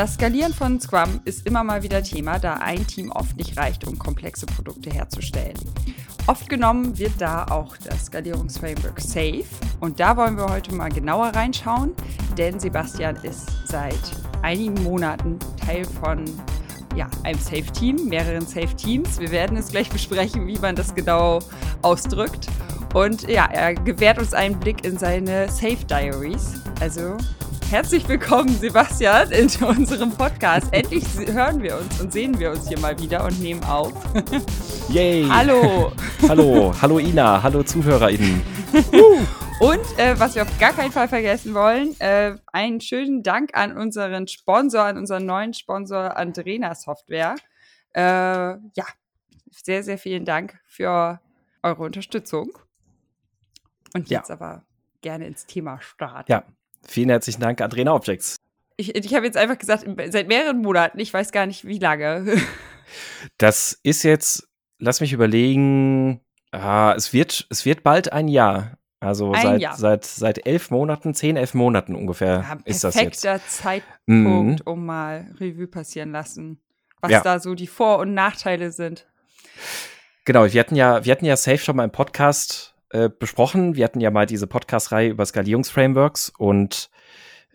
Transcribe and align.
Das 0.00 0.14
Skalieren 0.14 0.54
von 0.54 0.80
Scrum 0.80 1.20
ist 1.26 1.46
immer 1.46 1.62
mal 1.62 1.82
wieder 1.82 2.02
Thema, 2.02 2.38
da 2.38 2.54
ein 2.54 2.86
Team 2.86 3.12
oft 3.12 3.36
nicht 3.36 3.58
reicht, 3.58 3.86
um 3.86 3.98
komplexe 3.98 4.46
Produkte 4.46 4.88
herzustellen. 4.88 5.58
Oft 6.26 6.48
genommen 6.48 6.98
wird 6.98 7.20
da 7.20 7.44
auch 7.44 7.76
das 7.76 8.06
Skalierungsframework 8.06 8.98
SAFE 8.98 9.44
und 9.78 10.00
da 10.00 10.16
wollen 10.16 10.38
wir 10.38 10.48
heute 10.48 10.74
mal 10.74 10.88
genauer 10.88 11.26
reinschauen, 11.26 11.92
denn 12.38 12.58
Sebastian 12.58 13.16
ist 13.16 13.46
seit 13.66 14.00
einigen 14.40 14.82
Monaten 14.84 15.38
Teil 15.62 15.84
von 15.84 16.24
ja, 16.96 17.06
einem 17.24 17.38
Safe-Team, 17.38 18.08
mehreren 18.08 18.46
Safe-Teams. 18.46 19.20
Wir 19.20 19.30
werden 19.30 19.58
es 19.58 19.68
gleich 19.68 19.90
besprechen, 19.90 20.46
wie 20.46 20.58
man 20.58 20.76
das 20.76 20.94
genau 20.94 21.40
ausdrückt. 21.82 22.46
Und 22.94 23.28
ja, 23.28 23.50
er 23.52 23.74
gewährt 23.74 24.18
uns 24.18 24.32
einen 24.32 24.58
Blick 24.58 24.82
in 24.82 24.96
seine 24.96 25.50
Safe 25.50 25.84
Diaries. 25.84 26.54
Also 26.80 27.18
herzlich 27.70 28.08
willkommen, 28.08 28.48
Sebastian, 28.48 29.30
in 29.30 29.48
unserem 29.62 30.10
Podcast. 30.10 30.72
Endlich 30.72 31.04
hören 31.28 31.62
wir 31.62 31.78
uns 31.78 32.00
und 32.00 32.12
sehen 32.12 32.36
wir 32.40 32.50
uns 32.50 32.68
hier 32.68 32.78
mal 32.80 32.98
wieder 32.98 33.24
und 33.24 33.40
nehmen 33.40 33.62
auf. 33.62 33.92
Yay! 34.88 35.24
Hallo! 35.28 35.92
hallo, 36.28 36.74
hallo 36.82 36.98
Ina, 36.98 37.40
hallo 37.40 37.62
ZuhörerInnen. 37.62 38.42
Und 39.60 39.98
äh, 39.98 40.18
was 40.18 40.36
wir 40.36 40.42
auf 40.42 40.58
gar 40.58 40.72
keinen 40.72 40.90
Fall 40.90 41.06
vergessen 41.06 41.52
wollen, 41.52 41.94
äh, 42.00 42.34
einen 42.46 42.80
schönen 42.80 43.22
Dank 43.22 43.50
an 43.52 43.76
unseren 43.76 44.26
Sponsor, 44.26 44.84
an 44.84 44.96
unseren 44.96 45.26
neuen 45.26 45.52
Sponsor 45.52 46.16
Andrena 46.16 46.74
Software. 46.74 47.36
Äh, 47.92 48.00
ja, 48.00 48.86
sehr, 49.50 49.82
sehr 49.82 49.98
vielen 49.98 50.24
Dank 50.24 50.58
für 50.64 51.20
eure 51.62 51.82
Unterstützung. 51.82 52.56
Und 53.92 54.08
jetzt 54.08 54.30
ja. 54.30 54.34
aber 54.34 54.64
gerne 55.02 55.26
ins 55.26 55.44
Thema 55.44 55.78
starten. 55.82 56.32
Ja, 56.32 56.44
vielen 56.86 57.08
herzlichen 57.08 57.40
Dank, 57.40 57.60
Adrena 57.60 57.94
Objects. 57.94 58.36
Ich, 58.76 58.94
ich 58.94 59.14
habe 59.14 59.26
jetzt 59.26 59.36
einfach 59.36 59.58
gesagt, 59.58 59.84
seit 60.10 60.28
mehreren 60.28 60.62
Monaten, 60.62 60.98
ich 61.00 61.12
weiß 61.12 61.32
gar 61.32 61.46
nicht, 61.46 61.66
wie 61.66 61.78
lange. 61.78 62.36
das 63.38 63.78
ist 63.82 64.02
jetzt, 64.02 64.48
lass 64.78 65.00
mich 65.00 65.12
überlegen, 65.12 66.20
ah, 66.52 66.94
es, 66.96 67.12
wird, 67.12 67.46
es 67.50 67.64
wird 67.64 67.82
bald 67.82 68.12
ein 68.12 68.28
Jahr. 68.28 68.78
Also 69.00 69.32
ein 69.32 69.42
seit, 69.42 69.60
Jahr. 69.62 69.76
seit, 69.76 70.04
seit 70.04 70.46
elf 70.46 70.70
Monaten, 70.70 71.14
zehn, 71.14 71.36
elf 71.36 71.54
Monaten 71.54 71.94
ungefähr 71.94 72.44
ja, 72.46 72.58
ist 72.66 72.84
das 72.84 72.94
jetzt. 72.94 73.22
Perfekter 73.22 73.40
Zeitpunkt, 73.48 74.66
mhm. 74.66 74.72
um 74.72 74.84
mal 74.84 75.34
Revue 75.40 75.66
passieren 75.66 76.12
lassen, 76.12 76.60
was 77.00 77.10
ja. 77.10 77.22
da 77.22 77.40
so 77.40 77.54
die 77.54 77.66
Vor- 77.66 77.98
und 77.98 78.12
Nachteile 78.12 78.72
sind. 78.72 79.06
Genau, 80.26 80.44
wir 80.44 80.60
hatten 80.60 80.76
ja, 80.76 81.02
wir 81.02 81.12
hatten 81.12 81.24
ja 81.24 81.36
Safe 81.36 81.56
schon 81.56 81.76
mal 81.76 81.84
im 81.84 81.92
Podcast 81.92 82.74
äh, 82.90 83.08
besprochen. 83.08 83.76
Wir 83.76 83.84
hatten 83.84 84.00
ja 84.00 84.10
mal 84.10 84.26
diese 84.26 84.46
Podcast-Reihe 84.46 85.10
über 85.10 85.24
Skalierungsframeworks 85.24 86.32
und 86.36 86.90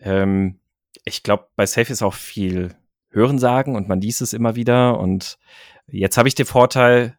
ähm, 0.00 0.58
ich 1.04 1.22
glaube, 1.22 1.48
bei 1.56 1.66
Safe 1.66 1.92
ist 1.92 2.02
auch 2.02 2.14
viel 2.14 2.74
Hörensagen 3.10 3.76
und 3.76 3.88
man 3.88 4.00
liest 4.00 4.20
es 4.20 4.32
immer 4.32 4.56
wieder. 4.56 4.98
Und 4.98 5.38
jetzt 5.86 6.18
habe 6.18 6.28
ich 6.28 6.34
den 6.34 6.46
Vorteil, 6.46 7.16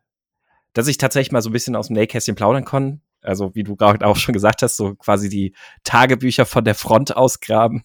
dass 0.73 0.87
ich 0.87 0.97
tatsächlich 0.97 1.31
mal 1.31 1.41
so 1.41 1.49
ein 1.49 1.53
bisschen 1.53 1.75
aus 1.75 1.87
dem 1.87 1.95
Nähkästchen 1.95 2.35
plaudern 2.35 2.65
kann. 2.65 3.01
Also, 3.21 3.55
wie 3.55 3.63
du 3.63 3.75
gerade 3.75 4.05
auch 4.05 4.15
schon 4.15 4.33
gesagt 4.33 4.61
hast, 4.61 4.77
so 4.77 4.95
quasi 4.95 5.29
die 5.29 5.53
Tagebücher 5.83 6.45
von 6.45 6.63
der 6.63 6.75
Front 6.75 7.15
ausgraben. 7.15 7.83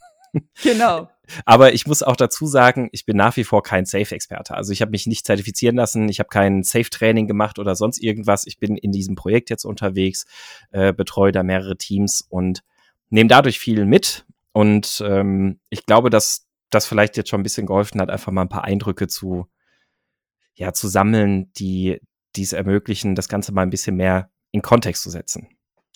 Genau. 0.62 1.08
Aber 1.44 1.72
ich 1.72 1.86
muss 1.86 2.02
auch 2.02 2.16
dazu 2.16 2.47
sagen, 2.47 2.88
ich 2.92 3.05
bin 3.06 3.16
nach 3.16 3.36
wie 3.36 3.44
vor 3.44 3.62
kein 3.62 3.84
Safe-Experte. 3.84 4.55
Also 4.55 4.72
ich 4.72 4.83
habe 4.83 4.91
mich 4.91 5.06
nicht 5.06 5.27
zertifizieren 5.27 5.77
lassen, 5.77 6.08
ich 6.08 6.19
habe 6.19 6.28
kein 6.28 6.62
Safe-Training 6.62 7.27
gemacht 7.27 7.58
oder 7.58 7.74
sonst 7.74 8.02
irgendwas. 8.02 8.47
Ich 8.47 8.58
bin 8.58 8.77
in 8.77 8.92
diesem 8.92 9.14
Projekt 9.14 9.50
jetzt 9.50 9.64
unterwegs, 9.64 10.27
äh, 10.70 10.92
betreue 10.92 11.33
da 11.33 11.42
mehrere 11.42 11.77
Teams 11.77 12.20
und 12.28 12.62
nehme 13.11 13.28
dadurch 13.28 13.58
viel 13.58 13.84
mit. 13.84 14.24
Und 14.52 15.02
ähm, 15.06 15.61
ich 15.70 15.86
glaube, 15.86 16.11
dass 16.11 16.47
das 16.70 16.86
vielleicht 16.86 17.17
jetzt 17.17 17.30
schon 17.30 17.40
ein 17.40 17.45
bisschen 17.45 17.67
geholfen 17.67 18.01
hat, 18.01 18.11
einfach 18.11 18.33
mal 18.33 18.42
ein 18.42 18.48
paar 18.48 18.64
Eindrücke 18.64 19.07
zu, 19.07 19.46
ja, 20.55 20.73
zu 20.73 20.89
sammeln, 20.89 21.52
die 21.55 22.01
dies 22.36 22.52
ermöglichen, 22.52 23.14
das 23.14 23.28
Ganze 23.28 23.52
mal 23.52 23.62
ein 23.62 23.70
bisschen 23.70 23.96
mehr 23.96 24.30
in 24.52 24.62
Kontext 24.62 25.02
zu 25.02 25.11
setzen. 25.11 25.48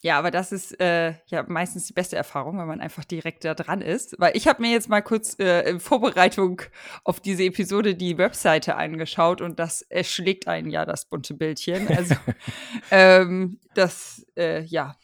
Ja, 0.06 0.20
aber 0.20 0.30
das 0.30 0.52
ist 0.52 0.78
äh, 0.80 1.14
ja 1.26 1.44
meistens 1.48 1.88
die 1.88 1.92
beste 1.92 2.14
Erfahrung, 2.14 2.60
wenn 2.60 2.68
man 2.68 2.80
einfach 2.80 3.04
direkt 3.04 3.44
da 3.44 3.54
dran 3.54 3.82
ist. 3.82 4.14
Weil 4.20 4.36
ich 4.36 4.46
habe 4.46 4.62
mir 4.62 4.70
jetzt 4.70 4.88
mal 4.88 5.00
kurz 5.00 5.36
äh, 5.40 5.68
in 5.68 5.80
Vorbereitung 5.80 6.62
auf 7.02 7.18
diese 7.18 7.42
Episode 7.42 7.96
die 7.96 8.16
Webseite 8.16 8.76
angeschaut 8.76 9.40
und 9.40 9.58
das 9.58 9.82
erschlägt 9.82 10.46
einen 10.46 10.70
ja 10.70 10.84
das 10.84 11.06
bunte 11.06 11.34
Bildchen. 11.34 11.88
Also 11.88 12.14
ähm, 12.92 13.58
das 13.74 14.24
äh, 14.36 14.62
ja 14.62 14.94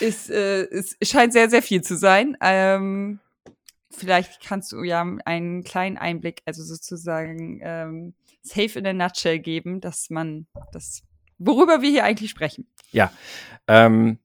ist, 0.00 0.30
äh, 0.30 0.62
es 0.62 0.96
scheint 1.02 1.34
sehr, 1.34 1.50
sehr 1.50 1.60
viel 1.60 1.82
zu 1.82 1.94
sein. 1.94 2.38
Ähm, 2.40 3.20
vielleicht 3.90 4.42
kannst 4.42 4.72
du 4.72 4.82
ja 4.82 5.04
einen 5.26 5.62
kleinen 5.62 5.98
Einblick, 5.98 6.40
also 6.46 6.62
sozusagen 6.62 7.60
ähm, 7.62 8.14
safe 8.40 8.78
in 8.78 8.86
a 8.86 8.94
nutshell 8.94 9.40
geben, 9.40 9.82
dass 9.82 10.08
man 10.08 10.46
das 10.72 11.02
worüber 11.38 11.82
wir 11.82 11.90
hier 11.90 12.04
eigentlich 12.04 12.30
sprechen. 12.30 12.66
Ja. 12.92 13.12
Ähm, 13.66 14.18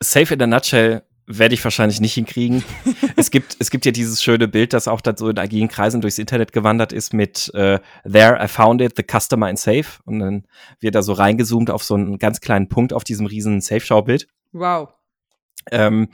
safe 0.00 0.34
in 0.34 0.42
a 0.42 0.46
nutshell 0.46 1.02
werde 1.26 1.54
ich 1.54 1.62
wahrscheinlich 1.64 2.00
nicht 2.00 2.14
hinkriegen. 2.14 2.64
es 3.16 3.30
gibt 3.30 3.56
es 3.58 3.70
gibt 3.70 3.86
ja 3.86 3.92
dieses 3.92 4.22
schöne 4.22 4.48
Bild, 4.48 4.72
das 4.72 4.88
auch 4.88 5.00
dann 5.00 5.16
so 5.16 5.28
in 5.28 5.38
agilen 5.38 5.68
Kreisen 5.68 6.00
durchs 6.00 6.18
Internet 6.18 6.52
gewandert 6.52 6.92
ist 6.92 7.14
mit 7.14 7.52
äh, 7.54 7.78
There 8.10 8.38
I 8.42 8.48
found 8.48 8.80
it, 8.80 8.94
the 8.96 9.04
customer 9.04 9.48
in 9.48 9.56
Safe 9.56 9.86
und 10.04 10.18
dann 10.18 10.46
wird 10.80 10.94
da 10.94 11.02
so 11.02 11.12
reingezoomt 11.12 11.70
auf 11.70 11.84
so 11.84 11.94
einen 11.94 12.18
ganz 12.18 12.40
kleinen 12.40 12.68
Punkt 12.68 12.92
auf 12.92 13.04
diesem 13.04 13.26
riesen 13.26 13.60
Safe-Schaubild. 13.60 14.26
Wow. 14.52 14.90
Ähm, 15.70 16.08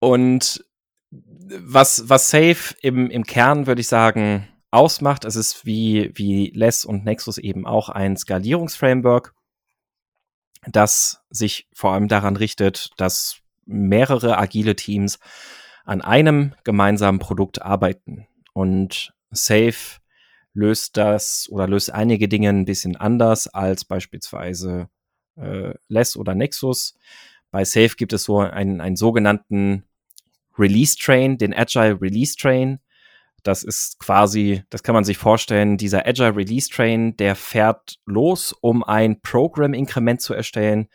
und 0.00 0.64
was 1.10 2.08
was 2.08 2.30
Safe 2.30 2.74
im 2.82 3.10
im 3.10 3.24
Kern 3.24 3.66
würde 3.66 3.80
ich 3.80 3.88
sagen 3.88 4.46
ausmacht. 4.70 5.24
Es 5.24 5.36
ist 5.36 5.64
wie, 5.66 6.10
wie 6.14 6.50
Less 6.54 6.84
und 6.84 7.04
Nexus 7.04 7.38
eben 7.38 7.66
auch 7.66 7.88
ein 7.88 8.16
Skalierungsframework, 8.16 9.34
das 10.66 11.22
sich 11.30 11.68
vor 11.72 11.92
allem 11.92 12.08
daran 12.08 12.36
richtet, 12.36 12.90
dass 12.96 13.40
mehrere 13.64 14.38
agile 14.38 14.76
Teams 14.76 15.18
an 15.84 16.00
einem 16.00 16.54
gemeinsamen 16.64 17.18
Produkt 17.18 17.62
arbeiten. 17.62 18.26
Und 18.52 19.14
Safe 19.30 20.00
löst 20.52 20.96
das 20.96 21.48
oder 21.50 21.68
löst 21.68 21.92
einige 21.92 22.28
Dinge 22.28 22.50
ein 22.50 22.64
bisschen 22.64 22.96
anders 22.96 23.46
als 23.48 23.84
beispielsweise 23.84 24.88
äh, 25.36 25.74
Less 25.88 26.16
oder 26.16 26.34
Nexus. 26.34 26.98
Bei 27.50 27.64
Safe 27.64 27.94
gibt 27.96 28.12
es 28.12 28.24
so 28.24 28.40
einen, 28.40 28.80
einen 28.80 28.96
sogenannten 28.96 29.84
Release 30.58 30.96
Train, 30.98 31.38
den 31.38 31.54
Agile 31.54 32.00
Release 32.00 32.36
Train. 32.36 32.80
Das 33.48 33.64
ist 33.64 33.98
quasi, 33.98 34.62
das 34.68 34.82
kann 34.82 34.94
man 34.94 35.04
sich 35.04 35.16
vorstellen, 35.16 35.78
dieser 35.78 36.06
Agile 36.06 36.36
Release 36.36 36.68
Train, 36.68 37.16
der 37.16 37.34
fährt 37.34 37.98
los, 38.04 38.52
um 38.52 38.84
ein 38.84 39.22
Program-Inkrement 39.22 40.20
zu 40.20 40.34
erstellen. 40.34 40.88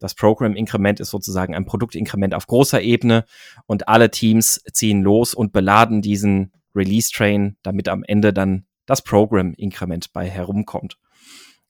Das 0.00 0.16
Program-Inkrement 0.16 0.98
ist 0.98 1.10
sozusagen 1.10 1.54
ein 1.54 1.66
Produktinkrement 1.66 2.34
auf 2.34 2.48
großer 2.48 2.82
Ebene 2.82 3.26
und 3.66 3.86
alle 3.86 4.10
Teams 4.10 4.60
ziehen 4.72 5.02
los 5.02 5.34
und 5.34 5.52
beladen 5.52 6.02
diesen 6.02 6.50
Release 6.74 7.12
Train, 7.12 7.56
damit 7.62 7.88
am 7.88 8.02
Ende 8.02 8.32
dann 8.32 8.66
das 8.86 9.02
Program-Inkrement 9.02 10.12
bei 10.12 10.28
herumkommt. 10.28 10.98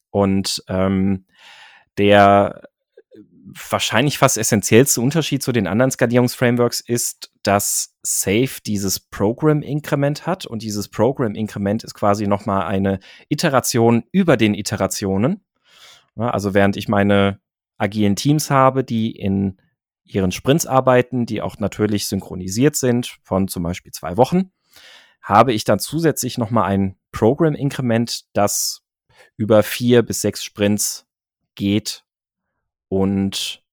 Und 0.09 0.63
ähm, 0.67 1.25
der 1.99 2.63
wahrscheinlich 3.69 4.17
fast 4.17 4.39
essentiellste 4.39 5.01
Unterschied 5.01 5.43
zu 5.43 5.51
den 5.51 5.67
anderen 5.67 5.91
Skalierungsframeworks 5.91 6.79
ist, 6.79 7.30
dass 7.43 7.95
Safe 8.03 8.61
dieses 8.65 8.99
Program-Inkrement 8.99 10.25
hat 10.27 10.45
und 10.45 10.61
dieses 10.61 10.89
Program-Inkrement 10.89 11.83
ist 11.83 11.93
quasi 11.93 12.27
nochmal 12.27 12.65
eine 12.65 12.99
Iteration 13.29 14.03
über 14.11 14.37
den 14.37 14.53
Iterationen. 14.53 15.43
Also 16.15 16.53
während 16.53 16.77
ich 16.77 16.87
meine 16.87 17.39
agilen 17.77 18.15
Teams 18.15 18.51
habe, 18.51 18.83
die 18.83 19.11
in 19.11 19.57
ihren 20.03 20.31
Sprints 20.31 20.65
arbeiten, 20.65 21.25
die 21.25 21.41
auch 21.41 21.57
natürlich 21.57 22.07
synchronisiert 22.07 22.75
sind 22.75 23.17
von 23.23 23.47
zum 23.47 23.63
Beispiel 23.63 23.91
zwei 23.91 24.17
Wochen, 24.17 24.51
habe 25.21 25.53
ich 25.53 25.63
dann 25.63 25.79
zusätzlich 25.79 26.37
nochmal 26.37 26.65
ein 26.65 26.97
Program-Inkrement, 27.11 28.25
das 28.33 28.83
über 29.37 29.63
vier 29.63 30.03
bis 30.03 30.21
sechs 30.21 30.43
Sprints 30.43 31.07
geht 31.55 32.03
und 32.89 33.63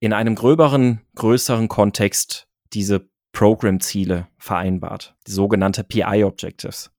in 0.00 0.12
einem 0.12 0.34
gröberen, 0.34 1.00
größeren 1.14 1.68
Kontext 1.68 2.46
diese 2.72 3.08
Program-Ziele 3.32 4.28
vereinbart, 4.38 5.14
die 5.26 5.32
sogenannte 5.32 5.84
PI-Objectives. 5.84 6.90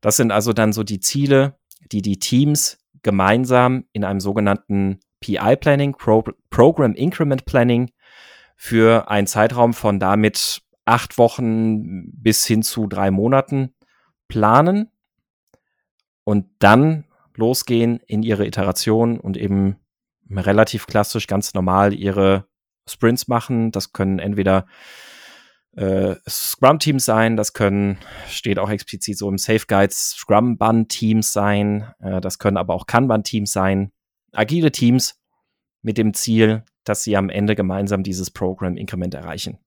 Das 0.00 0.16
sind 0.16 0.32
also 0.32 0.52
dann 0.52 0.72
so 0.72 0.82
die 0.82 1.00
Ziele, 1.00 1.58
die 1.92 2.02
die 2.02 2.18
Teams 2.18 2.78
gemeinsam 3.02 3.84
in 3.92 4.04
einem 4.04 4.20
sogenannten 4.20 5.00
PI-Planning, 5.20 5.94
Pro 5.94 6.24
Program 6.50 6.94
Increment 6.94 7.44
Planning, 7.46 7.90
für 8.56 9.08
einen 9.10 9.26
Zeitraum 9.26 9.74
von 9.74 9.98
damit 9.98 10.62
acht 10.84 11.18
Wochen 11.18 12.10
bis 12.12 12.46
hin 12.46 12.62
zu 12.62 12.86
drei 12.86 13.10
Monaten 13.10 13.74
planen 14.28 14.90
und 16.24 16.46
dann 16.58 17.04
losgehen 17.34 18.00
in 18.06 18.22
ihre 18.22 18.46
Iteration 18.46 19.18
und 19.18 19.36
eben 19.36 19.76
relativ 20.30 20.86
klassisch, 20.86 21.26
ganz 21.26 21.54
normal 21.54 21.94
ihre 21.94 22.46
Sprints 22.88 23.28
machen. 23.28 23.72
Das 23.72 23.92
können 23.92 24.18
entweder 24.18 24.66
äh, 25.76 26.16
Scrum-Teams 26.28 27.04
sein, 27.04 27.36
das 27.36 27.52
können, 27.52 27.98
steht 28.28 28.58
auch 28.58 28.70
explizit 28.70 29.18
so 29.18 29.28
im 29.28 29.38
Safe 29.38 29.66
Guides, 29.66 30.10
Scrum-Bun-Teams 30.18 31.32
sein, 31.32 31.92
äh, 32.00 32.20
das 32.20 32.38
können 32.38 32.56
aber 32.56 32.74
auch 32.74 32.86
Kanban-Teams 32.86 33.50
sein, 33.50 33.90
agile 34.32 34.70
Teams 34.70 35.20
mit 35.82 35.98
dem 35.98 36.14
Ziel, 36.14 36.64
dass 36.84 37.02
sie 37.02 37.16
am 37.16 37.28
Ende 37.28 37.54
gemeinsam 37.56 38.02
dieses 38.02 38.30
Program-Increment 38.30 39.14
erreichen. 39.14 39.58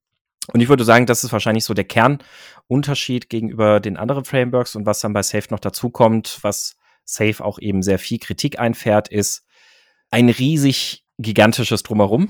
Und 0.53 0.61
ich 0.61 0.69
würde 0.69 0.85
sagen, 0.85 1.05
das 1.05 1.25
ist 1.25 1.33
wahrscheinlich 1.33 1.65
so 1.65 1.73
der 1.73 1.83
Kernunterschied 1.83 3.29
gegenüber 3.29 3.81
den 3.81 3.97
anderen 3.97 4.23
Frameworks 4.23 4.75
und 4.75 4.85
was 4.85 5.01
dann 5.01 5.11
bei 5.11 5.23
Safe 5.23 5.47
noch 5.49 5.59
dazu 5.59 5.89
kommt, 5.89 6.39
was 6.41 6.77
Safe 7.03 7.43
auch 7.43 7.59
eben 7.59 7.83
sehr 7.83 7.99
viel 7.99 8.19
Kritik 8.19 8.59
einfährt, 8.59 9.09
ist 9.09 9.45
ein 10.09 10.29
riesig 10.29 11.03
gigantisches 11.17 11.83
Drumherum 11.83 12.29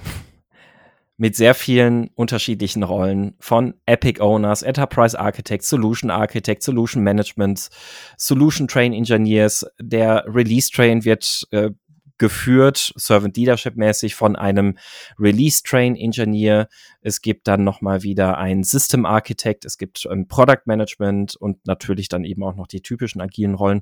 mit 1.18 1.36
sehr 1.36 1.56
vielen 1.56 2.10
unterschiedlichen 2.10 2.84
Rollen 2.84 3.36
von 3.40 3.74
Epic 3.88 4.22
Owners, 4.22 4.62
Enterprise 4.62 5.20
Architects, 5.20 5.68
Solution 5.68 6.12
Architects, 6.12 6.66
Solution 6.66 7.04
Management, 7.04 7.70
Solution 8.18 8.68
Train 8.68 8.94
Engineers. 8.94 9.66
Der 9.80 10.26
Release 10.28 10.70
Train 10.72 11.04
wird 11.04 11.48
äh, 11.52 11.72
geführt, 12.20 12.94
Servant 12.96 13.36
Leadership 13.36 13.76
mäßig 13.76 14.16
von 14.16 14.36
einem 14.36 14.78
Release 15.20 15.64
Train 15.64 15.96
Engineer. 15.96 16.68
Es 17.02 17.22
gibt 17.22 17.48
dann 17.48 17.64
nochmal 17.64 18.04
wieder 18.04 18.38
einen 18.38 18.64
System 18.64 19.06
Architect, 19.06 19.66
es 19.66 19.78
gibt 19.78 20.08
ein 20.10 20.28
Product 20.28 20.64
Management 20.66 21.36
und 21.36 21.66
natürlich 21.66 22.10
dann 22.10 22.26
eben 22.26 22.44
auch 22.44 22.56
noch 22.56 22.68
die 22.68 22.82
typischen 22.82 23.22
agilen 23.22 23.56
Rollen. 23.56 23.82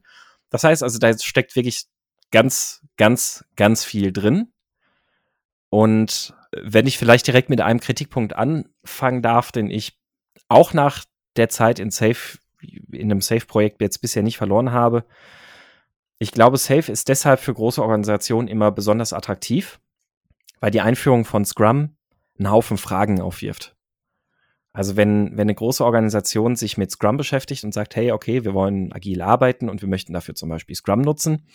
Das 0.50 0.64
heißt 0.64 0.84
also, 0.84 1.00
da 1.00 1.18
steckt 1.18 1.56
wirklich 1.56 1.86
ganz, 2.32 2.82
ganz, 2.98 3.44
ganz 3.56 3.84
viel 3.84 4.12
drin. 4.12 4.52
Und 5.70 6.34
wenn 6.62 6.88
ich 6.88 6.98
vielleicht 6.98 7.28
direkt 7.28 7.50
mit 7.50 7.62
einem 7.62 7.80
Kritikpunkt 7.80 8.36
anfangen 8.36 9.22
darf, 9.22 9.52
den 9.52 9.70
ich 9.70 10.00
auch 10.48 10.74
nach 10.74 11.06
der 11.36 11.50
Zeit 11.50 11.80
in 11.80 11.92
Safe, 11.92 12.38
in 12.92 13.12
einem 13.12 13.22
Safe-Projekt 13.22 13.82
jetzt 13.82 14.00
bisher 14.00 14.24
nicht 14.24 14.38
verloren 14.38 14.72
habe, 14.72 15.06
ich 16.18 16.32
glaube, 16.32 16.58
Safe 16.58 16.92
ist 16.92 17.10
deshalb 17.10 17.40
für 17.40 17.54
große 17.54 17.82
Organisationen 17.82 18.48
immer 18.48 18.72
besonders 18.72 19.12
attraktiv, 19.12 19.80
weil 20.62 20.72
die 20.72 20.82
Einführung 20.82 21.26
von 21.26 21.44
Scrum 21.44 21.98
einen 22.38 22.52
Haufen 22.52 22.78
Fragen 22.78 23.22
aufwirft. 23.22 23.75
Also 24.76 24.98
wenn, 24.98 25.32
wenn 25.32 25.42
eine 25.42 25.56
große 25.56 25.84
Organisation 25.84 26.58
sich 26.58 26.78
mit 26.78 26.92
Scrum 26.92 27.16
beschäftigt 27.16 27.64
und 27.64 27.74
sagt, 27.74 27.96
hey, 27.96 28.12
okay, 28.12 28.44
wir 28.44 28.54
wollen 28.54 28.92
agil 28.92 29.22
arbeiten 29.22 29.70
und 29.70 29.82
wir 29.82 29.88
möchten 29.88 30.12
dafür 30.12 30.36
zum 30.36 30.50
Beispiel 30.50 30.76
Scrum 30.76 31.00
nutzen, 31.00 31.48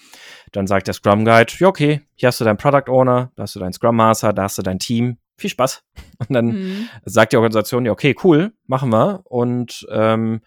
dann 0.53 0.67
sagt 0.67 0.87
der 0.87 0.95
Scrum 0.95 1.27
Guide, 1.27 1.53
ja, 1.59 1.69
okay, 1.69 2.01
hier 2.15 2.29
hast 2.29 2.41
du 2.41 2.45
deinen 2.45 2.57
Product 2.57 2.91
Owner, 2.91 3.31
da 3.37 3.43
hast 3.43 3.55
du 3.55 3.61
deinen 3.61 3.75
Scrum 3.75 3.97
Master, 3.97 4.33
da 4.33 4.45
hast 4.45 4.57
du 4.57 4.63
dein 4.63 4.79
Team, 4.79 5.19
viel 5.37 5.51
Spaß. 5.51 5.85
Und 6.19 6.33
dann 6.33 6.47
mhm. 6.47 6.89
sagt 7.05 7.33
die 7.33 7.37
Organisation, 7.37 7.85
ja, 7.85 7.93
okay, 7.93 8.17
cool, 8.25 8.55
machen 8.67 8.91
wir. 8.91 9.21
Und 9.25 9.87
ähm, 9.93 10.41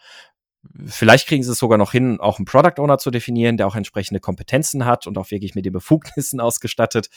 Vielleicht 0.86 1.27
kriegen 1.27 1.44
sie 1.44 1.51
es 1.51 1.60
sogar 1.60 1.77
noch 1.77 1.92
hin, 1.92 2.19
auch 2.19 2.39
einen 2.39 2.45
Product 2.45 2.81
Owner 2.81 2.98
zu 2.98 3.12
definieren, 3.12 3.57
der 3.57 3.68
auch 3.68 3.75
entsprechende 3.75 4.19
Kompetenzen 4.19 4.86
hat 4.86 5.07
und 5.07 5.18
auch 5.18 5.30
wirklich 5.30 5.56
mit 5.56 5.65
den 5.65 5.74
Befugnissen 5.74 6.39
ausgestattet 6.42 7.10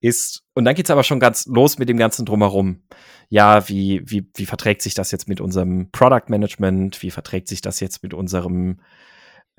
ist. 0.00 0.42
Und 0.54 0.64
dann 0.64 0.74
geht's 0.74 0.90
aber 0.90 1.02
schon 1.02 1.20
ganz 1.20 1.46
los 1.46 1.78
mit 1.78 1.88
dem 1.88 1.96
ganzen 1.96 2.26
Drumherum. 2.26 2.82
Ja, 3.28 3.68
wie, 3.68 4.02
wie, 4.04 4.28
wie 4.36 4.46
verträgt 4.46 4.82
sich 4.82 4.94
das 4.94 5.10
jetzt 5.10 5.28
mit 5.28 5.40
unserem 5.40 5.90
Product 5.92 6.28
Management? 6.28 7.02
Wie 7.02 7.10
verträgt 7.10 7.48
sich 7.48 7.60
das 7.60 7.80
jetzt 7.80 8.02
mit 8.02 8.12
unserem 8.12 8.80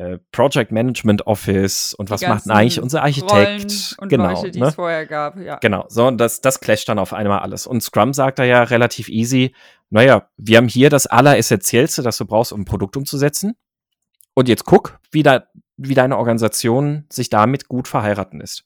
äh, 0.01 0.17
Project 0.31 0.71
Management 0.71 1.27
Office 1.27 1.93
und 1.93 2.09
die 2.09 2.11
was 2.11 2.21
macht 2.21 2.49
eigentlich 2.49 2.81
unser 2.81 3.03
Architekt? 3.03 3.95
und 3.99 4.09
genau, 4.09 4.31
Leute, 4.33 4.51
die 4.51 4.59
ne? 4.59 4.67
es 4.67 4.75
vorher 4.75 5.05
gab, 5.05 5.37
ja. 5.37 5.57
Genau, 5.57 5.85
so 5.89 6.07
und 6.07 6.17
das, 6.17 6.41
das 6.41 6.59
clasht 6.59 6.89
dann 6.89 6.97
auf 6.97 7.13
einmal 7.13 7.39
alles. 7.39 7.67
Und 7.67 7.81
Scrum 7.81 8.13
sagt 8.13 8.39
da 8.39 8.43
ja 8.43 8.63
relativ 8.63 9.09
easy, 9.09 9.53
naja, 9.89 10.27
wir 10.37 10.57
haben 10.57 10.67
hier 10.67 10.89
das 10.89 11.05
Alleressentiellste, 11.05 12.01
das 12.01 12.17
du 12.17 12.25
brauchst, 12.25 12.51
um 12.51 12.61
ein 12.61 12.65
Produkt 12.65 12.97
umzusetzen. 12.97 13.55
Und 14.33 14.47
jetzt 14.47 14.65
guck, 14.65 14.99
wie, 15.11 15.21
da, 15.21 15.43
wie 15.77 15.93
deine 15.93 16.17
Organisation 16.17 17.05
sich 17.11 17.29
damit 17.29 17.67
gut 17.67 17.87
verheiraten 17.87 18.41
ist. 18.41 18.63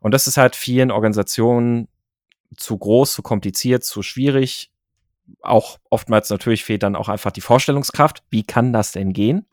Und 0.00 0.12
das 0.12 0.26
ist 0.26 0.36
halt 0.36 0.56
vielen 0.56 0.90
Organisationen 0.90 1.88
zu 2.56 2.76
groß, 2.76 3.12
zu 3.12 3.22
kompliziert, 3.22 3.84
zu 3.84 4.02
schwierig. 4.02 4.70
Auch 5.40 5.78
oftmals 5.88 6.28
natürlich 6.28 6.64
fehlt 6.64 6.82
dann 6.82 6.96
auch 6.96 7.08
einfach 7.08 7.30
die 7.30 7.40
Vorstellungskraft. 7.40 8.24
Wie 8.30 8.42
kann 8.42 8.72
das 8.72 8.92
denn 8.92 9.12
gehen? 9.12 9.46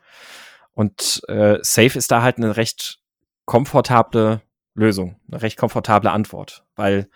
Und 0.73 1.21
äh, 1.27 1.57
Safe 1.61 1.97
ist 1.97 2.11
da 2.11 2.21
halt 2.21 2.37
eine 2.37 2.57
recht 2.57 2.99
komfortable 3.45 4.41
Lösung, 4.75 5.17
eine 5.31 5.41
recht 5.41 5.57
komfortable 5.57 6.11
Antwort, 6.11 6.63
weil 6.75 7.07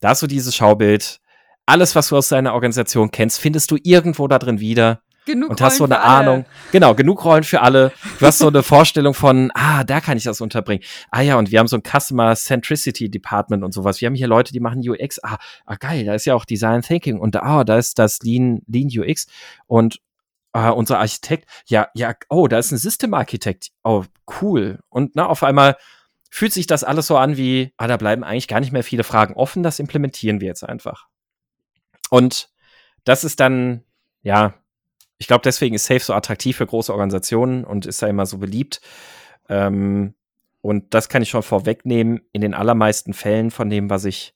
da 0.00 0.10
hast 0.10 0.22
du 0.22 0.26
dieses 0.26 0.54
Schaubild, 0.54 1.20
alles, 1.66 1.94
was 1.94 2.08
du 2.08 2.16
aus 2.16 2.28
deiner 2.28 2.54
Organisation 2.54 3.10
kennst, 3.10 3.38
findest 3.40 3.70
du 3.70 3.76
irgendwo 3.82 4.26
da 4.26 4.38
drin 4.38 4.60
wieder. 4.60 5.02
Genug 5.26 5.50
und 5.50 5.60
hast 5.60 5.76
so 5.76 5.84
eine 5.84 6.00
Ahnung. 6.00 6.46
Genau, 6.72 6.94
genug 6.94 7.22
Rollen 7.22 7.44
für 7.44 7.60
alle. 7.60 7.92
Du 8.18 8.24
hast 8.24 8.38
so 8.38 8.48
eine 8.48 8.62
Vorstellung 8.62 9.12
von, 9.12 9.50
ah, 9.52 9.84
da 9.84 10.00
kann 10.00 10.16
ich 10.16 10.24
das 10.24 10.40
unterbringen. 10.40 10.82
Ah 11.10 11.20
ja, 11.20 11.36
und 11.36 11.50
wir 11.50 11.58
haben 11.58 11.66
so 11.66 11.76
ein 11.76 11.82
Customer 11.82 12.34
Centricity 12.34 13.10
Department 13.10 13.62
und 13.62 13.72
sowas. 13.72 14.00
Wir 14.00 14.06
haben 14.06 14.14
hier 14.14 14.26
Leute, 14.26 14.54
die 14.54 14.60
machen 14.60 14.80
UX. 14.88 15.22
Ah, 15.22 15.36
ah 15.66 15.74
geil, 15.74 16.06
da 16.06 16.14
ist 16.14 16.24
ja 16.24 16.34
auch 16.34 16.46
Design 16.46 16.80
Thinking 16.80 17.18
und 17.18 17.36
ah, 17.36 17.64
da 17.64 17.76
ist 17.76 17.98
das 17.98 18.20
Lean, 18.22 18.62
Lean 18.66 18.88
UX. 18.90 19.26
Und 19.66 20.00
äh, 20.66 20.70
unser 20.72 20.98
Architekt, 20.98 21.48
ja, 21.66 21.88
ja, 21.94 22.14
oh, 22.28 22.48
da 22.48 22.58
ist 22.58 22.72
ein 22.72 22.78
System-Architekt. 22.78 23.70
Oh, 23.84 24.04
cool. 24.40 24.80
Und 24.88 25.14
na, 25.14 25.26
auf 25.26 25.42
einmal 25.42 25.76
fühlt 26.30 26.52
sich 26.52 26.66
das 26.66 26.84
alles 26.84 27.06
so 27.06 27.16
an 27.16 27.36
wie, 27.36 27.72
ah, 27.76 27.86
da 27.86 27.96
bleiben 27.96 28.24
eigentlich 28.24 28.48
gar 28.48 28.60
nicht 28.60 28.72
mehr 28.72 28.84
viele 28.84 29.04
Fragen 29.04 29.34
offen, 29.34 29.62
das 29.62 29.78
implementieren 29.78 30.40
wir 30.40 30.48
jetzt 30.48 30.64
einfach. 30.64 31.06
Und 32.10 32.50
das 33.04 33.24
ist 33.24 33.40
dann, 33.40 33.84
ja, 34.22 34.54
ich 35.18 35.26
glaube, 35.26 35.42
deswegen 35.44 35.74
ist 35.74 35.86
Safe 35.86 36.00
so 36.00 36.14
attraktiv 36.14 36.56
für 36.56 36.66
große 36.66 36.92
Organisationen 36.92 37.64
und 37.64 37.86
ist 37.86 38.02
da 38.02 38.06
immer 38.06 38.26
so 38.26 38.38
beliebt. 38.38 38.80
Ähm, 39.48 40.14
und 40.60 40.94
das 40.94 41.08
kann 41.08 41.22
ich 41.22 41.30
schon 41.30 41.42
vorwegnehmen. 41.42 42.20
In 42.32 42.40
den 42.40 42.54
allermeisten 42.54 43.14
Fällen 43.14 43.50
von 43.50 43.70
dem, 43.70 43.90
was 43.90 44.04
ich 44.04 44.34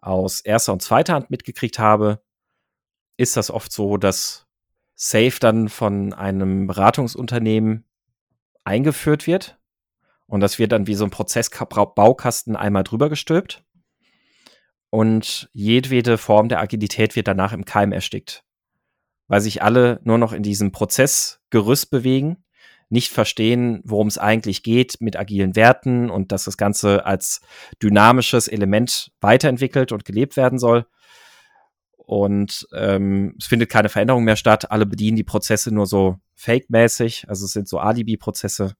aus 0.00 0.40
erster 0.40 0.72
und 0.72 0.82
zweiter 0.82 1.14
Hand 1.14 1.30
mitgekriegt 1.30 1.78
habe, 1.78 2.22
ist 3.16 3.36
das 3.36 3.50
oft 3.50 3.72
so, 3.72 3.96
dass 3.96 4.46
Safe 5.02 5.36
dann 5.40 5.70
von 5.70 6.12
einem 6.12 6.66
Beratungsunternehmen 6.66 7.86
eingeführt 8.64 9.26
wird. 9.26 9.58
Und 10.26 10.40
das 10.40 10.58
wird 10.58 10.72
dann 10.72 10.86
wie 10.86 10.94
so 10.94 11.04
ein 11.04 11.10
Prozessbaukasten 11.10 12.54
einmal 12.54 12.84
drüber 12.84 13.08
gestülpt. 13.08 13.64
Und 14.90 15.48
jedwede 15.54 16.18
Form 16.18 16.50
der 16.50 16.60
Agilität 16.60 17.16
wird 17.16 17.28
danach 17.28 17.54
im 17.54 17.64
Keim 17.64 17.92
erstickt. 17.92 18.44
Weil 19.26 19.40
sich 19.40 19.62
alle 19.62 20.00
nur 20.04 20.18
noch 20.18 20.34
in 20.34 20.42
diesem 20.42 20.70
Prozessgerüst 20.70 21.90
bewegen, 21.90 22.44
nicht 22.90 23.10
verstehen, 23.10 23.80
worum 23.84 24.08
es 24.08 24.18
eigentlich 24.18 24.62
geht 24.62 25.00
mit 25.00 25.16
agilen 25.16 25.56
Werten 25.56 26.10
und 26.10 26.30
dass 26.30 26.44
das 26.44 26.58
Ganze 26.58 27.06
als 27.06 27.40
dynamisches 27.82 28.48
Element 28.48 29.12
weiterentwickelt 29.22 29.92
und 29.92 30.04
gelebt 30.04 30.36
werden 30.36 30.58
soll 30.58 30.84
und 32.10 32.66
ähm, 32.74 33.36
es 33.38 33.46
findet 33.46 33.70
keine 33.70 33.88
Veränderung 33.88 34.24
mehr 34.24 34.34
statt. 34.34 34.72
Alle 34.72 34.84
bedienen 34.84 35.16
die 35.16 35.22
Prozesse 35.22 35.72
nur 35.72 35.86
so 35.86 36.16
fake-mäßig, 36.34 37.26
also 37.28 37.44
es 37.44 37.52
sind 37.52 37.68
so 37.68 37.78
Alibi-Prozesse. 37.78 38.74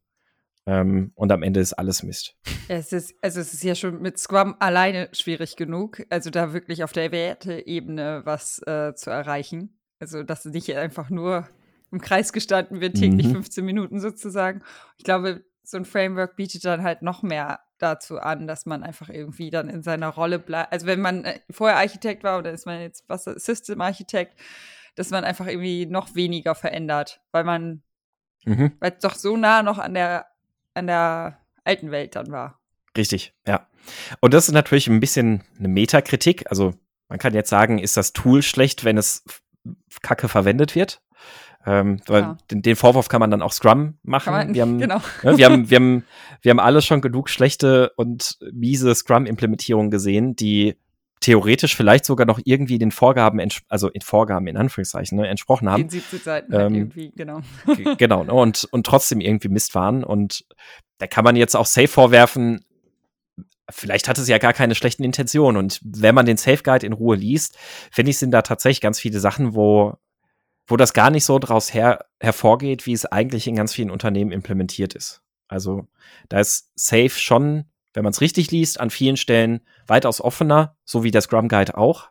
Ähm, 0.66 1.12
und 1.14 1.30
am 1.30 1.44
Ende 1.44 1.60
ist 1.60 1.75
alles 1.75 2.02
Mist. 2.02 2.34
Es 2.66 2.92
ist, 2.92 3.14
also 3.22 3.38
es 3.38 3.54
ist 3.54 3.62
ja 3.62 3.76
schon 3.76 4.02
mit 4.02 4.18
Scrum 4.18 4.56
alleine 4.58 5.10
schwierig 5.12 5.54
genug, 5.54 6.02
also 6.10 6.30
da 6.30 6.52
wirklich 6.52 6.82
auf 6.82 6.90
der 6.90 7.12
Werteebene 7.12 8.22
was 8.25 8.60
äh, 8.66 8.94
zu 8.96 9.10
erreichen. 9.10 9.78
Also, 10.00 10.25
dass 10.25 10.44
nicht 10.46 10.75
einfach 10.75 11.08
nur 11.08 11.49
im 11.92 12.00
Kreis 12.00 12.32
gestanden 12.32 12.80
wird, 12.80 12.96
täglich 12.96 13.28
mhm. 13.28 13.34
15 13.34 13.64
Minuten 13.64 14.00
sozusagen. 14.00 14.62
Ich 14.99 15.04
glaube, 15.04 15.44
so 15.62 15.76
ein 15.76 15.84
Framework 15.84 16.34
bietet 16.34 16.64
dann 16.64 16.82
halt 16.82 17.02
noch 17.02 17.22
mehr 17.22 17.60
dazu 17.82 18.18
an, 18.18 18.46
dass 18.46 18.66
man 18.66 18.82
einfach 18.82 19.08
irgendwie 19.08 19.50
dann 19.50 19.68
in 19.68 19.82
seiner 19.82 20.08
Rolle 20.08 20.38
bleibt. 20.38 20.72
Also 20.72 20.87
wenn 20.87 21.00
man 21.00 21.25
äh, 21.25 21.40
vorher 21.50 21.78
Architekt 21.78 22.22
war 22.22 22.38
oder 22.38 22.52
ist 22.52 22.66
man 22.66 22.80
jetzt 22.80 23.04
was 23.08 23.25
System 23.25 23.80
Architekt, 23.80 24.38
dass 24.94 25.10
man 25.10 25.25
einfach 25.25 25.46
irgendwie 25.46 25.87
noch 25.87 26.14
weniger 26.14 26.54
verändert, 26.54 27.20
weil 27.32 27.44
man 27.44 27.82
mhm. 28.44 28.72
weil 28.80 28.92
es 28.92 28.99
doch 29.00 29.14
so 29.14 29.37
nah 29.37 29.62
noch 29.62 29.78
an 29.78 29.94
der 29.94 30.26
an 30.75 30.87
der 30.87 31.38
alten 31.64 31.90
Welt 31.90 32.16
dann 32.16 32.30
war. 32.30 32.60
Richtig, 32.96 33.34
ja. 33.46 33.66
Und 34.20 34.34
das 34.34 34.49
ist 34.49 34.54
natürlich 34.54 34.88
ein 34.88 35.00
bisschen 35.00 35.42
eine 35.58 35.68
Metakritik. 35.68 36.50
Also 36.50 36.75
man 37.08 37.18
kann 37.18 37.34
jetzt 37.34 37.50
sagen, 37.50 37.78
ist 37.78 37.96
das 37.96 38.12
Tool 38.12 38.42
schlecht, 38.42 38.84
wenn 38.84 38.99
es 38.99 39.25
kacke 40.02 40.28
verwendet 40.28 40.75
wird? 40.75 41.02
Ähm, 41.66 42.00
weil 42.06 42.22
ja. 42.22 42.38
den, 42.50 42.62
den, 42.62 42.74
Vorwurf 42.74 43.08
kann 43.08 43.20
man 43.20 43.30
dann 43.30 43.42
auch 43.42 43.52
Scrum 43.52 43.98
machen. 44.02 44.32
Man, 44.32 44.54
wir, 44.54 44.62
haben, 44.62 44.78
genau. 44.78 45.00
ne, 45.22 45.36
wir, 45.36 45.44
haben, 45.44 45.68
wir, 45.68 45.76
haben, 45.76 46.04
wir 46.40 46.50
haben 46.50 46.60
alle 46.60 46.80
schon 46.80 47.02
genug 47.02 47.28
schlechte 47.28 47.92
und 47.96 48.38
miese 48.52 48.94
Scrum-Implementierungen 48.94 49.90
gesehen, 49.90 50.34
die 50.36 50.76
theoretisch 51.20 51.76
vielleicht 51.76 52.06
sogar 52.06 52.26
noch 52.26 52.40
irgendwie 52.44 52.78
den 52.78 52.90
Vorgaben, 52.90 53.46
also 53.68 53.88
in 53.88 54.00
Vorgaben 54.00 54.46
in 54.46 54.56
Anführungszeichen, 54.56 55.18
ne, 55.18 55.28
entsprochen 55.28 55.70
haben. 55.70 55.82
Den 55.82 55.90
17 55.90 56.18
Seiten 56.20 56.52
halt 56.54 56.66
ähm, 56.68 56.74
irgendwie, 56.74 57.12
genau. 57.14 57.40
genau, 57.98 58.24
ne, 58.24 58.32
und, 58.32 58.66
und 58.70 58.86
trotzdem 58.86 59.20
irgendwie 59.20 59.48
Mist 59.48 59.74
waren. 59.74 60.02
Und 60.02 60.46
da 60.96 61.06
kann 61.06 61.24
man 61.24 61.36
jetzt 61.36 61.56
auch 61.56 61.66
safe 61.66 61.88
vorwerfen, 61.88 62.64
vielleicht 63.68 64.08
hatte 64.08 64.22
sie 64.22 64.32
ja 64.32 64.38
gar 64.38 64.54
keine 64.54 64.74
schlechten 64.74 65.04
Intentionen. 65.04 65.58
Und 65.58 65.80
wenn 65.84 66.14
man 66.14 66.26
den 66.26 66.36
Safe 66.36 66.62
Guide 66.62 66.86
in 66.86 66.92
Ruhe 66.92 67.16
liest, 67.16 67.56
finde 67.90 68.10
ich, 68.10 68.18
sind 68.18 68.30
da 68.30 68.42
tatsächlich 68.42 68.80
ganz 68.80 68.98
viele 68.98 69.20
Sachen, 69.20 69.54
wo 69.54 69.98
wo 70.70 70.76
das 70.76 70.92
gar 70.92 71.10
nicht 71.10 71.24
so 71.24 71.38
daraus 71.38 71.74
her 71.74 72.06
hervorgeht, 72.20 72.86
wie 72.86 72.92
es 72.92 73.06
eigentlich 73.06 73.46
in 73.46 73.56
ganz 73.56 73.74
vielen 73.74 73.90
Unternehmen 73.90 74.32
implementiert 74.32 74.94
ist. 74.94 75.22
Also 75.48 75.88
da 76.28 76.38
ist 76.38 76.70
Safe 76.76 77.10
schon, 77.10 77.64
wenn 77.92 78.04
man 78.04 78.12
es 78.12 78.20
richtig 78.20 78.50
liest, 78.50 78.78
an 78.78 78.90
vielen 78.90 79.16
Stellen 79.16 79.60
weitaus 79.86 80.20
offener, 80.20 80.76
so 80.84 81.02
wie 81.02 81.10
der 81.10 81.22
Scrum 81.22 81.48
Guide 81.48 81.76
auch. 81.76 82.10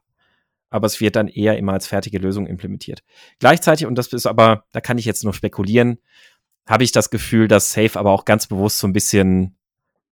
Aber 0.69 0.85
es 0.85 0.99
wird 0.99 1.15
dann 1.15 1.29
eher 1.29 1.57
immer 1.57 1.73
als 1.73 1.87
fertige 1.87 2.19
Lösung 2.19 2.45
implementiert. 2.45 3.01
Gleichzeitig, 3.39 3.87
und 3.87 3.95
das 3.95 4.07
ist 4.07 4.27
aber, 4.27 4.65
da 4.71 4.81
kann 4.81 4.97
ich 4.97 5.05
jetzt 5.05 5.23
nur 5.23 5.33
spekulieren, 5.33 5.97
habe 6.67 6.83
ich 6.83 6.91
das 6.91 7.09
Gefühl, 7.09 7.47
dass 7.47 7.71
Safe 7.71 7.97
aber 7.97 8.11
auch 8.11 8.25
ganz 8.25 8.45
bewusst 8.45 8.77
so 8.77 8.87
ein 8.87 8.93
bisschen, 8.93 9.55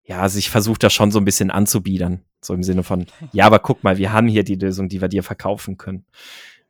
ja, 0.03 0.29
sich 0.29 0.49
versucht 0.49 0.83
das 0.83 0.93
schon 0.93 1.11
so 1.11 1.19
ein 1.19 1.25
bisschen 1.25 1.51
anzubiedern. 1.51 2.23
So 2.41 2.53
im 2.53 2.63
Sinne 2.63 2.83
von, 2.83 3.07
ja, 3.33 3.45
aber 3.47 3.59
guck 3.59 3.83
mal, 3.83 3.97
wir 3.97 4.13
haben 4.13 4.27
hier 4.27 4.43
die 4.43 4.55
Lösung, 4.55 4.87
die 4.87 5.01
wir 5.01 5.09
dir 5.09 5.23
verkaufen 5.23 5.77
können. 5.77 6.05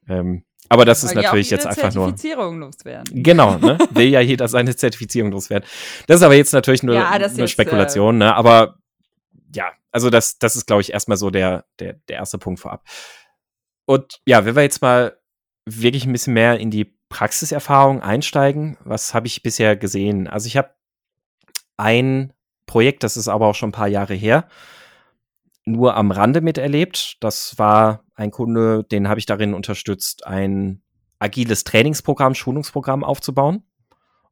Ähm, 0.08 0.46
aber 0.70 0.86
das 0.86 1.04
ist 1.04 1.16
Weil 1.16 1.24
natürlich 1.24 1.50
jetzt 1.50 1.68
einfach 1.68 1.94
nur. 1.94 2.08
Zertifizierung 2.08 2.60
loswerden. 2.60 3.24
Genau, 3.24 3.58
ne? 3.58 3.78
Will 3.92 4.10
ja 4.10 4.20
jeder 4.20 4.48
seine 4.48 4.76
Zertifizierung 4.76 5.32
loswerden. 5.32 5.68
Das 6.08 6.18
ist 6.18 6.24
aber 6.24 6.36
jetzt 6.36 6.54
natürlich 6.54 6.84
nur 6.84 6.96
ja, 6.96 7.10
eine 7.10 7.26
jetzt, 7.26 7.52
Spekulation, 7.52 8.16
äh, 8.16 8.26
ne? 8.26 8.36
Aber 8.36 8.78
ja, 9.54 9.72
also 9.92 10.10
das, 10.10 10.40
das 10.40 10.56
ist, 10.56 10.66
glaube 10.66 10.82
ich, 10.82 10.92
erstmal 10.92 11.18
so 11.18 11.30
der, 11.30 11.66
der, 11.80 11.94
der 12.10 12.18
erste 12.18 12.38
Punkt 12.38 12.60
vorab. 12.60 12.84
Und 13.86 14.20
ja, 14.26 14.46
wenn 14.46 14.56
wir 14.56 14.64
jetzt 14.64 14.82
mal 14.82 15.18
wirklich 15.66 16.06
ein 16.06 16.12
bisschen 16.12 16.34
mehr 16.34 16.60
in 16.60 16.72
die 16.72 16.96
Praxiserfahrung 17.10 18.02
einsteigen, 18.02 18.78
was 18.84 19.14
habe 19.14 19.28
ich 19.28 19.44
bisher 19.44 19.76
gesehen? 19.76 20.28
Also 20.28 20.48
ich 20.48 20.58
habe 20.58 20.72
ein 21.78 22.34
Projekt, 22.66 23.04
das 23.04 23.18
ist 23.18 23.28
aber 23.28 23.48
auch 23.48 23.56
schon 23.56 23.70
ein 23.70 23.74
paar 23.74 23.88
Jahre 23.88 24.16
her, 24.16 24.48
nur 25.66 25.96
am 25.96 26.12
Rande 26.12 26.42
miterlebt. 26.42 27.18
Das 27.20 27.58
war 27.58 28.04
ein 28.16 28.32
Kunde, 28.32 28.84
den 28.84 29.10
habe 29.10 29.20
ich 29.20 29.26
darin 29.26 29.54
unterstützt, 29.54 30.26
ein 30.26 30.82
agiles 31.20 31.64
Trainingsprogramm, 31.64 32.36
Schulungsprogramm 32.36 33.04
aufzubauen. 33.04 33.64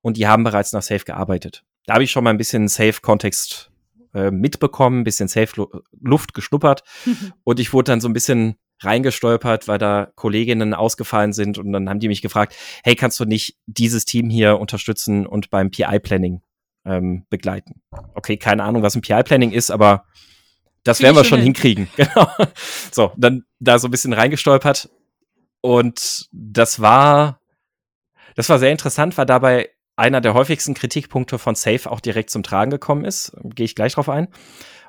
Und 0.01 0.17
die 0.17 0.27
haben 0.27 0.43
bereits 0.43 0.73
nach 0.73 0.81
Safe 0.81 1.03
gearbeitet. 1.03 1.63
Da 1.85 1.95
habe 1.95 2.03
ich 2.03 2.11
schon 2.11 2.23
mal 2.23 2.29
ein 2.29 2.37
bisschen 2.37 2.67
Safe-Kontext 2.67 3.71
äh, 4.13 4.31
mitbekommen, 4.31 5.01
ein 5.01 5.03
bisschen 5.03 5.27
Safe-Luft 5.27 6.33
geschnuppert. 6.33 6.83
und 7.43 7.59
ich 7.59 7.73
wurde 7.73 7.91
dann 7.91 8.01
so 8.01 8.07
ein 8.07 8.13
bisschen 8.13 8.55
reingestolpert, 8.81 9.67
weil 9.67 9.77
da 9.77 10.11
Kolleginnen 10.15 10.73
ausgefallen 10.73 11.33
sind 11.33 11.57
und 11.57 11.71
dann 11.71 11.89
haben 11.89 11.99
die 11.99 12.09
mich 12.09 12.21
gefragt, 12.21 12.55
hey, 12.83 12.95
kannst 12.95 13.19
du 13.19 13.25
nicht 13.25 13.57
dieses 13.65 14.05
Team 14.05 14.29
hier 14.29 14.59
unterstützen 14.59 15.25
und 15.25 15.49
beim 15.49 15.71
PI-Planning 15.71 16.41
ähm, 16.85 17.25
begleiten? 17.29 17.81
Okay, 18.13 18.37
keine 18.37 18.63
Ahnung, 18.63 18.83
was 18.83 18.95
ein 18.95 19.01
PI-Planning 19.01 19.51
ist, 19.51 19.71
aber 19.71 20.05
das 20.83 21.01
werden 21.01 21.15
wir 21.15 21.23
schon 21.23 21.39
hin. 21.39 21.45
hinkriegen. 21.45 21.89
Genau. 21.95 22.27
So, 22.91 23.11
dann 23.17 23.45
da 23.59 23.79
so 23.79 23.87
ein 23.87 23.91
bisschen 23.91 24.13
reingestolpert. 24.13 24.89
Und 25.61 26.27
das 26.31 26.81
war, 26.81 27.39
das 28.35 28.49
war 28.49 28.59
sehr 28.59 28.71
interessant, 28.71 29.17
weil 29.17 29.25
dabei 29.25 29.69
einer 29.95 30.21
der 30.21 30.33
häufigsten 30.33 30.73
Kritikpunkte 30.73 31.39
von 31.39 31.55
Safe 31.55 31.89
auch 31.89 31.99
direkt 31.99 32.29
zum 32.29 32.43
Tragen 32.43 32.71
gekommen 32.71 33.05
ist. 33.05 33.35
Gehe 33.43 33.65
ich 33.65 33.75
gleich 33.75 33.93
drauf 33.93 34.09
ein. 34.09 34.27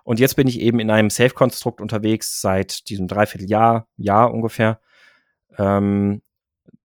Und 0.02 0.20
jetzt 0.20 0.34
bin 0.36 0.48
ich 0.48 0.60
eben 0.60 0.80
in 0.80 0.90
einem 0.90 1.10
Safe-Konstrukt 1.10 1.80
unterwegs 1.80 2.40
seit 2.40 2.88
diesem 2.88 3.08
Dreivierteljahr, 3.08 3.86
Jahr 3.96 4.32
ungefähr, 4.32 4.80
ähm, 5.56 6.20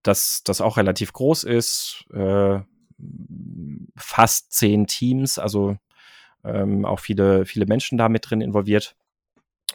das, 0.04 0.42
das 0.46 0.62
auch 0.62 0.78
relativ 0.78 1.12
groß 1.12 1.44
ist, 1.44 2.06
äh, 2.14 2.60
fast 3.98 4.54
zehn 4.54 4.88
Teams, 4.88 5.38
also 5.38 5.78
ähm, 6.44 6.86
auch 6.86 7.00
viele, 7.00 7.46
viele 7.46 7.66
Menschen 7.66 7.98
da 7.98 8.10
mit 8.10 8.30
drin 8.30 8.42
involviert. 8.42 8.96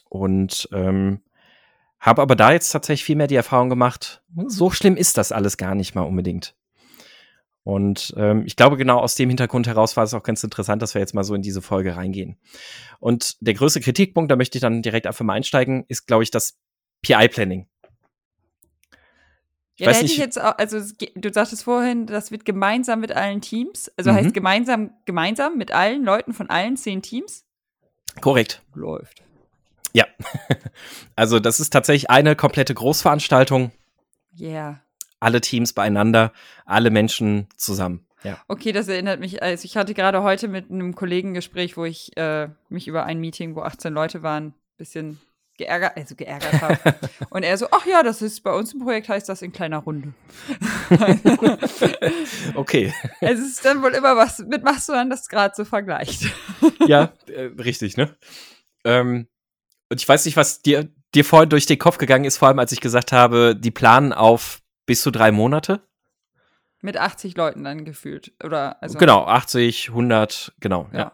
Und 0.08 0.68
ähm, 0.72 1.20
habe 2.00 2.22
aber 2.22 2.36
da 2.36 2.52
jetzt 2.52 2.70
tatsächlich 2.70 3.04
viel 3.04 3.16
mehr 3.16 3.26
die 3.26 3.34
Erfahrung 3.34 3.68
gemacht, 3.68 4.22
so 4.46 4.70
schlimm 4.70 4.96
ist 4.96 5.16
das 5.16 5.32
alles 5.32 5.56
gar 5.56 5.74
nicht 5.74 5.94
mal 5.94 6.02
unbedingt. 6.02 6.54
Und 7.62 8.12
ähm, 8.18 8.44
ich 8.44 8.56
glaube, 8.56 8.76
genau 8.76 8.98
aus 8.98 9.14
dem 9.14 9.30
Hintergrund 9.30 9.66
heraus 9.66 9.96
war 9.96 10.04
es 10.04 10.12
auch 10.12 10.22
ganz 10.22 10.44
interessant, 10.44 10.82
dass 10.82 10.94
wir 10.94 11.00
jetzt 11.00 11.14
mal 11.14 11.24
so 11.24 11.34
in 11.34 11.40
diese 11.40 11.62
Folge 11.62 11.96
reingehen. 11.96 12.36
Und 13.00 13.36
der 13.40 13.54
größte 13.54 13.80
Kritikpunkt, 13.80 14.30
da 14.30 14.36
möchte 14.36 14.58
ich 14.58 14.62
dann 14.62 14.82
direkt 14.82 15.06
einfach 15.06 15.24
mal 15.24 15.32
einsteigen, 15.32 15.84
ist, 15.88 16.06
glaube 16.06 16.24
ich, 16.24 16.30
das 16.30 16.58
PI-Planning. 17.00 17.66
Ja, 19.76 19.90
da 19.90 19.96
hätte 19.96 20.06
ich 20.06 20.18
jetzt 20.18 20.40
auch, 20.40 20.56
also 20.56 20.80
du 21.16 21.32
sagtest 21.32 21.64
vorhin, 21.64 22.06
das 22.06 22.30
wird 22.30 22.44
gemeinsam 22.44 23.00
mit 23.00 23.10
allen 23.10 23.40
Teams, 23.40 23.90
also 23.96 24.12
mhm. 24.12 24.16
heißt 24.16 24.34
gemeinsam, 24.34 24.90
gemeinsam 25.04 25.56
mit 25.56 25.72
allen 25.72 26.04
Leuten 26.04 26.32
von 26.32 26.48
allen 26.48 26.76
zehn 26.76 27.02
Teams? 27.02 27.44
Korrekt. 28.20 28.62
Läuft. 28.74 29.22
Ja. 29.92 30.06
Also 31.16 31.38
das 31.38 31.60
ist 31.60 31.70
tatsächlich 31.70 32.10
eine 32.10 32.34
komplette 32.34 32.74
Großveranstaltung. 32.74 33.70
Ja. 34.32 34.48
Yeah. 34.48 34.80
Alle 35.20 35.40
Teams 35.40 35.72
beieinander, 35.72 36.32
alle 36.66 36.90
Menschen 36.90 37.46
zusammen. 37.56 38.04
Ja. 38.24 38.42
Okay, 38.48 38.72
das 38.72 38.88
erinnert 38.88 39.20
mich, 39.20 39.42
also 39.42 39.64
ich 39.64 39.76
hatte 39.76 39.94
gerade 39.94 40.24
heute 40.24 40.48
mit 40.48 40.70
einem 40.70 40.96
Kollegen 40.96 41.30
ein 41.30 41.34
Gespräch, 41.34 41.76
wo 41.76 41.84
ich 41.84 42.16
äh, 42.16 42.48
mich 42.68 42.88
über 42.88 43.04
ein 43.04 43.20
Meeting, 43.20 43.54
wo 43.54 43.60
18 43.60 43.92
Leute 43.92 44.24
waren, 44.24 44.46
ein 44.46 44.54
bisschen 44.76 45.20
geärgert, 45.56 45.96
also 45.96 46.14
geärgert 46.14 46.60
habe. 46.60 46.78
Und 47.30 47.42
er 47.42 47.56
so, 47.56 47.66
ach 47.70 47.86
ja, 47.86 48.02
das 48.02 48.22
ist 48.22 48.42
bei 48.42 48.52
uns 48.52 48.72
im 48.72 48.80
Projekt, 48.80 49.08
heißt 49.08 49.28
das 49.28 49.42
in 49.42 49.52
kleiner 49.52 49.78
Runde. 49.78 50.12
okay. 52.54 52.92
Es 53.20 53.38
ist 53.38 53.64
dann 53.64 53.82
wohl 53.82 53.92
immer 53.92 54.16
was, 54.16 54.38
mit 54.40 54.62
dann 54.64 55.10
das 55.10 55.28
gerade 55.28 55.54
so 55.56 55.64
vergleicht. 55.64 56.24
ja, 56.86 57.12
äh, 57.28 57.50
richtig, 57.58 57.96
ne? 57.96 58.14
Ähm, 58.84 59.28
und 59.90 60.00
ich 60.00 60.08
weiß 60.08 60.24
nicht, 60.24 60.36
was 60.36 60.62
dir, 60.62 60.88
dir 61.14 61.24
vorhin 61.24 61.50
durch 61.50 61.66
den 61.66 61.78
Kopf 61.78 61.98
gegangen 61.98 62.24
ist, 62.24 62.38
vor 62.38 62.48
allem 62.48 62.58
als 62.58 62.72
ich 62.72 62.80
gesagt 62.80 63.12
habe, 63.12 63.54
die 63.56 63.70
planen 63.70 64.12
auf 64.12 64.60
bis 64.86 65.02
zu 65.02 65.10
drei 65.10 65.30
Monate. 65.30 65.80
Mit 66.80 66.96
80 66.96 67.36
Leuten 67.36 67.64
dann 67.64 67.84
gefühlt, 67.84 68.32
oder? 68.42 68.82
Also 68.82 68.98
genau, 68.98 69.24
80, 69.24 69.88
100, 69.88 70.52
genau, 70.60 70.88
ja. 70.92 70.98
ja. 70.98 71.12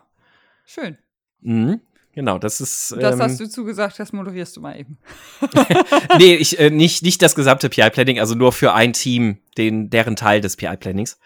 Schön. 0.65 0.99
Mhm. 1.41 1.81
Genau, 2.13 2.39
das 2.39 2.61
ist. 2.61 2.95
Das 2.99 3.15
ähm, 3.15 3.23
hast 3.23 3.39
du 3.39 3.49
zugesagt, 3.49 3.99
das 3.99 4.13
moderierst 4.13 4.57
du 4.57 4.61
mal 4.61 4.79
eben. 4.79 4.99
nee, 6.19 6.35
ich, 6.35 6.59
äh, 6.59 6.71
nicht, 6.71 7.03
nicht 7.03 7.23
das 7.23 7.35
gesamte 7.35 7.69
PI-Planning, 7.69 8.19
also 8.19 8.35
nur 8.35 8.53
für 8.53 8.73
ein 8.73 8.93
Team, 8.93 9.39
den, 9.57 9.91
deren 9.91 10.17
Teil 10.17 10.41
des 10.41 10.57
PI-Plannings. 10.57 11.19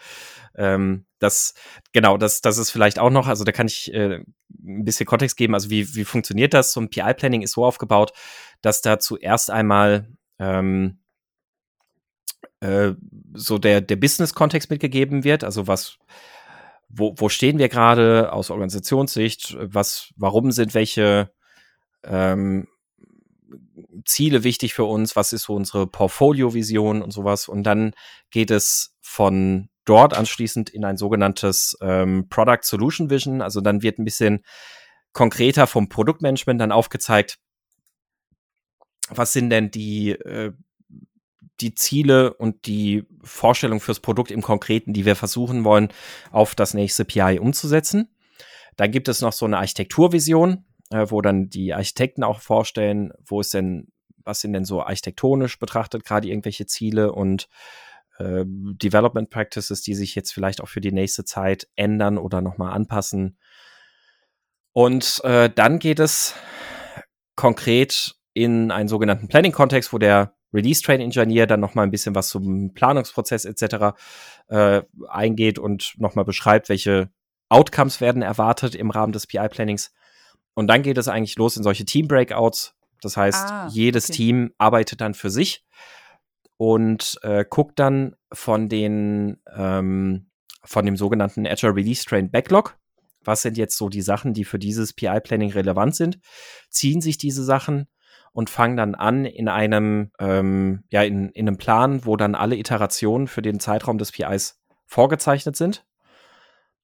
Ähm, 0.56 1.06
das, 1.18 1.54
genau, 1.92 2.18
das, 2.18 2.42
das 2.42 2.58
ist 2.58 2.70
vielleicht 2.70 2.98
auch 2.98 3.10
noch, 3.10 3.28
also 3.28 3.44
da 3.44 3.52
kann 3.52 3.66
ich 3.66 3.92
äh, 3.94 4.20
ein 4.62 4.84
bisschen 4.84 5.06
Kontext 5.06 5.36
geben. 5.38 5.54
Also 5.54 5.70
wie, 5.70 5.94
wie 5.94 6.04
funktioniert 6.04 6.52
das? 6.52 6.72
So 6.72 6.80
ein 6.80 6.90
PI-Planning 6.90 7.42
ist 7.42 7.52
so 7.52 7.64
aufgebaut, 7.64 8.12
dass 8.60 8.82
da 8.82 8.98
zuerst 8.98 9.50
einmal 9.50 10.08
ähm, 10.38 10.98
äh, 12.60 12.92
so 13.32 13.58
der, 13.58 13.80
der 13.80 13.96
Business-Kontext 13.96 14.70
mitgegeben 14.70 15.24
wird, 15.24 15.44
also 15.44 15.66
was 15.66 15.98
wo, 16.96 17.14
wo 17.16 17.28
stehen 17.28 17.58
wir 17.58 17.68
gerade 17.68 18.32
aus 18.32 18.50
Organisationssicht? 18.50 19.56
Was, 19.60 20.12
warum 20.16 20.52
sind 20.52 20.74
welche 20.74 21.30
ähm, 22.04 22.68
Ziele 24.04 24.44
wichtig 24.44 24.74
für 24.74 24.84
uns? 24.84 25.16
Was 25.16 25.32
ist 25.32 25.44
so 25.44 25.54
unsere 25.54 25.86
Portfolio-Vision 25.86 27.02
und 27.02 27.10
sowas? 27.10 27.48
Und 27.48 27.64
dann 27.64 27.94
geht 28.30 28.50
es 28.50 28.96
von 29.00 29.68
dort 29.84 30.14
anschließend 30.14 30.70
in 30.70 30.84
ein 30.84 30.96
sogenanntes 30.96 31.76
ähm, 31.80 32.28
Product 32.28 32.62
Solution 32.62 33.10
Vision. 33.10 33.42
Also 33.42 33.60
dann 33.60 33.82
wird 33.82 33.98
ein 33.98 34.04
bisschen 34.04 34.44
konkreter 35.12 35.66
vom 35.66 35.88
Produktmanagement 35.88 36.60
dann 36.60 36.72
aufgezeigt, 36.72 37.38
was 39.08 39.32
sind 39.32 39.50
denn 39.50 39.70
die 39.70 40.10
äh, 40.10 40.52
die 41.60 41.74
Ziele 41.74 42.34
und 42.34 42.66
die 42.66 43.04
Vorstellung 43.22 43.80
fürs 43.80 44.00
Produkt 44.00 44.30
im 44.30 44.42
Konkreten, 44.42 44.92
die 44.92 45.04
wir 45.04 45.16
versuchen 45.16 45.64
wollen, 45.64 45.88
auf 46.30 46.54
das 46.54 46.74
nächste 46.74 47.04
PI 47.04 47.38
umzusetzen. 47.40 48.08
Dann 48.76 48.90
gibt 48.90 49.08
es 49.08 49.20
noch 49.20 49.32
so 49.32 49.46
eine 49.46 49.58
Architekturvision, 49.58 50.64
äh, 50.90 51.06
wo 51.08 51.20
dann 51.20 51.48
die 51.48 51.74
Architekten 51.74 52.24
auch 52.24 52.40
vorstellen, 52.40 53.12
wo 53.24 53.40
ist 53.40 53.54
denn, 53.54 53.88
was 54.24 54.40
sind 54.40 54.52
denn 54.52 54.64
so 54.64 54.82
architektonisch 54.82 55.58
betrachtet 55.58 56.04
gerade 56.04 56.28
irgendwelche 56.28 56.66
Ziele 56.66 57.12
und 57.12 57.48
äh, 58.18 58.44
Development 58.46 59.30
Practices, 59.30 59.82
die 59.82 59.94
sich 59.94 60.14
jetzt 60.14 60.32
vielleicht 60.32 60.60
auch 60.60 60.68
für 60.68 60.80
die 60.80 60.92
nächste 60.92 61.24
Zeit 61.24 61.68
ändern 61.76 62.18
oder 62.18 62.40
nochmal 62.40 62.72
anpassen. 62.72 63.38
Und 64.72 65.20
äh, 65.22 65.50
dann 65.50 65.78
geht 65.78 66.00
es 66.00 66.34
konkret 67.36 68.16
in 68.32 68.70
einen 68.70 68.88
sogenannten 68.88 69.28
Planning-Kontext, 69.28 69.92
wo 69.92 69.98
der 69.98 70.34
Release 70.54 70.80
Train 70.82 71.00
Engineer 71.00 71.46
dann 71.46 71.60
noch 71.60 71.74
mal 71.74 71.82
ein 71.82 71.90
bisschen 71.90 72.14
was 72.14 72.28
zum 72.28 72.72
Planungsprozess 72.72 73.44
etc. 73.44 73.96
Äh, 74.48 74.82
eingeht 75.08 75.58
und 75.58 75.94
noch 75.98 76.14
mal 76.14 76.24
beschreibt, 76.24 76.68
welche 76.68 77.10
Outcomes 77.48 78.00
werden 78.00 78.22
erwartet 78.22 78.74
im 78.74 78.90
Rahmen 78.90 79.12
des 79.12 79.26
PI 79.26 79.48
Plannings. 79.48 79.92
Und 80.54 80.68
dann 80.68 80.82
geht 80.82 80.98
es 80.98 81.08
eigentlich 81.08 81.36
los 81.36 81.56
in 81.56 81.62
solche 81.62 81.84
Team 81.84 82.08
Breakouts. 82.08 82.74
Das 83.02 83.16
heißt, 83.16 83.44
ah, 83.50 83.68
jedes 83.70 84.06
okay. 84.06 84.16
Team 84.16 84.52
arbeitet 84.56 85.00
dann 85.00 85.14
für 85.14 85.28
sich 85.28 85.64
und 86.56 87.18
äh, 87.22 87.44
guckt 87.48 87.78
dann 87.78 88.14
von 88.32 88.68
den 88.68 89.42
ähm, 89.54 90.30
von 90.62 90.86
dem 90.86 90.96
sogenannten 90.96 91.46
Azure 91.46 91.74
Release 91.74 92.04
Train 92.04 92.30
Backlog. 92.30 92.78
Was 93.22 93.42
sind 93.42 93.58
jetzt 93.58 93.76
so 93.76 93.88
die 93.88 94.02
Sachen, 94.02 94.32
die 94.32 94.44
für 94.44 94.58
dieses 94.58 94.92
PI 94.92 95.20
Planning 95.20 95.52
relevant 95.52 95.94
sind? 95.94 96.18
Ziehen 96.70 97.00
sich 97.00 97.18
diese 97.18 97.44
Sachen 97.44 97.86
und 98.34 98.50
fangen 98.50 98.76
dann 98.76 98.94
an 98.96 99.24
in 99.24 99.48
einem, 99.48 100.10
ähm, 100.18 100.82
ja, 100.90 101.04
in, 101.04 101.30
in 101.30 101.46
einem 101.46 101.56
Plan, 101.56 102.04
wo 102.04 102.16
dann 102.16 102.34
alle 102.34 102.56
Iterationen 102.56 103.28
für 103.28 103.42
den 103.42 103.60
Zeitraum 103.60 103.96
des 103.96 104.10
PIs 104.10 104.60
vorgezeichnet 104.86 105.56
sind, 105.56 105.86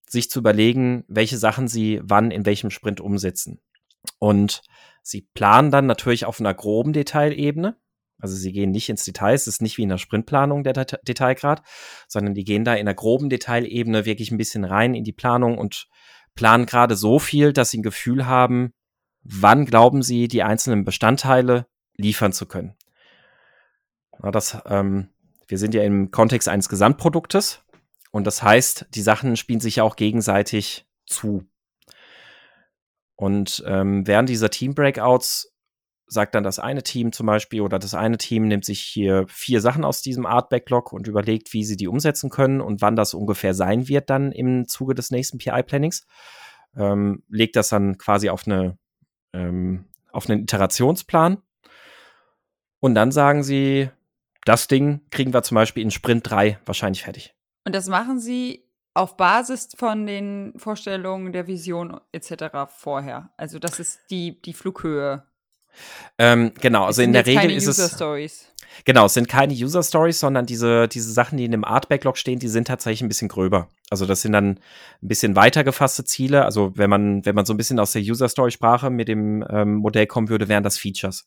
sich 0.09 0.30
zu 0.30 0.38
überlegen, 0.38 1.04
welche 1.09 1.38
Sachen 1.38 1.66
sie 1.66 2.00
wann 2.04 2.30
in 2.30 2.47
welchem 2.47 2.71
Sprint 2.71 3.00
umsetzen. 3.00 3.61
Und 4.21 4.62
sie 5.02 5.28
planen 5.35 5.73
dann 5.73 5.87
natürlich 5.87 6.25
auf 6.25 6.38
einer 6.38 6.54
groben 6.54 6.92
Detailebene. 6.92 7.76
Also 8.21 8.37
sie 8.37 8.52
gehen 8.52 8.71
nicht 8.71 8.88
ins 8.88 9.04
Detail, 9.04 9.35
es 9.35 9.49
ist 9.49 9.61
nicht 9.61 9.76
wie 9.76 9.83
in 9.83 9.88
der 9.88 9.99
Sprintplanung 9.99 10.62
der 10.62 10.73
Det 10.73 11.00
Detailgrad, 11.02 11.62
sondern 12.07 12.35
die 12.35 12.45
gehen 12.45 12.64
da 12.64 12.75
in 12.75 12.87
der 12.87 12.95
groben 12.95 13.28
Detailebene 13.28 14.04
wirklich 14.04 14.30
ein 14.30 14.38
bisschen 14.38 14.64
rein 14.64 14.95
in 14.95 15.04
die 15.04 15.12
Planung 15.12 15.59
und 15.59 15.88
planen 16.37 16.66
gerade 16.66 16.95
so 16.95 17.19
viel, 17.19 17.52
dass 17.52 17.71
sie 17.71 17.78
ein 17.78 17.83
Gefühl 17.83 18.26
haben, 18.26 18.73
wann 19.22 19.64
glauben 19.64 20.02
sie, 20.02 20.28
die 20.28 20.42
einzelnen 20.42 20.84
Bestandteile 20.84 21.66
liefern 21.96 22.32
zu 22.32 22.46
können. 22.46 22.74
Na, 24.18 24.30
das, 24.30 24.58
ähm, 24.66 25.08
wir 25.48 25.58
sind 25.58 25.74
ja 25.74 25.82
im 25.82 26.10
Kontext 26.10 26.48
eines 26.48 26.68
Gesamtproduktes 26.68 27.64
und 28.10 28.26
das 28.26 28.42
heißt, 28.42 28.86
die 28.94 29.02
Sachen 29.02 29.36
spielen 29.36 29.60
sich 29.60 29.76
ja 29.76 29.84
auch 29.84 29.96
gegenseitig 29.96 30.86
zu. 31.06 31.44
Und 33.16 33.62
ähm, 33.66 34.06
während 34.06 34.28
dieser 34.28 34.50
Team-Breakouts 34.50 35.52
sagt 36.06 36.34
dann 36.34 36.42
das 36.42 36.58
eine 36.58 36.82
Team 36.82 37.12
zum 37.12 37.26
Beispiel 37.26 37.60
oder 37.60 37.78
das 37.78 37.94
eine 37.94 38.18
Team 38.18 38.48
nimmt 38.48 38.64
sich 38.64 38.80
hier 38.80 39.26
vier 39.28 39.60
Sachen 39.60 39.84
aus 39.84 40.02
diesem 40.02 40.26
Art-Backlog 40.26 40.92
und 40.92 41.06
überlegt, 41.06 41.52
wie 41.52 41.64
sie 41.64 41.76
die 41.76 41.86
umsetzen 41.86 42.30
können 42.30 42.60
und 42.60 42.80
wann 42.82 42.96
das 42.96 43.14
ungefähr 43.14 43.54
sein 43.54 43.86
wird 43.88 44.10
dann 44.10 44.32
im 44.32 44.66
Zuge 44.66 44.94
des 44.94 45.10
nächsten 45.12 45.38
PI-Plannings. 45.38 46.06
Ähm, 46.76 47.22
legt 47.28 47.56
das 47.56 47.68
dann 47.68 47.96
quasi 47.96 48.28
auf 48.28 48.46
eine 48.46 48.76
ähm, 49.32 49.84
auf 50.12 50.28
einen 50.28 50.42
Iterationsplan 50.42 51.42
und 52.80 52.94
dann 52.94 53.12
sagen 53.12 53.42
sie, 53.42 53.90
das 54.44 54.68
Ding 54.68 55.00
kriegen 55.10 55.32
wir 55.32 55.42
zum 55.42 55.54
Beispiel 55.54 55.82
in 55.82 55.90
Sprint 55.90 56.28
3 56.28 56.58
wahrscheinlich 56.64 57.04
fertig. 57.04 57.34
Und 57.64 57.75
das 57.75 57.88
machen 57.88 58.18
sie 58.18 58.64
auf 58.94 59.16
Basis 59.16 59.68
von 59.76 60.06
den 60.06 60.54
Vorstellungen 60.56 61.32
der 61.32 61.46
Vision 61.46 62.00
etc. 62.12 62.66
vorher. 62.68 63.30
Also 63.37 63.58
das 63.58 63.78
ist 63.78 64.00
die, 64.10 64.40
die 64.42 64.52
Flughöhe. 64.52 65.25
Ähm, 66.18 66.52
genau, 66.60 66.84
also 66.84 67.02
in 67.02 67.12
der 67.12 67.26
Regel 67.26 67.50
ist 67.50 67.66
User 67.68 67.84
es. 67.86 67.92
Stories. 67.94 68.46
Genau, 68.84 69.06
es 69.06 69.14
sind 69.14 69.28
keine 69.28 69.52
User 69.52 69.82
Stories, 69.82 70.20
sondern 70.20 70.46
diese, 70.46 70.88
diese 70.88 71.12
Sachen, 71.12 71.36
die 71.36 71.44
in 71.44 71.50
dem 71.50 71.64
Art 71.64 71.88
Backlog 71.88 72.16
stehen, 72.16 72.38
die 72.38 72.48
sind 72.48 72.66
tatsächlich 72.68 73.02
ein 73.02 73.08
bisschen 73.08 73.28
gröber. 73.28 73.68
Also 73.90 74.06
das 74.06 74.22
sind 74.22 74.32
dann 74.32 74.58
ein 75.02 75.08
bisschen 75.08 75.36
weiter 75.36 75.64
gefasste 75.64 76.04
Ziele. 76.04 76.44
Also 76.44 76.72
wenn 76.76 76.88
man, 76.88 77.24
wenn 77.26 77.34
man 77.34 77.44
so 77.44 77.52
ein 77.52 77.56
bisschen 77.56 77.78
aus 77.78 77.92
der 77.92 78.02
User 78.02 78.28
Story 78.28 78.50
Sprache 78.52 78.88
mit 78.90 79.08
dem 79.08 79.44
ähm, 79.50 79.74
Modell 79.76 80.06
kommen 80.06 80.28
würde, 80.28 80.48
wären 80.48 80.62
das 80.62 80.78
Features. 80.78 81.26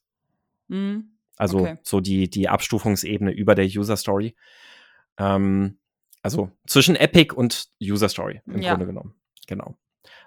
Mhm. 0.68 1.10
Also 1.38 1.60
Okay. 1.60 1.78
so 1.84 2.00
die, 2.00 2.30
die 2.30 2.48
Abstufungsebene 2.50 3.32
über 3.32 3.56
der 3.56 3.66
User 3.66 3.98
Story. 3.98 4.36
Ähm, 5.18 5.78
also 6.22 6.50
zwischen 6.66 6.96
Epic 6.96 7.36
und 7.36 7.68
User 7.82 8.10
Story 8.10 8.42
im 8.48 8.62
Ja. 8.62 8.72
Grunde 8.72 8.86
genommen. 8.86 9.14
Genau. 9.48 9.76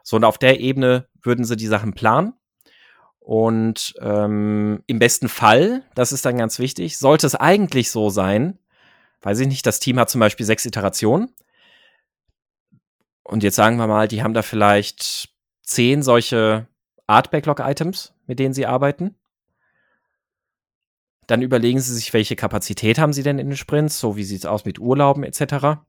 So, 0.03 0.17
und 0.17 0.25
auf 0.25 0.39
der 0.39 0.61
Ebene 0.61 1.09
würden 1.23 1.45
sie 1.45 1.57
die 1.57 1.67
Sachen 1.67 1.95
planen. 1.95 2.35
Und 3.27 3.97
ähm, 4.01 4.85
im 4.87 5.01
besten 5.01 5.29
Fall, 5.29 5.83
das 5.97 6.13
ist 6.13 6.25
dann 6.25 6.39
ganz 6.39 6.61
wichtig, 6.61 6.97
sollte 6.97 7.27
es 7.27 7.35
eigentlich 7.35 7.91
so 7.91 8.09
sein, 8.09 8.57
weiß 9.23 9.41
ich 9.41 9.49
nicht, 9.49 9.67
das 9.67 9.81
Team 9.81 9.99
hat 9.99 10.09
zum 10.09 10.21
Beispiel 10.21 10.47
sechs 10.47 10.65
Iterationen. 10.65 11.35
Und 13.25 13.43
jetzt 13.43 13.57
sagen 13.57 13.79
wir 13.79 13.89
mal, 13.89 14.07
die 14.07 14.23
haben 14.23 14.33
da 14.33 14.43
vielleicht 14.43 15.31
zehn 15.65 16.05
solche 16.05 16.69
Art 17.09 17.33
Backlog 17.33 17.59
Items, 17.59 18.15
mit 18.29 18.39
denen 18.39 18.55
sie 18.55 18.65
arbeiten. 18.65 19.17
Dann 21.27 21.43
überlegen 21.43 21.81
sie 21.81 21.95
sich, 21.97 22.13
welche 22.13 22.37
Kapazität 22.37 23.01
haben 23.01 23.13
sie 23.13 23.25
denn 23.25 23.41
in 23.41 23.49
den 23.49 23.57
Sprints, 23.57 23.99
so 23.99 24.17
wie 24.17 24.23
sieht 24.23 24.43
es 24.43 24.47
aus 24.47 24.65
mit 24.65 24.79
Urlauben 24.79 25.25
etc. 25.25 25.81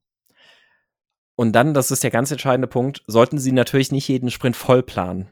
Und 1.35 1.53
dann, 1.53 1.75
das 1.75 1.91
ist 1.91 2.03
der 2.03 2.09
ganz 2.09 2.31
entscheidende 2.31 2.67
Punkt, 2.67 3.03
sollten 3.05 3.37
sie 3.37 3.51
natürlich 3.51 3.91
nicht 3.91 4.07
jeden 4.07 4.31
Sprint 4.31 4.55
voll 4.55 4.81
planen, 4.81 5.27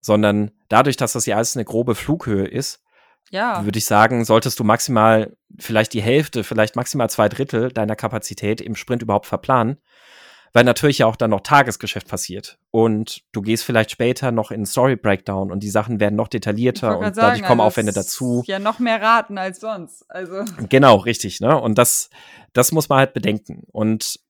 sondern 0.00 0.50
dadurch, 0.68 0.96
dass 0.96 1.12
das 1.12 1.26
ja 1.26 1.36
alles 1.36 1.56
eine 1.56 1.64
grobe 1.64 1.94
Flughöhe 1.94 2.46
ist, 2.46 2.82
Ja. 3.30 3.64
würde 3.64 3.78
ich 3.78 3.84
sagen, 3.84 4.24
solltest 4.24 4.58
du 4.58 4.64
maximal 4.64 5.36
vielleicht 5.58 5.92
die 5.92 6.02
Hälfte, 6.02 6.44
vielleicht 6.44 6.76
maximal 6.76 7.10
zwei 7.10 7.28
Drittel 7.28 7.70
deiner 7.70 7.96
Kapazität 7.96 8.60
im 8.60 8.74
Sprint 8.76 9.02
überhaupt 9.02 9.26
verplanen, 9.26 9.78
weil 10.54 10.64
natürlich 10.64 10.98
ja 10.98 11.06
auch 11.06 11.16
dann 11.16 11.30
noch 11.30 11.40
Tagesgeschäft 11.42 12.08
passiert 12.08 12.58
und 12.70 13.22
du 13.32 13.42
gehst 13.42 13.64
vielleicht 13.64 13.90
später 13.90 14.32
noch 14.32 14.50
in 14.50 14.64
Story 14.64 14.96
Breakdown 14.96 15.52
und 15.52 15.62
die 15.62 15.68
Sachen 15.68 16.00
werden 16.00 16.16
noch 16.16 16.28
detaillierter 16.28 16.96
und 16.96 17.04
grad 17.04 17.16
dadurch 17.18 17.36
sagen, 17.36 17.46
kommen 17.46 17.60
also 17.60 17.66
Aufwände 17.68 17.92
dazu. 17.92 18.42
Ja, 18.46 18.58
noch 18.58 18.78
mehr 18.78 19.02
raten 19.02 19.36
als 19.36 19.60
sonst. 19.60 20.04
Also. 20.10 20.44
Genau, 20.68 20.96
richtig, 20.96 21.40
ne? 21.40 21.60
Und 21.60 21.76
das, 21.76 22.08
das 22.54 22.72
muss 22.72 22.88
man 22.88 22.98
halt 23.00 23.12
bedenken. 23.12 23.64
Und 23.72 24.20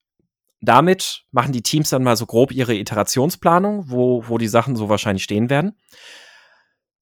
damit 0.61 1.25
machen 1.31 1.53
die 1.53 1.63
Teams 1.63 1.91
dann 1.91 2.03
mal 2.03 2.17
so 2.17 2.27
grob 2.27 2.53
ihre 2.53 2.75
Iterationsplanung, 2.75 3.91
wo, 3.91 4.25
wo 4.27 4.39
die 4.39 4.49
Sachen 4.49 4.77
so 4.77 4.89
wahrscheinlich 4.89 5.25
stehen 5.25 5.51
werden. 5.51 5.77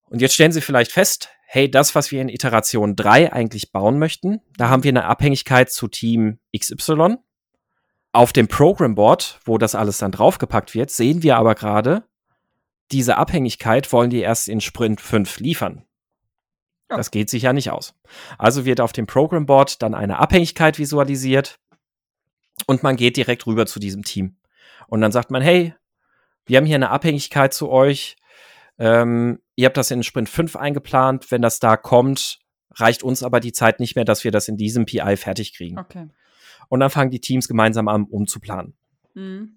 Und 0.04 0.20
jetzt 0.20 0.34
stellen 0.34 0.52
sie 0.52 0.60
vielleicht 0.60 0.92
fest, 0.92 1.30
hey, 1.46 1.70
das, 1.70 1.94
was 1.94 2.10
wir 2.10 2.20
in 2.20 2.28
Iteration 2.28 2.96
3 2.96 3.32
eigentlich 3.32 3.72
bauen 3.72 3.98
möchten, 3.98 4.40
da 4.56 4.68
haben 4.68 4.84
wir 4.84 4.90
eine 4.90 5.04
Abhängigkeit 5.04 5.70
zu 5.70 5.88
Team 5.88 6.38
XY. 6.56 7.16
Auf 8.12 8.32
dem 8.32 8.48
Program 8.48 8.94
Board, 8.94 9.40
wo 9.44 9.58
das 9.58 9.74
alles 9.74 9.98
dann 9.98 10.12
draufgepackt 10.12 10.74
wird, 10.74 10.90
sehen 10.90 11.22
wir 11.22 11.36
aber 11.36 11.54
gerade, 11.54 12.04
diese 12.92 13.16
Abhängigkeit 13.16 13.92
wollen 13.92 14.10
die 14.10 14.20
erst 14.20 14.48
in 14.48 14.60
Sprint 14.60 15.00
5 15.00 15.40
liefern. 15.40 15.84
Ja. 16.90 16.96
Das 16.96 17.10
geht 17.10 17.30
sich 17.30 17.42
ja 17.42 17.52
nicht 17.52 17.70
aus. 17.70 17.94
Also 18.38 18.64
wird 18.64 18.80
auf 18.80 18.92
dem 18.92 19.06
Program 19.06 19.46
Board 19.46 19.82
dann 19.82 19.94
eine 19.94 20.18
Abhängigkeit 20.18 20.78
visualisiert 20.78 21.58
und 22.66 22.82
man 22.82 22.96
geht 22.96 23.16
direkt 23.16 23.46
rüber 23.46 23.66
zu 23.66 23.78
diesem 23.78 24.02
Team. 24.04 24.36
Und 24.88 25.00
dann 25.00 25.12
sagt 25.12 25.30
man, 25.30 25.42
hey, 25.42 25.74
wir 26.46 26.56
haben 26.58 26.66
hier 26.66 26.76
eine 26.76 26.90
Abhängigkeit 26.90 27.52
zu 27.52 27.68
euch. 27.70 28.16
Ähm, 28.78 29.40
ihr 29.56 29.66
habt 29.66 29.76
das 29.76 29.90
in 29.90 30.02
Sprint 30.02 30.28
5 30.28 30.56
eingeplant. 30.56 31.30
Wenn 31.30 31.42
das 31.42 31.58
da 31.60 31.76
kommt, 31.76 32.38
reicht 32.72 33.02
uns 33.02 33.22
aber 33.22 33.40
die 33.40 33.52
Zeit 33.52 33.80
nicht 33.80 33.96
mehr, 33.96 34.04
dass 34.04 34.24
wir 34.24 34.30
das 34.30 34.48
in 34.48 34.56
diesem 34.56 34.86
PI 34.86 35.16
fertig 35.16 35.54
kriegen. 35.56 35.78
Okay. 35.78 36.08
Und 36.68 36.80
dann 36.80 36.90
fangen 36.90 37.10
die 37.10 37.20
Teams 37.20 37.48
gemeinsam 37.48 37.88
an, 37.88 38.04
umzuplanen. 38.04 38.74
Mhm. 39.14 39.56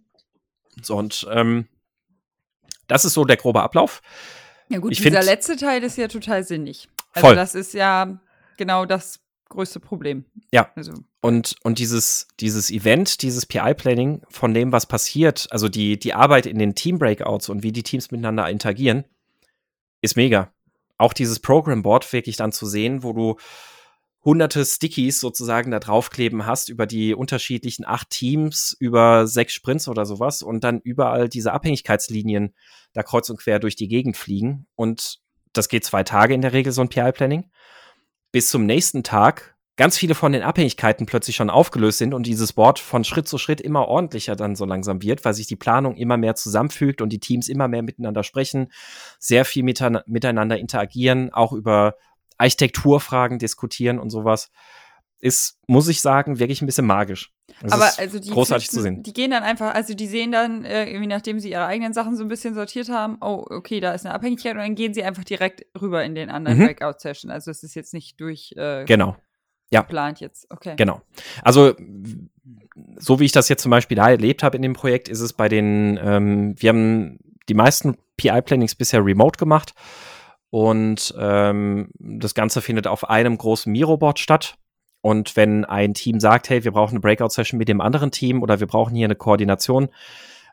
So, 0.81 0.95
und 0.97 1.27
ähm, 1.31 1.67
das 2.87 3.05
ist 3.05 3.13
so 3.13 3.25
der 3.25 3.37
grobe 3.37 3.61
Ablauf. 3.61 4.01
Ja 4.69 4.79
gut, 4.79 4.91
Ich 4.91 4.99
dieser 4.99 5.17
find- 5.21 5.25
letzte 5.25 5.55
Teil 5.57 5.83
ist 5.83 5.97
ja 5.97 6.07
total 6.07 6.43
sinnig. 6.43 6.87
Also 7.13 7.27
Voll. 7.27 7.35
das 7.35 7.55
ist 7.55 7.73
ja 7.73 8.19
genau 8.57 8.85
das 8.85 9.19
größte 9.49 9.79
Problem. 9.79 10.25
Ja. 10.51 10.71
Also, 10.75 10.93
Und, 11.21 11.55
und 11.63 11.79
dieses, 11.79 12.27
dieses 12.39 12.71
Event, 12.71 13.21
dieses 13.21 13.45
PI-Planning 13.45 14.21
von 14.29 14.53
dem, 14.53 14.71
was 14.71 14.85
passiert, 14.85 15.47
also 15.51 15.67
die, 15.69 15.99
die 15.99 16.13
Arbeit 16.13 16.45
in 16.45 16.59
den 16.59 16.75
Team-Breakouts 16.75 17.49
und 17.49 17.63
wie 17.63 17.71
die 17.71 17.83
Teams 17.83 18.11
miteinander 18.11 18.49
interagieren, 18.49 19.05
ist 20.01 20.15
mega. 20.15 20.53
Auch 20.97 21.13
dieses 21.13 21.39
Program-Board 21.39 22.11
wirklich 22.13 22.37
dann 22.37 22.51
zu 22.51 22.65
sehen, 22.65 23.03
wo 23.03 23.13
du 23.13 23.35
hunderte 24.23 24.65
Stickies 24.65 25.19
sozusagen 25.19 25.71
da 25.71 25.79
draufkleben 25.79 26.45
hast 26.45 26.69
über 26.69 26.85
die 26.85 27.15
unterschiedlichen 27.15 27.85
acht 27.85 28.09
Teams, 28.09 28.75
über 28.79 29.27
sechs 29.27 29.53
Sprints 29.53 29.87
oder 29.87 30.05
sowas 30.05 30.41
und 30.41 30.63
dann 30.63 30.81
überall 30.81 31.29
diese 31.29 31.53
Abhängigkeitslinien 31.53 32.53
da 32.93 33.03
kreuz 33.03 33.29
und 33.29 33.37
quer 33.37 33.59
durch 33.59 33.75
die 33.75 33.87
Gegend 33.87 34.17
fliegen. 34.17 34.67
Und 34.75 35.19
das 35.53 35.69
geht 35.69 35.85
zwei 35.85 36.03
Tage 36.03 36.33
in 36.33 36.41
der 36.41 36.53
Regel, 36.53 36.73
so 36.73 36.81
ein 36.81 36.89
PI-Planning. 36.89 37.49
Bis 38.31 38.49
zum 38.49 38.65
nächsten 38.65 39.03
Tag 39.03 39.55
ganz 39.75 39.97
viele 39.97 40.13
von 40.13 40.33
den 40.33 40.43
Abhängigkeiten 40.43 41.05
plötzlich 41.05 41.37
schon 41.37 41.49
aufgelöst 41.49 41.99
sind 41.99 42.13
und 42.13 42.27
dieses 42.27 42.53
Board 42.53 42.79
von 42.79 43.03
Schritt 43.03 43.27
zu 43.27 43.37
Schritt 43.37 43.61
immer 43.61 43.87
ordentlicher 43.87 44.35
dann 44.35 44.55
so 44.55 44.65
langsam 44.65 45.01
wird, 45.01 45.23
weil 45.23 45.33
sich 45.33 45.47
die 45.47 45.55
Planung 45.55 45.95
immer 45.95 46.17
mehr 46.17 46.35
zusammenfügt 46.35 47.01
und 47.01 47.13
die 47.13 47.21
Teams 47.21 47.47
immer 47.47 47.67
mehr 47.69 47.81
miteinander 47.81 48.23
sprechen, 48.23 48.71
sehr 49.19 49.45
viel 49.45 49.63
miteinander, 49.63 50.57
interagieren, 50.57 51.31
auch 51.31 51.53
über 51.53 51.95
Architekturfragen 52.37 53.39
diskutieren 53.39 53.99
und 53.99 54.09
sowas. 54.09 54.51
Ist, 55.21 55.57
muss 55.67 55.87
ich 55.89 55.99
sagen, 55.99 56.39
wirklich 56.39 56.61
ein 56.61 56.65
bisschen 56.65 56.85
magisch. 56.85 57.33
Es 57.61 57.73
aber 57.73 57.91
also 57.97 58.19
die 58.19 58.29
großartig 58.29 58.67
zu 58.69 58.75
Pflichten, 58.79 58.95
sehen. 58.95 59.03
Die 59.03 59.11
gehen 59.13 59.31
dann 59.31 59.43
einfach, 59.43 59.73
also 59.75 59.93
die 59.93 60.07
sehen 60.07 60.31
dann, 60.31 60.63
äh, 60.63 60.85
irgendwie 60.85 61.07
nachdem 61.07 61.39
sie 61.41 61.51
ihre 61.51 61.65
eigenen 61.65 61.91
Sachen 61.93 62.15
so 62.15 62.23
ein 62.23 62.29
bisschen 62.29 62.53
sortiert 62.53 62.87
haben, 62.89 63.17
oh, 63.19 63.45
okay, 63.49 63.81
da 63.81 63.91
ist 63.93 64.05
eine 64.05 64.15
Abhängigkeit 64.15 64.53
und 64.53 64.59
dann 64.59 64.75
gehen 64.75 64.93
sie 64.93 65.03
einfach 65.03 65.25
direkt 65.25 65.65
rüber 65.81 66.03
in 66.05 66.15
den 66.15 66.29
anderen 66.29 66.59
Mhm. 66.59 66.65
Breakout-Session. 66.67 67.31
Also 67.31 67.51
es 67.51 67.63
ist 67.63 67.75
jetzt 67.75 67.93
nicht 67.93 68.19
durchgeplant 68.21 68.83
äh, 68.83 68.85
Genau. 68.85 69.17
geplant 69.71 70.21
jetzt. 70.21 70.47
Okay. 70.51 70.75
Genau. 70.77 71.01
Also 71.43 71.75
so 72.97 73.19
wie 73.19 73.25
ich 73.25 73.31
das 73.33 73.49
jetzt 73.49 73.61
zum 73.63 73.71
Beispiel 73.71 73.97
da 73.97 74.09
erlebt 74.09 74.41
habe 74.43 74.55
in 74.55 74.61
dem 74.61 74.73
Projekt, 74.73 75.09
ist 75.09 75.19
es 75.19 75.33
bei 75.33 75.49
den, 75.49 75.99
ähm, 76.01 76.55
wir 76.57 76.69
haben 76.69 77.19
die 77.49 77.53
meisten 77.55 77.97
PI-Plannings 78.15 78.75
bisher 78.75 79.03
remote 79.03 79.37
gemacht 79.37 79.73
und 80.49 81.13
ähm, 81.19 81.89
das 81.99 82.33
Ganze 82.33 82.61
findet 82.61 82.87
auf 82.87 83.09
einem 83.09 83.37
großen 83.37 83.71
Miro-Board 83.71 84.19
statt. 84.19 84.55
Und 85.01 85.35
wenn 85.35 85.65
ein 85.65 85.93
Team 85.93 86.19
sagt, 86.19 86.49
hey, 86.49 86.63
wir 86.63 86.71
brauchen 86.71 86.91
eine 86.91 86.99
Breakout-Session 86.99 87.57
mit 87.57 87.69
dem 87.69 87.81
anderen 87.81 88.11
Team 88.11 88.43
oder 88.43 88.59
wir 88.59 88.67
brauchen 88.67 88.95
hier 88.95 89.05
eine 89.05 89.15
Koordination, 89.15 89.89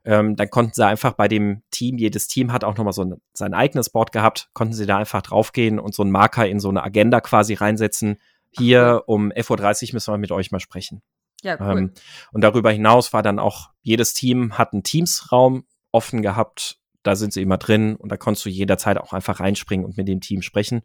Ähm, 0.09 0.37
dann 0.37 0.49
konnten 0.51 0.73
sie 0.73 0.87
einfach 0.87 1.15
bei 1.15 1.27
dem 1.27 1.63
Team, 1.73 1.99
jedes 1.99 2.29
Team 2.29 2.53
hat 2.53 2.63
auch 2.63 2.77
nochmal 2.77 2.93
so 2.93 3.03
ein, 3.03 3.21
sein 3.33 3.55
eigenes 3.55 3.91
Board 3.91 4.13
gehabt, 4.13 4.51
konnten 4.53 4.73
sie 4.73 4.87
da 4.87 4.99
einfach 4.99 5.21
draufgehen 5.21 5.81
und 5.81 5.97
so 5.97 6.05
einen 6.05 6.13
Marker 6.13 6.47
in 6.47 6.61
so 6.61 6.69
eine 6.69 6.85
Agenda 6.85 7.21
quasi 7.21 7.55
reinsetzen. 7.55 8.19
Hier 8.57 9.03
um 9.07 9.33
11.30 9.33 9.89
Uhr 9.89 9.95
müssen 9.95 10.15
wir 10.15 10.19
mit 10.19 10.31
euch 10.31 10.53
mal 10.53 10.61
sprechen. 10.61 11.03
Ja, 11.43 11.57
cool. 11.61 11.79
Ähm, 11.79 11.93
und 12.31 12.41
darüber 12.43 12.71
hinaus 12.71 13.13
war 13.13 13.25
dann 13.25 13.41
auch, 13.41 13.71
jedes 13.83 14.15
Team 14.15 14.57
hat 14.57 14.73
einen 14.73 14.85
Teams-Raum 14.85 15.65
offen 15.91 16.23
gehabt. 16.23 16.79
Da 17.03 17.17
sind 17.17 17.33
sie 17.33 17.43
immer 17.43 17.59
drin 17.59 17.97
und 17.97 18.13
da 18.13 18.17
konntest 18.17 18.47
du 18.47 18.49
jederzeit 18.49 18.99
auch 18.99 19.13
einfach 19.13 19.41
reinspringen 19.41 19.85
und 19.85 19.97
mit 19.97 20.07
dem 20.07 20.21
Team 20.21 20.41
sprechen. 20.41 20.83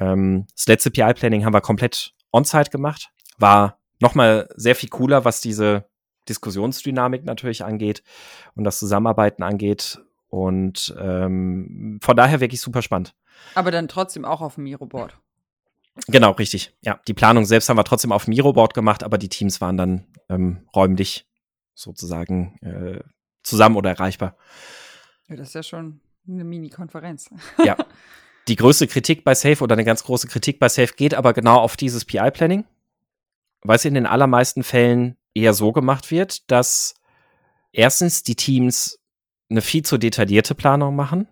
Ähm, 0.00 0.46
das 0.56 0.66
letzte 0.66 0.90
PI-Planning 0.90 1.44
haben 1.44 1.54
wir 1.54 1.60
komplett 1.60 2.12
on-site 2.32 2.70
gemacht. 2.70 3.10
War 3.38 3.78
nochmal 4.00 4.48
sehr 4.56 4.74
viel 4.74 4.88
cooler, 4.88 5.24
was 5.24 5.40
diese 5.40 5.84
Diskussionsdynamik 6.28 7.24
natürlich 7.24 7.64
angeht 7.64 8.02
und 8.54 8.64
das 8.64 8.78
Zusammenarbeiten 8.78 9.42
angeht. 9.42 10.00
Und 10.28 10.94
ähm, 10.98 11.98
von 12.02 12.16
daher 12.16 12.40
wirklich 12.40 12.60
super 12.60 12.82
spannend. 12.82 13.14
Aber 13.54 13.70
dann 13.70 13.88
trotzdem 13.88 14.24
auch 14.24 14.40
auf 14.40 14.54
dem 14.54 14.64
Miro-Board. 14.64 15.18
Genau, 16.06 16.30
richtig. 16.30 16.74
Ja, 16.80 17.00
die 17.06 17.14
Planung 17.14 17.44
selbst 17.44 17.68
haben 17.68 17.76
wir 17.76 17.84
trotzdem 17.84 18.12
auf 18.12 18.24
dem 18.24 18.30
Miro-Board 18.30 18.72
gemacht, 18.72 19.04
aber 19.04 19.18
die 19.18 19.28
Teams 19.28 19.60
waren 19.60 19.76
dann 19.76 20.06
ähm, 20.30 20.66
räumlich 20.74 21.26
sozusagen 21.74 22.58
äh, 22.62 23.00
zusammen 23.42 23.76
oder 23.76 23.90
erreichbar. 23.90 24.36
Ja, 25.28 25.36
das 25.36 25.48
ist 25.48 25.54
ja 25.54 25.62
schon 25.62 26.00
eine 26.26 26.44
Mini-Konferenz. 26.44 27.30
Ja. 27.62 27.76
Die 28.48 28.56
größte 28.56 28.86
Kritik 28.88 29.24
bei 29.24 29.34
Safe 29.34 29.62
oder 29.62 29.74
eine 29.74 29.84
ganz 29.84 30.04
große 30.04 30.26
Kritik 30.26 30.58
bei 30.58 30.68
Safe 30.68 30.92
geht 30.96 31.14
aber 31.14 31.32
genau 31.32 31.58
auf 31.58 31.76
dieses 31.76 32.04
PI-Planning, 32.04 32.64
weil 33.62 33.76
es 33.76 33.84
in 33.84 33.94
den 33.94 34.06
allermeisten 34.06 34.64
Fällen 34.64 35.16
eher 35.34 35.54
so 35.54 35.72
gemacht 35.72 36.10
wird, 36.10 36.50
dass 36.50 36.94
erstens 37.72 38.22
die 38.22 38.34
Teams 38.34 38.98
eine 39.48 39.60
viel 39.60 39.84
zu 39.84 39.98
detaillierte 39.98 40.54
Planung 40.54 40.96
machen, 40.96 41.28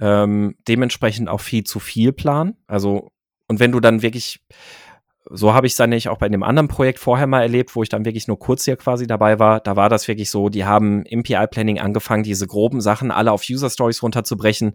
ähm, 0.00 0.56
dementsprechend 0.66 1.28
auch 1.28 1.40
viel 1.40 1.64
zu 1.64 1.80
viel 1.80 2.12
planen. 2.12 2.56
Also, 2.66 3.10
und 3.46 3.60
wenn 3.60 3.72
du 3.72 3.80
dann 3.80 4.02
wirklich, 4.02 4.40
so 5.30 5.52
habe 5.52 5.66
ich 5.66 5.72
es 5.72 5.76
dann 5.76 5.90
nicht 5.90 6.08
auch 6.08 6.18
bei 6.18 6.26
einem 6.26 6.42
anderen 6.42 6.68
Projekt 6.68 6.98
vorher 6.98 7.26
mal 7.26 7.42
erlebt, 7.42 7.74
wo 7.76 7.82
ich 7.82 7.88
dann 7.88 8.04
wirklich 8.04 8.28
nur 8.28 8.38
kurz 8.38 8.64
hier 8.64 8.76
quasi 8.76 9.06
dabei 9.06 9.38
war, 9.38 9.60
da 9.60 9.76
war 9.76 9.88
das 9.88 10.08
wirklich 10.08 10.30
so, 10.30 10.48
die 10.48 10.64
haben 10.64 11.04
im 11.04 11.22
PI-Planning 11.22 11.78
angefangen, 11.78 12.22
diese 12.22 12.46
groben 12.46 12.80
Sachen 12.80 13.10
alle 13.10 13.32
auf 13.32 13.44
User-Stories 13.48 14.02
runterzubrechen 14.02 14.74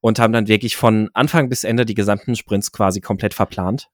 und 0.00 0.18
haben 0.18 0.32
dann 0.32 0.48
wirklich 0.48 0.76
von 0.76 1.10
Anfang 1.14 1.48
bis 1.48 1.64
Ende 1.64 1.86
die 1.86 1.94
gesamten 1.94 2.36
Sprints 2.36 2.72
quasi 2.72 3.00
komplett 3.00 3.34
verplant. 3.34 3.88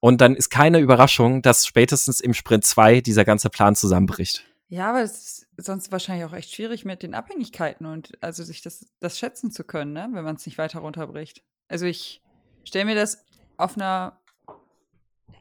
Und 0.00 0.20
dann 0.20 0.34
ist 0.34 0.50
keine 0.50 0.80
Überraschung, 0.80 1.42
dass 1.42 1.66
spätestens 1.66 2.20
im 2.20 2.34
Sprint 2.34 2.64
2 2.64 3.00
dieser 3.00 3.24
ganze 3.24 3.50
Plan 3.50 3.76
zusammenbricht. 3.76 4.44
Ja, 4.68 4.90
aber 4.90 5.02
es 5.02 5.46
ist 5.56 5.66
sonst 5.66 5.92
wahrscheinlich 5.92 6.24
auch 6.24 6.32
echt 6.32 6.54
schwierig 6.54 6.84
mit 6.84 7.02
den 7.02 7.14
Abhängigkeiten 7.14 7.86
und 7.86 8.12
also 8.20 8.42
sich 8.42 8.62
das, 8.62 8.86
das 9.00 9.18
schätzen 9.18 9.50
zu 9.50 9.64
können, 9.64 9.92
ne? 9.92 10.08
wenn 10.12 10.24
man 10.24 10.36
es 10.36 10.46
nicht 10.46 10.58
weiter 10.58 10.80
runterbricht. 10.80 11.44
Also 11.68 11.86
ich 11.86 12.22
stelle 12.64 12.86
mir 12.86 12.94
das 12.94 13.24
auf 13.58 13.76
einer 13.76 14.18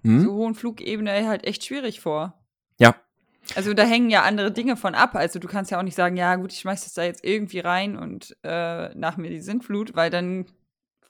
hm? 0.04 0.24
so 0.24 0.34
hohen 0.34 0.56
Flugebene 0.56 1.28
halt 1.28 1.46
echt 1.46 1.66
schwierig 1.66 2.00
vor. 2.00 2.42
Ja. 2.78 2.96
Also 3.56 3.74
da 3.74 3.84
hängen 3.84 4.10
ja 4.10 4.24
andere 4.24 4.52
Dinge 4.52 4.78
von 4.78 4.96
ab. 4.96 5.16
Also 5.16 5.40
du 5.40 5.48
kannst 5.48 5.72
ja 5.72 5.80
auch 5.80 5.84
nicht 5.84 5.96
sagen, 5.96 6.16
ja 6.16 6.36
gut, 6.36 6.54
ich 6.54 6.60
schmeiß 6.60 6.84
das 6.84 6.94
da 6.94 7.04
jetzt 7.04 7.24
irgendwie 7.24 7.60
rein 7.60 7.98
und 7.98 8.38
äh, 8.44 8.94
nach 8.96 9.18
mir 9.18 9.30
die 9.30 9.42
Sintflut, 9.42 9.96
weil 9.96 10.10
dann 10.10 10.46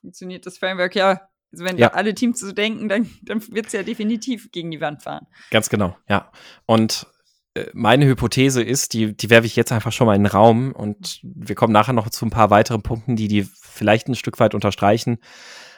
funktioniert 0.01 0.45
das 0.45 0.57
Framework 0.57 0.95
ja 0.95 1.27
also 1.51 1.65
wenn 1.65 1.77
ja. 1.77 1.89
alle 1.89 2.13
Teams 2.13 2.39
so 2.39 2.51
denken, 2.51 2.87
dann, 2.87 3.09
dann 3.23 3.41
wird 3.51 3.67
es 3.67 3.73
ja 3.73 3.83
definitiv 3.83 4.51
gegen 4.51 4.71
die 4.71 4.81
Wand 4.81 5.03
fahren. 5.03 5.27
Ganz 5.49 5.69
genau, 5.69 5.97
ja. 6.07 6.31
Und 6.65 7.07
äh, 7.55 7.65
meine 7.73 8.05
Hypothese 8.05 8.63
ist, 8.63 8.93
die, 8.93 9.15
die 9.15 9.29
werfe 9.29 9.47
ich 9.47 9.55
jetzt 9.55 9.71
einfach 9.71 9.91
schon 9.91 10.07
mal 10.07 10.15
in 10.15 10.23
den 10.23 10.31
Raum 10.31 10.71
und 10.71 11.19
wir 11.23 11.55
kommen 11.55 11.73
nachher 11.73 11.93
noch 11.93 12.09
zu 12.09 12.25
ein 12.25 12.29
paar 12.29 12.49
weiteren 12.49 12.83
Punkten, 12.83 13.15
die 13.15 13.27
die 13.27 13.43
vielleicht 13.43 14.07
ein 14.07 14.15
Stück 14.15 14.39
weit 14.39 14.55
unterstreichen. 14.55 15.19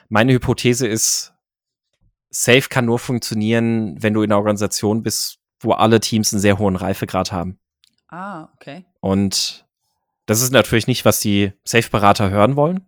Meine 0.10 0.34
Hypothese 0.34 0.88
ist, 0.88 1.33
Safe 2.36 2.68
kann 2.70 2.86
nur 2.86 3.00
funktionieren, 3.00 4.02
wenn 4.02 4.14
du 4.14 4.24
in 4.24 4.32
einer 4.32 4.40
Organisation 4.40 5.04
bist, 5.04 5.40
wo 5.60 5.72
alle 5.72 6.00
Teams 6.00 6.34
einen 6.34 6.42
sehr 6.42 6.58
hohen 6.58 6.76
Reifegrad 6.76 7.32
haben. 7.32 7.60
Ah, 8.10 8.50
okay. 8.56 8.86
Und 9.00 9.66
das 10.26 10.42
ist 10.42 10.52
natürlich 10.52 10.88
nicht, 10.88 11.06
was 11.06 11.20
die 11.20 11.54
Safe-Berater 11.64 12.30
hören 12.30 12.56
wollen 12.56 12.88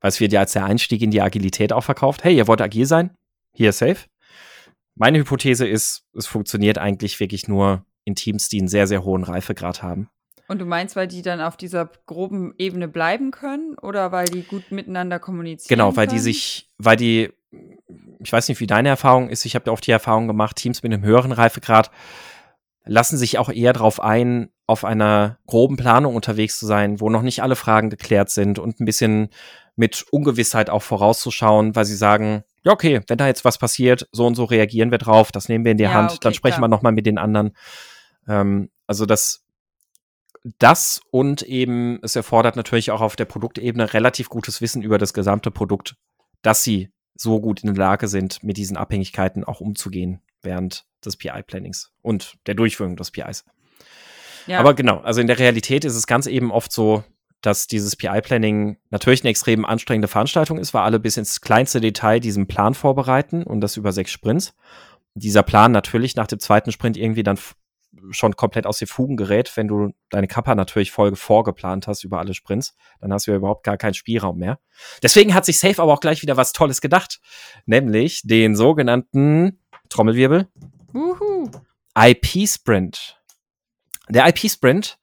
weil 0.00 0.10
es 0.10 0.20
wird 0.20 0.32
ja 0.32 0.40
als 0.40 0.52
der 0.52 0.64
Einstieg 0.64 1.02
in 1.02 1.10
die 1.10 1.20
Agilität 1.20 1.72
auch 1.72 1.82
verkauft. 1.82 2.24
Hey, 2.24 2.36
ihr 2.36 2.46
wollt 2.46 2.60
agil 2.60 2.86
sein? 2.86 3.10
Hier 3.52 3.72
safe. 3.72 4.06
Meine 4.94 5.18
Hypothese 5.18 5.66
ist, 5.66 6.06
es 6.14 6.26
funktioniert 6.26 6.78
eigentlich 6.78 7.18
wirklich 7.20 7.48
nur 7.48 7.84
in 8.04 8.14
Teams, 8.14 8.48
die 8.48 8.60
einen 8.60 8.68
sehr, 8.68 8.86
sehr 8.86 9.04
hohen 9.04 9.24
Reifegrad 9.24 9.82
haben. 9.82 10.08
Und 10.48 10.60
du 10.60 10.64
meinst, 10.64 10.94
weil 10.94 11.08
die 11.08 11.22
dann 11.22 11.40
auf 11.40 11.56
dieser 11.56 11.90
groben 12.06 12.54
Ebene 12.56 12.86
bleiben 12.86 13.32
können 13.32 13.76
oder 13.82 14.12
weil 14.12 14.26
die 14.26 14.42
gut 14.42 14.70
miteinander 14.70 15.18
kommunizieren? 15.18 15.76
Genau, 15.76 15.96
weil 15.96 16.06
können? 16.06 16.18
die 16.18 16.22
sich, 16.22 16.70
weil 16.78 16.96
die, 16.96 17.32
ich 18.20 18.32
weiß 18.32 18.48
nicht, 18.48 18.60
wie 18.60 18.66
deine 18.66 18.88
Erfahrung 18.88 19.28
ist, 19.28 19.44
ich 19.44 19.54
habe 19.54 19.70
auch 19.70 19.80
die 19.80 19.90
Erfahrung 19.90 20.26
gemacht, 20.26 20.56
Teams 20.56 20.82
mit 20.82 20.92
einem 20.92 21.04
höheren 21.04 21.32
Reifegrad 21.32 21.90
lassen 22.86 23.16
sich 23.16 23.38
auch 23.38 23.48
eher 23.48 23.72
darauf 23.72 24.00
ein, 24.00 24.50
auf 24.66 24.84
einer 24.84 25.38
groben 25.46 25.76
Planung 25.76 26.14
unterwegs 26.14 26.58
zu 26.58 26.66
sein, 26.66 27.00
wo 27.00 27.10
noch 27.10 27.22
nicht 27.22 27.42
alle 27.42 27.56
Fragen 27.56 27.90
geklärt 27.90 28.30
sind 28.30 28.58
und 28.58 28.80
ein 28.80 28.84
bisschen 28.84 29.28
mit 29.74 30.06
Ungewissheit 30.10 30.70
auch 30.70 30.82
vorauszuschauen, 30.82 31.76
weil 31.76 31.84
sie 31.84 31.96
sagen, 31.96 32.44
ja, 32.64 32.72
okay, 32.72 33.00
wenn 33.06 33.18
da 33.18 33.26
jetzt 33.26 33.44
was 33.44 33.58
passiert, 33.58 34.08
so 34.12 34.26
und 34.26 34.34
so 34.34 34.44
reagieren 34.44 34.90
wir 34.90 34.98
drauf, 34.98 35.30
das 35.32 35.48
nehmen 35.48 35.64
wir 35.64 35.72
in 35.72 35.78
die 35.78 35.84
ja, 35.84 35.92
Hand, 35.92 36.12
okay, 36.12 36.20
dann 36.22 36.34
sprechen 36.34 36.58
klar. 36.58 36.68
wir 36.68 36.68
nochmal 36.68 36.92
mit 36.92 37.06
den 37.06 37.18
anderen. 37.18 37.52
Ähm, 38.26 38.70
also 38.86 39.04
das, 39.04 39.44
das 40.58 41.00
und 41.10 41.42
eben, 41.42 41.98
es 42.02 42.16
erfordert 42.16 42.56
natürlich 42.56 42.90
auch 42.90 43.00
auf 43.00 43.16
der 43.16 43.26
Produktebene 43.26 43.92
relativ 43.92 44.28
gutes 44.28 44.60
Wissen 44.60 44.82
über 44.82 44.96
das 44.96 45.12
gesamte 45.12 45.50
Produkt, 45.50 45.96
dass 46.42 46.62
sie 46.62 46.90
so 47.16 47.40
gut 47.40 47.62
in 47.62 47.74
der 47.74 47.76
Lage 47.76 48.08
sind, 48.08 48.42
mit 48.42 48.56
diesen 48.56 48.76
Abhängigkeiten 48.76 49.44
auch 49.44 49.60
umzugehen 49.60 50.20
während 50.42 50.86
des 51.04 51.16
PI-Plannings 51.16 51.92
und 52.02 52.34
der 52.46 52.54
Durchführung 52.54 52.96
des 52.96 53.10
PIs. 53.10 53.44
Ja. 54.46 54.60
Aber 54.60 54.74
genau, 54.74 54.98
also 54.98 55.20
in 55.20 55.26
der 55.26 55.38
Realität 55.38 55.84
ist 55.84 55.96
es 55.96 56.06
ganz 56.06 56.26
eben 56.26 56.52
oft 56.52 56.72
so, 56.72 57.04
dass 57.40 57.66
dieses 57.66 57.96
PI-Planning 57.96 58.78
natürlich 58.90 59.22
eine 59.22 59.30
extrem 59.30 59.64
anstrengende 59.64 60.08
Veranstaltung 60.08 60.58
ist, 60.58 60.74
weil 60.74 60.82
alle 60.82 60.98
bis 60.98 61.16
ins 61.16 61.40
kleinste 61.40 61.80
Detail 61.80 62.20
diesen 62.20 62.46
Plan 62.46 62.74
vorbereiten 62.74 63.42
und 63.42 63.60
das 63.60 63.76
über 63.76 63.92
sechs 63.92 64.10
Sprints. 64.10 64.54
Dieser 65.14 65.42
Plan 65.42 65.72
natürlich 65.72 66.16
nach 66.16 66.26
dem 66.26 66.40
zweiten 66.40 66.72
Sprint 66.72 66.96
irgendwie 66.96 67.22
dann 67.22 67.38
schon 68.10 68.36
komplett 68.36 68.66
aus 68.66 68.78
den 68.78 68.88
Fugen 68.88 69.16
gerät, 69.16 69.56
wenn 69.56 69.68
du 69.68 69.92
deine 70.10 70.26
Kappa 70.26 70.54
natürlich 70.54 70.90
voll 70.90 71.16
vorgeplant 71.16 71.86
hast 71.86 72.04
über 72.04 72.18
alle 72.18 72.34
Sprints, 72.34 72.74
dann 73.00 73.12
hast 73.12 73.26
du 73.26 73.32
ja 73.32 73.36
überhaupt 73.36 73.64
gar 73.64 73.76
keinen 73.76 73.94
Spielraum 73.94 74.38
mehr. 74.38 74.58
Deswegen 75.02 75.34
hat 75.34 75.44
sich 75.44 75.58
Safe 75.58 75.80
aber 75.82 75.92
auch 75.92 76.00
gleich 76.00 76.22
wieder 76.22 76.36
was 76.36 76.52
Tolles 76.52 76.80
gedacht, 76.80 77.20
nämlich 77.64 78.22
den 78.24 78.56
sogenannten 78.56 79.60
Trommelwirbel 79.88 80.48
IP-Sprint. 81.96 83.20
Der 84.08 84.28
IP-Sprint, 84.28 84.98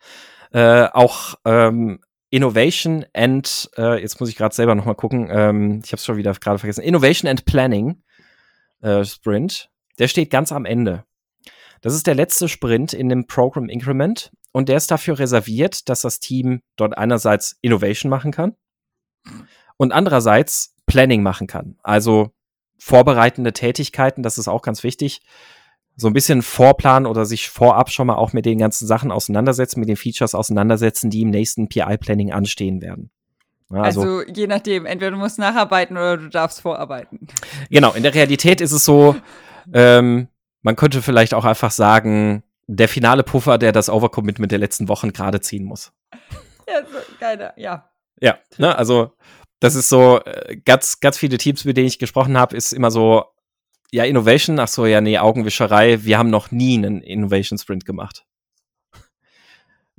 äh, 0.51 0.87
auch 0.93 1.35
ähm, 1.45 1.99
Innovation 2.29 3.05
and, 3.13 3.69
äh, 3.77 4.01
jetzt 4.01 4.19
muss 4.19 4.29
ich 4.29 4.35
gerade 4.35 4.55
selber 4.55 4.75
nochmal 4.75 4.95
gucken, 4.95 5.29
ähm, 5.31 5.81
ich 5.83 5.91
habe 5.91 5.97
es 5.97 6.05
schon 6.05 6.17
wieder 6.17 6.33
gerade 6.33 6.57
vergessen, 6.57 6.81
Innovation 6.81 7.29
and 7.29 7.45
Planning 7.45 8.01
äh, 8.81 9.03
Sprint, 9.03 9.69
der 9.99 10.07
steht 10.07 10.29
ganz 10.29 10.51
am 10.51 10.65
Ende. 10.65 11.05
Das 11.83 11.93
ist 11.93 12.07
der 12.07 12.15
letzte 12.15 12.47
Sprint 12.47 12.93
in 12.93 13.09
dem 13.09 13.27
Program 13.27 13.67
Increment 13.67 14.31
und 14.53 14.69
der 14.69 14.77
ist 14.77 14.89
dafür 14.89 15.19
reserviert, 15.19 15.89
dass 15.89 16.01
das 16.01 16.21
Team 16.21 16.61
dort 16.77 16.97
einerseits 16.97 17.57
Innovation 17.61 18.09
machen 18.09 18.31
kann 18.31 18.55
und 19.75 19.91
andererseits 19.91 20.75
Planning 20.85 21.21
machen 21.21 21.45
kann. 21.45 21.75
Also 21.83 22.31
vorbereitende 22.79 23.51
Tätigkeiten, 23.51 24.23
das 24.23 24.37
ist 24.37 24.47
auch 24.47 24.61
ganz 24.61 24.83
wichtig 24.83 25.21
so 25.95 26.07
ein 26.07 26.13
bisschen 26.13 26.41
vorplanen 26.41 27.05
oder 27.05 27.25
sich 27.25 27.49
vorab 27.49 27.91
schon 27.91 28.07
mal 28.07 28.15
auch 28.15 28.31
mit 28.31 28.45
den 28.45 28.57
ganzen 28.57 28.87
Sachen 28.87 29.11
auseinandersetzen, 29.11 29.79
mit 29.81 29.89
den 29.89 29.97
Features 29.97 30.33
auseinandersetzen, 30.33 31.09
die 31.09 31.21
im 31.21 31.29
nächsten 31.29 31.67
PI-Planning 31.67 32.31
anstehen 32.31 32.81
werden. 32.81 33.11
Also, 33.69 34.01
also, 34.01 34.21
je 34.33 34.47
nachdem, 34.47 34.85
entweder 34.85 35.11
du 35.11 35.17
musst 35.17 35.37
nacharbeiten 35.37 35.97
oder 35.97 36.17
du 36.17 36.29
darfst 36.29 36.61
vorarbeiten. 36.61 37.27
Genau, 37.69 37.91
in 37.91 38.03
der 38.03 38.13
Realität 38.15 38.61
ist 38.61 38.71
es 38.71 38.85
so, 38.85 39.15
ähm, 39.73 40.29
man 40.63 40.75
könnte 40.75 41.01
vielleicht 41.01 41.33
auch 41.33 41.45
einfach 41.45 41.71
sagen, 41.71 42.43
der 42.67 42.89
finale 42.89 43.23
Puffer, 43.23 43.57
der 43.57 43.71
das 43.71 43.89
Overcommitment 43.89 44.51
der 44.51 44.59
letzten 44.59 44.87
Wochen 44.87 45.13
gerade 45.13 45.41
ziehen 45.41 45.65
muss. 45.65 45.93
Ja, 46.67 46.81
so, 46.85 46.97
geil, 47.19 47.53
ja. 47.57 47.89
Ja, 48.19 48.37
ne, 48.57 48.75
also 48.75 49.11
das 49.59 49.75
ist 49.75 49.89
so, 49.89 50.21
äh, 50.23 50.57
ganz, 50.65 50.99
ganz 50.99 51.17
viele 51.17 51.37
Teams, 51.37 51.65
mit 51.65 51.77
denen 51.77 51.87
ich 51.87 51.99
gesprochen 51.99 52.37
habe, 52.37 52.55
ist 52.55 52.71
immer 52.71 52.89
so, 52.89 53.25
ja, 53.91 54.05
Innovation, 54.05 54.59
ach 54.59 54.67
so, 54.67 54.85
ja, 54.85 55.01
nee, 55.01 55.19
Augenwischerei. 55.19 56.03
Wir 56.03 56.17
haben 56.17 56.29
noch 56.29 56.51
nie 56.51 56.77
einen 56.77 57.01
Innovation 57.01 57.59
Sprint 57.59 57.85
gemacht. 57.85 58.25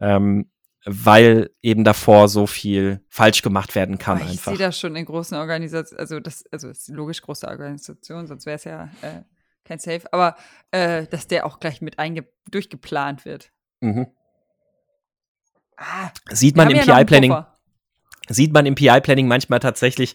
ähm, 0.01 0.51
weil 0.87 1.51
eben 1.63 1.85
davor 1.85 2.29
so 2.29 2.47
viel 2.47 3.01
falsch 3.09 3.41
gemacht 3.41 3.75
werden 3.75 3.97
kann. 3.99 4.19
ich 4.19 4.25
einfach. 4.25 4.53
sehe 4.53 4.59
das 4.59 4.79
schon 4.79 4.97
in 4.97 5.07
großen 5.07 5.37
Organisationen, 5.39 5.99
also 5.99 6.21
das, 6.21 6.45
also 6.51 6.69
ist 6.69 6.89
logisch 6.89 7.23
große 7.23 7.49
Organisation, 7.49 8.27
sonst 8.27 8.45
wäre 8.45 8.57
es 8.57 8.65
ja 8.65 8.91
äh, 9.01 9.23
kein 9.65 9.79
Safe, 9.79 10.03
aber 10.13 10.37
äh, 10.71 11.07
dass 11.07 11.27
der 11.27 11.47
auch 11.47 11.61
gleich 11.61 11.81
mit 11.81 11.97
durchgeplant 12.51 13.25
wird. 13.25 13.51
Mhm. 13.81 14.07
ah, 15.77 16.11
sieht 16.31 16.57
man 16.57 16.71
im 16.71 16.77
ja 16.77 16.85
PI-Planning, 16.85 17.37
sieht 18.29 18.53
man 18.53 18.67
im 18.67 18.75
PI-Planning 18.75 19.29
manchmal 19.29 19.61
tatsächlich, 19.61 20.15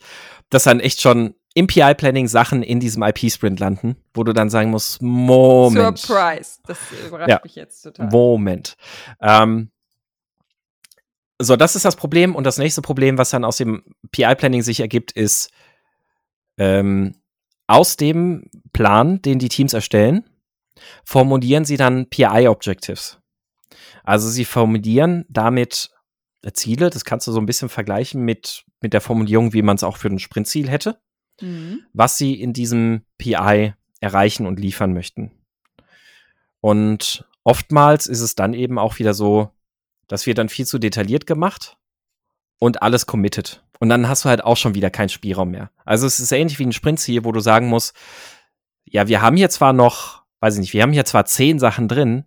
dass 0.50 0.64
dann 0.64 0.80
echt 0.80 1.02
schon 1.02 1.36
im 1.54 1.68
PI-Planning 1.68 2.28
Sachen 2.28 2.64
in 2.64 2.80
diesem 2.80 3.04
IP-Sprint 3.04 3.60
landen, 3.60 3.98
wo 4.14 4.24
du 4.24 4.34
dann 4.34 4.50
sagen 4.50 4.70
musst, 4.70 5.02
Moment. 5.02 5.98
Surprise. 5.98 6.60
Das 6.66 6.78
überrascht 7.06 7.30
ja, 7.30 7.42
mich 7.44 7.56
jetzt 7.56 7.82
total. 7.82 8.08
Moment. 8.08 8.78
Ähm, 9.22 9.72
so, 11.42 11.56
das 11.56 11.76
ist 11.76 11.86
das 11.86 11.96
Problem. 11.96 12.36
Und 12.36 12.44
das 12.44 12.58
nächste 12.58 12.82
Problem, 12.82 13.18
was 13.18 13.32
dann 13.32 13.46
aus 13.46 13.58
dem 13.58 13.84
PI-Planning 14.12 14.62
sich 14.62 14.80
ergibt, 14.80 15.12
ist, 15.12 15.52
ähm, 16.58 17.16
aus 17.70 17.98
dem 17.98 18.50
Plan, 18.74 19.22
den 19.22 19.38
die 19.38 19.48
Teams 19.48 19.74
erstellen, 19.74 20.28
formulieren 21.04 21.66
sie 21.66 21.78
dann 21.78 22.10
PI-Objectives. 22.10 23.20
Also 24.04 24.28
sie 24.28 24.44
formulieren 24.44 25.26
damit 25.30 25.92
Ziele, 26.54 26.90
das 26.90 27.06
kannst 27.06 27.28
du 27.28 27.32
so 27.32 27.40
ein 27.40 27.46
bisschen 27.46 27.70
vergleichen 27.70 28.24
mit, 28.24 28.66
mit 28.82 28.94
der 28.94 29.02
Formulierung, 29.02 29.54
wie 29.54 29.62
man 29.62 29.76
es 29.76 29.84
auch 29.84 29.98
für 29.98 30.08
ein 30.08 30.18
Sprintziel 30.18 30.68
hätte, 30.68 31.00
mhm. 31.42 31.82
was 31.94 32.18
sie 32.18 32.42
in 32.42 32.54
diesem 32.54 33.04
PI 33.20 33.74
erreichen 34.00 34.48
und 34.48 34.60
liefern 34.60 34.94
möchten. 34.94 35.32
Und 36.62 37.28
oftmals 37.44 38.08
ist 38.08 38.22
es 38.22 38.34
dann 38.34 38.56
eben 38.56 38.80
auch 38.80 38.98
wieder 38.98 39.14
so, 39.14 39.52
das 40.08 40.26
wird 40.26 40.40
dann 40.40 40.50
viel 40.50 40.66
zu 40.66 40.80
detailliert 40.80 41.28
gemacht 41.28 41.78
und 42.58 42.82
alles 42.82 43.06
committed. 43.06 43.64
Und 43.80 43.90
dann 43.90 44.08
hast 44.10 44.26
du 44.26 44.30
halt 44.30 44.44
auch 44.44 44.58
schon 44.58 44.76
wieder 44.76 44.90
keinen 44.90 45.10
Spielraum 45.10 45.52
mehr. 45.52 45.72
Also 45.86 46.06
es 46.06 46.20
ist 46.20 46.32
ähnlich 46.32 46.60
wie 46.60 46.66
ein 46.66 46.74
Sprintziel, 46.74 47.24
wo 47.24 47.32
du 47.32 47.40
sagen 47.40 47.68
musst, 47.68 47.96
ja, 48.84 49.08
wir 49.08 49.22
haben 49.22 49.38
hier 49.38 49.50
zwar 49.50 49.74
noch, 49.74 50.24
weiß 50.42 50.56
ich 50.56 50.60
nicht, 50.60 50.74
wir 50.74 50.84
haben 50.84 50.92
hier 50.92 51.06
zwar 51.06 51.26
zehn 51.26 51.60
Sachen 51.60 51.88
drin, 51.88 52.26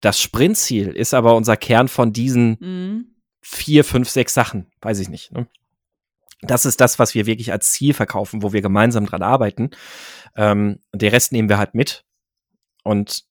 das 0.00 0.20
Sprintziel 0.20 0.88
ist 0.88 1.14
aber 1.14 1.34
unser 1.34 1.56
Kern 1.56 1.88
von 1.88 2.12
diesen 2.12 2.56
mhm. 2.60 3.06
vier, 3.40 3.84
fünf, 3.84 4.08
sechs 4.08 4.34
Sachen, 4.34 4.66
weiß 4.80 4.98
ich 5.00 5.08
nicht. 5.08 5.32
Ne? 5.32 5.48
Das 6.42 6.64
ist 6.64 6.80
das, 6.80 6.98
was 6.98 7.14
wir 7.14 7.26
wirklich 7.26 7.50
als 7.52 7.72
Ziel 7.72 7.94
verkaufen, 7.94 8.42
wo 8.42 8.52
wir 8.52 8.62
gemeinsam 8.62 9.06
dran 9.06 9.22
arbeiten. 9.22 9.70
Ähm, 10.36 10.80
den 10.92 11.10
Rest 11.10 11.32
nehmen 11.32 11.48
wir 11.48 11.58
halt 11.58 11.74
mit. 11.74 12.04
Und 12.84 13.24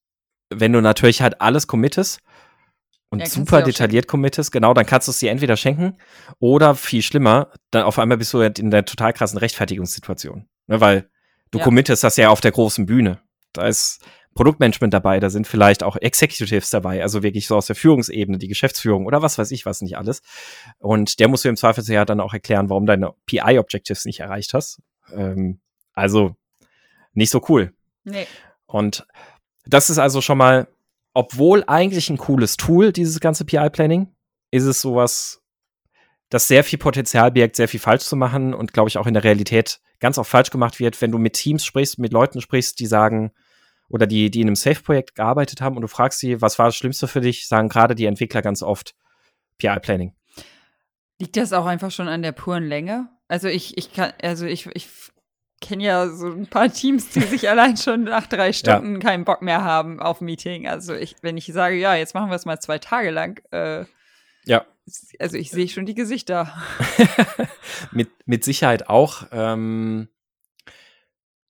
wenn 0.49 0.73
du 0.73 0.81
natürlich 0.81 1.21
halt 1.21 1.41
alles 1.41 1.67
committest, 1.67 2.19
und 3.09 3.19
ja, 3.19 3.25
super 3.25 3.61
detailliert 3.61 4.07
committest, 4.07 4.51
genau, 4.51 4.73
dann 4.73 4.85
kannst 4.85 5.07
du 5.07 5.11
es 5.11 5.19
dir 5.19 5.31
entweder 5.31 5.55
schenken 5.55 5.97
oder 6.39 6.75
viel 6.75 7.01
schlimmer, 7.01 7.51
dann 7.71 7.83
auf 7.83 7.99
einmal 7.99 8.17
bist 8.17 8.33
du 8.33 8.41
in 8.41 8.69
der 8.69 8.85
total 8.85 9.13
krassen 9.13 9.37
Rechtfertigungssituation. 9.37 10.47
Ne, 10.67 10.81
weil 10.81 11.09
du 11.51 11.59
ja. 11.59 11.63
committest 11.63 12.03
das 12.03 12.17
ja 12.17 12.29
auf 12.29 12.41
der 12.41 12.51
großen 12.51 12.85
Bühne. 12.85 13.21
Da 13.53 13.65
ist 13.65 14.01
Produktmanagement 14.35 14.93
dabei, 14.93 15.19
da 15.19 15.29
sind 15.29 15.47
vielleicht 15.47 15.83
auch 15.83 15.95
Executives 15.95 16.69
dabei, 16.69 17.01
also 17.01 17.23
wirklich 17.23 17.47
so 17.47 17.55
aus 17.55 17.67
der 17.67 17.75
Führungsebene, 17.75 18.37
die 18.37 18.49
Geschäftsführung 18.49 19.05
oder 19.05 19.21
was 19.21 19.37
weiß 19.37 19.51
ich 19.51 19.65
was 19.65 19.81
nicht 19.81 19.97
alles. 19.97 20.21
Und 20.77 21.19
der 21.19 21.29
musst 21.29 21.45
du 21.45 21.49
im 21.49 21.55
Zweifelsfall 21.55 21.95
ja 21.95 22.05
dann 22.05 22.19
auch 22.19 22.33
erklären, 22.33 22.69
warum 22.69 22.85
deine 22.85 23.13
PI-Objectives 23.25 24.05
nicht 24.05 24.19
erreicht 24.19 24.53
hast. 24.53 24.81
Ähm, 25.13 25.59
also 25.93 26.35
nicht 27.13 27.31
so 27.31 27.43
cool. 27.49 27.73
Nee. 28.03 28.27
Und 28.67 29.07
das 29.65 29.89
ist 29.89 29.97
also 29.97 30.21
schon 30.21 30.37
mal 30.37 30.67
obwohl 31.17 31.63
eigentlich 31.65 32.11
ein 32.11 32.19
cooles 32.19 32.57
Tool, 32.57 32.91
dieses 32.91 33.19
ganze 33.19 33.43
PI-Planning, 33.43 34.13
ist 34.51 34.65
es 34.65 34.81
sowas, 34.81 35.41
das 36.29 36.47
sehr 36.47 36.63
viel 36.63 36.77
Potenzial 36.77 37.31
birgt, 37.31 37.55
sehr 37.55 37.67
viel 37.67 37.79
falsch 37.79 38.03
zu 38.03 38.15
machen 38.15 38.53
und 38.53 38.71
glaube 38.71 38.89
ich 38.89 38.99
auch 38.99 39.07
in 39.07 39.15
der 39.15 39.23
Realität 39.23 39.79
ganz 39.99 40.19
oft 40.19 40.29
falsch 40.29 40.51
gemacht 40.51 40.79
wird, 40.79 41.01
wenn 41.01 41.09
du 41.09 41.17
mit 41.17 41.33
Teams 41.33 41.65
sprichst, 41.65 41.97
mit 41.97 42.13
Leuten 42.13 42.39
sprichst, 42.39 42.79
die 42.79 42.85
sagen, 42.85 43.31
oder 43.89 44.05
die, 44.05 44.29
die 44.29 44.41
in 44.41 44.47
einem 44.47 44.55
Safe-Projekt 44.55 45.15
gearbeitet 45.15 45.59
haben 45.59 45.75
und 45.75 45.81
du 45.81 45.87
fragst 45.87 46.19
sie, 46.19 46.39
was 46.39 46.59
war 46.59 46.67
das 46.67 46.75
Schlimmste 46.75 47.07
für 47.07 47.21
dich, 47.21 47.47
sagen 47.47 47.67
gerade 47.67 47.95
die 47.95 48.05
Entwickler 48.05 48.43
ganz 48.43 48.61
oft 48.61 48.93
PI-Planning. 49.57 50.13
Liegt 51.19 51.35
das 51.35 51.51
auch 51.51 51.65
einfach 51.65 51.89
schon 51.89 52.09
an 52.09 52.21
der 52.21 52.31
puren 52.31 52.67
Länge? 52.67 53.09
Also 53.27 53.47
ich, 53.47 53.75
ich 53.75 53.91
kann, 53.91 54.13
also 54.21 54.45
ich, 54.45 54.67
ich 54.75 54.87
kenne 55.61 55.83
ja 55.83 56.09
so 56.09 56.27
ein 56.27 56.47
paar 56.47 56.71
Teams, 56.71 57.09
die 57.09 57.21
sich 57.21 57.49
allein 57.49 57.77
schon 57.77 58.03
nach 58.03 58.27
drei 58.27 58.53
Stunden 58.53 58.93
ja. 58.93 58.99
keinen 58.99 59.25
Bock 59.25 59.41
mehr 59.41 59.63
haben 59.63 59.99
auf 59.99 60.21
Meeting. 60.21 60.67
Also 60.67 60.93
ich, 60.93 61.15
wenn 61.21 61.37
ich 61.37 61.47
sage, 61.47 61.75
ja, 61.75 61.95
jetzt 61.95 62.13
machen 62.13 62.29
wir 62.29 62.35
es 62.35 62.45
mal 62.45 62.59
zwei 62.59 62.79
Tage 62.79 63.11
lang, 63.11 63.41
äh, 63.51 63.85
ja. 64.45 64.65
Also 65.19 65.35
ich 65.35 65.51
sehe 65.51 65.67
schon 65.67 65.85
die 65.85 65.93
Gesichter. 65.93 66.53
mit, 67.91 68.09
mit 68.25 68.45
Sicherheit 68.45 68.87
auch. 68.87 69.27
Ähm, 69.31 70.07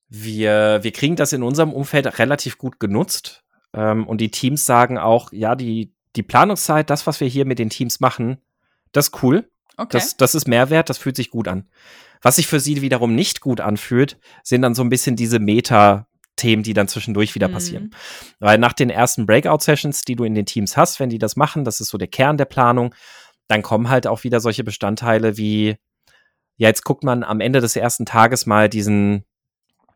wir, 0.09 0.79
wir 0.81 0.91
kriegen 0.91 1.15
das 1.15 1.33
in 1.33 1.43
unserem 1.43 1.71
Umfeld 1.71 2.17
relativ 2.17 2.57
gut 2.57 2.79
genutzt. 2.79 3.43
Ähm, 3.73 4.07
und 4.07 4.19
die 4.19 4.31
Teams 4.31 4.65
sagen 4.65 4.97
auch, 4.97 5.31
ja, 5.31 5.55
die, 5.55 5.93
die 6.15 6.23
Planungszeit, 6.23 6.89
das, 6.89 7.05
was 7.05 7.19
wir 7.19 7.27
hier 7.27 7.45
mit 7.45 7.59
den 7.59 7.69
Teams 7.69 7.99
machen, 7.99 8.39
das 8.91 9.09
ist 9.09 9.23
cool. 9.23 9.47
Okay. 9.77 9.89
Das, 9.91 10.17
das 10.17 10.35
ist 10.35 10.47
Mehrwert, 10.47 10.89
das 10.89 10.97
fühlt 10.97 11.15
sich 11.15 11.29
gut 11.29 11.47
an. 11.47 11.67
Was 12.21 12.37
sich 12.37 12.47
für 12.47 12.59
sie 12.59 12.81
wiederum 12.81 13.15
nicht 13.15 13.41
gut 13.41 13.61
anfühlt, 13.61 14.17
sind 14.43 14.63
dann 14.63 14.75
so 14.75 14.83
ein 14.83 14.89
bisschen 14.89 15.15
diese 15.15 15.39
Meta- 15.39 16.07
Themen, 16.37 16.63
die 16.63 16.73
dann 16.73 16.87
zwischendurch 16.87 17.35
wieder 17.35 17.49
passieren. 17.49 17.85
Mhm. 17.85 17.91
Weil 18.39 18.57
nach 18.59 18.73
den 18.73 18.89
ersten 18.89 19.25
Breakout-Sessions, 19.25 20.03
die 20.03 20.15
du 20.15 20.23
in 20.23 20.35
den 20.35 20.45
Teams 20.45 20.77
hast, 20.77 20.99
wenn 20.99 21.09
die 21.09 21.17
das 21.17 21.35
machen, 21.35 21.65
das 21.65 21.81
ist 21.81 21.89
so 21.89 21.97
der 21.97 22.07
Kern 22.07 22.37
der 22.37 22.45
Planung, 22.45 22.95
dann 23.47 23.63
kommen 23.63 23.89
halt 23.89 24.07
auch 24.07 24.23
wieder 24.23 24.39
solche 24.39 24.63
Bestandteile 24.63 25.37
wie, 25.37 25.77
ja, 26.57 26.69
jetzt 26.69 26.83
guckt 26.83 27.03
man 27.03 27.23
am 27.23 27.39
Ende 27.39 27.59
des 27.59 27.75
ersten 27.75 28.05
Tages 28.05 28.45
mal 28.45 28.69
diesen 28.69 29.25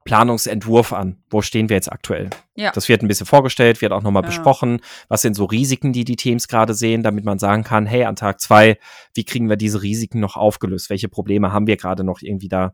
Planungsentwurf 0.04 0.94
an. 0.94 1.18
Wo 1.30 1.42
stehen 1.42 1.70
wir 1.70 1.76
jetzt 1.76 1.92
aktuell? 1.92 2.30
Ja. 2.56 2.72
Das 2.72 2.90
wird 2.90 3.04
ein 3.04 3.08
bisschen 3.08 3.28
vorgestellt, 3.28 3.82
wird 3.82 3.92
auch 3.92 4.02
nochmal 4.02 4.24
ja. 4.24 4.28
besprochen. 4.28 4.82
Was 5.08 5.22
sind 5.22 5.36
so 5.36 5.46
Risiken, 5.46 5.94
die 5.94 6.06
die 6.06 6.16
Teams 6.16 6.48
gerade 6.48 6.74
sehen, 6.74 7.04
damit 7.04 7.24
man 7.24 7.40
sagen 7.40 7.64
kann, 7.64 7.86
hey, 7.86 8.06
an 8.06 8.16
Tag 8.16 8.42
zwei, 8.42 8.78
wie 9.14 9.24
kriegen 9.24 9.50
wir 9.50 9.58
diese 9.58 9.82
Risiken 9.82 10.20
noch 10.20 10.38
aufgelöst? 10.38 10.90
Welche 10.90 11.10
Probleme 11.10 11.52
haben 11.52 11.68
wir 11.68 11.78
gerade 11.78 12.04
noch 12.04 12.22
irgendwie 12.22 12.50
da 12.50 12.74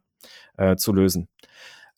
äh, 0.57 0.77
zu 0.77 0.93
lösen? 0.93 1.27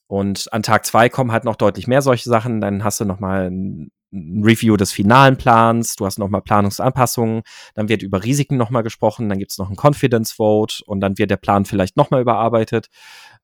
Und 0.08 0.52
an 0.52 0.64
Tag 0.64 0.86
zwei 0.86 1.10
kommen 1.10 1.32
halt 1.32 1.44
noch 1.44 1.56
deutlich 1.56 1.88
mehr 1.88 2.02
solche 2.02 2.30
Sachen. 2.30 2.62
Dann 2.62 2.84
hast 2.84 3.00
du 3.00 3.06
nochmal 3.06 3.52
ein 3.52 3.92
Review 4.12 4.76
des 4.76 4.92
finalen 4.92 5.38
Plans, 5.38 5.96
du 5.96 6.06
hast 6.08 6.18
nochmal 6.18 6.42
Planungsanpassungen, 6.42 7.44
dann 7.76 7.90
wird 7.90 8.02
über 8.02 8.24
Risiken 8.24 8.58
nochmal 8.58 8.82
gesprochen, 8.82 9.30
dann 9.30 9.38
gibt's 9.38 9.60
noch 9.60 9.70
ein 9.70 9.76
Confidence 9.76 10.32
Vote 10.32 10.82
und 10.88 11.00
dann 11.00 11.20
wird 11.20 11.30
der 11.30 11.38
Plan 11.38 11.66
vielleicht 11.66 11.96
nochmal 11.96 12.22
überarbeitet 12.22 12.90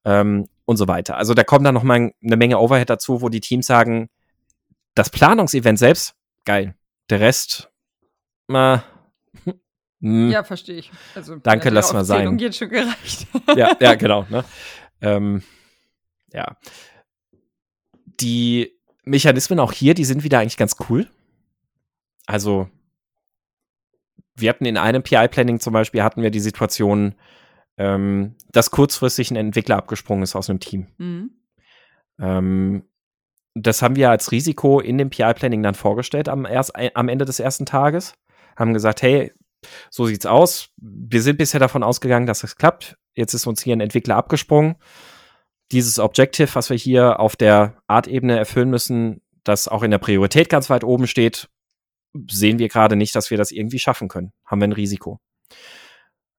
ähm, 0.06 0.48
und 0.65 0.78
so 0.78 0.88
weiter. 0.88 1.17
Also 1.17 1.34
da 1.34 1.43
kommt 1.43 1.65
dann 1.65 1.75
noch 1.75 1.84
mal 1.84 2.12
eine 2.23 2.38
Menge 2.38 2.60
Overhead 2.60 2.89
dazu, 2.89 3.21
wo 3.21 3.30
die 3.30 3.41
Teams 3.41 3.67
sagen, 3.67 4.10
das 4.93 5.10
Planungsevent 5.10 5.80
selbst, 5.80 6.15
geil. 6.45 6.75
Der 7.10 7.19
Rest, 7.19 7.69
na, 8.47 8.84
hm, 10.01 10.30
ja, 10.30 10.43
verstehe 10.43 10.78
ich. 10.78 10.91
Also, 11.15 11.38
Danke, 11.38 11.71
lass 11.71 11.91
mal 11.91 12.06
sein. 12.06 12.38
Geht 12.38 12.56
schon 12.56 12.69
gereicht. 12.69 13.28
ja, 13.56 13.75
ja, 13.80 13.95
genau. 13.95 14.25
Ne? 14.30 14.43
Ähm, 15.01 15.41
ja. 16.32 16.58
Die 18.19 18.78
Mechanismen 19.04 19.60
auch 19.60 19.71
hier, 19.71 19.95
die 19.95 20.06
sind 20.06 20.23
wieder 20.23 20.39
eigentlich 20.39 20.58
ganz 20.58 20.75
cool. 20.89 21.08
Also, 22.28 22.69
wir 24.36 24.49
hatten 24.49 24.65
in 24.65 24.78
einem 24.78 25.01
PI-Planning 25.01 25.60
zum 25.60 25.73
Beispiel, 25.73 26.04
hatten 26.04 26.21
wir 26.21 26.30
die 26.30 26.39
Situation, 26.39 27.15
ähm, 27.78 28.36
dass 28.52 28.72
kurzfristig 28.72 29.32
ein 29.32 29.36
Entwickler 29.36 29.78
abgesprungen 29.78 30.24
ist 30.24 30.36
aus 30.36 30.50
einem 30.50 30.60
Team. 30.60 30.88
Mhm. 30.98 31.32
Ähm, 32.20 32.84
das 33.54 33.82
haben 33.82 33.96
wir 33.96 34.10
als 34.10 34.32
Risiko 34.32 34.80
in 34.80 34.98
dem 34.98 35.10
PI-Planning 35.10 35.64
dann 35.64 35.76
vorgestellt 35.76 36.28
am, 36.30 36.46
erst, 36.46 36.74
am 36.76 37.10
Ende 37.10 37.26
des 37.26 37.40
ersten 37.40 37.66
Tages. 37.66 38.14
Haben 38.58 38.74
gesagt, 38.74 39.02
hey, 39.02 39.32
so 39.90 40.06
sieht's 40.06 40.26
aus. 40.26 40.70
Wir 40.78 41.22
sind 41.22 41.38
bisher 41.38 41.60
davon 41.60 41.84
ausgegangen, 41.84 42.28
dass 42.28 42.42
das 42.42 42.58
klappt. 42.58 42.98
Jetzt 43.14 43.34
ist 43.34 43.48
uns 43.48 43.62
hier 43.62 43.76
ein 43.76 43.82
Entwickler 43.82 44.18
abgesprungen. 44.18 44.76
Dieses 45.72 46.00
Objective, 46.00 46.54
was 46.54 46.70
wir 46.70 46.78
hier 46.78 47.20
auf 47.20 47.36
der 47.36 47.78
Art-Ebene 47.88 48.38
erfüllen 48.38 48.70
müssen, 48.70 49.22
das 49.44 49.68
auch 49.68 49.84
in 49.84 49.92
der 49.92 49.98
Priorität 49.98 50.50
ganz 50.50 50.70
weit 50.70 50.84
oben 50.84 51.08
steht, 51.08 51.50
sehen 52.30 52.60
wir 52.60 52.68
gerade 52.68 52.96
nicht, 52.96 53.16
dass 53.16 53.32
wir 53.32 53.38
das 53.38 53.52
irgendwie 53.52 53.80
schaffen 53.80 54.08
können. 54.08 54.32
Haben 54.46 54.62
wir 54.62 54.68
ein 54.68 54.74
Risiko 54.74 55.20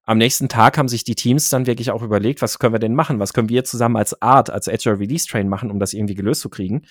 am 0.07 0.17
nächsten 0.17 0.47
Tag 0.47 0.77
haben 0.77 0.87
sich 0.87 1.03
die 1.03 1.15
Teams 1.15 1.49
dann 1.49 1.67
wirklich 1.67 1.91
auch 1.91 2.01
überlegt, 2.01 2.41
was 2.41 2.59
können 2.59 2.73
wir 2.73 2.79
denn 2.79 2.95
machen? 2.95 3.19
Was 3.19 3.33
können 3.33 3.49
wir 3.49 3.65
zusammen 3.65 3.97
als 3.97 4.21
Art, 4.21 4.49
als 4.49 4.69
Agile 4.69 4.99
Release 4.99 5.27
Train 5.27 5.49
machen, 5.49 5.69
um 5.69 5.79
das 5.79 5.93
irgendwie 5.93 6.15
gelöst 6.15 6.41
zu 6.41 6.49
kriegen? 6.49 6.87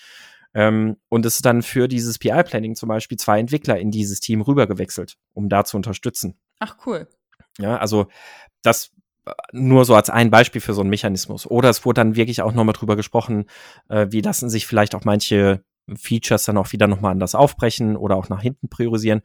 Ähm, 0.53 0.97
und 1.09 1.25
es 1.25 1.37
ist 1.37 1.45
dann 1.45 1.63
für 1.63 1.87
dieses 1.87 2.19
PI-Planning 2.19 2.75
zum 2.75 2.89
Beispiel 2.89 3.17
zwei 3.17 3.39
Entwickler 3.39 3.79
in 3.79 3.89
dieses 3.89 4.19
Team 4.19 4.41
rübergewechselt, 4.41 5.17
um 5.33 5.49
da 5.49 5.65
zu 5.65 5.77
unterstützen. 5.77 6.39
Ach, 6.59 6.77
cool. 6.85 7.07
Ja, 7.57 7.77
also 7.77 8.05
das 8.61 8.91
äh, 9.25 9.31
nur 9.51 9.85
so 9.85 9.95
als 9.95 10.11
ein 10.11 10.29
Beispiel 10.29 10.61
für 10.61 10.75
so 10.75 10.81
einen 10.81 10.91
Mechanismus. 10.91 11.47
Oder 11.47 11.69
es 11.71 11.85
wurde 11.85 12.01
dann 12.01 12.15
wirklich 12.15 12.43
auch 12.43 12.53
nochmal 12.53 12.73
drüber 12.73 12.95
gesprochen, 12.95 13.45
äh, 13.89 14.05
wie 14.11 14.21
lassen 14.21 14.47
sich 14.51 14.67
vielleicht 14.67 14.93
auch 14.93 15.05
manche 15.05 15.63
Features 15.95 16.45
dann 16.45 16.57
auch 16.57 16.71
wieder 16.71 16.85
nochmal 16.85 17.13
anders 17.13 17.33
aufbrechen 17.33 17.97
oder 17.97 18.15
auch 18.15 18.29
nach 18.29 18.43
hinten 18.43 18.69
priorisieren. 18.69 19.23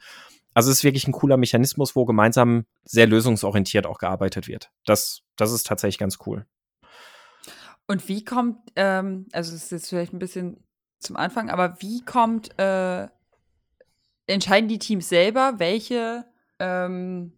Also 0.55 0.71
es 0.71 0.79
ist 0.79 0.85
wirklich 0.85 1.07
ein 1.07 1.13
cooler 1.13 1.37
Mechanismus, 1.37 1.97
wo 1.97 2.05
gemeinsam 2.05 2.67
sehr 2.85 3.07
lösungsorientiert 3.07 3.87
auch 3.87 3.99
gearbeitet 3.99 4.49
wird. 4.49 4.71
Das, 4.85 5.23
das 5.37 5.53
ist 5.53 5.67
tatsächlich 5.67 5.99
ganz 5.99 6.19
cool. 6.27 6.47
Und 7.87 8.09
wie 8.09 8.25
kommt, 8.25 8.59
ähm, 8.77 9.27
also 9.33 9.55
es 9.55 9.65
ist 9.65 9.73
jetzt 9.73 9.89
vielleicht 9.89 10.13
ein 10.13 10.19
bisschen 10.19 10.63
zum 10.99 11.17
Anfang, 11.17 11.51
aber 11.51 11.81
wie 11.81 12.05
kommt, 12.05 12.59
äh, 12.59 13.09
entscheiden 14.27 14.69
die 14.69 14.79
Teams 14.79 15.09
selber, 15.09 15.55
welche 15.59 16.25
ähm, 16.59 17.33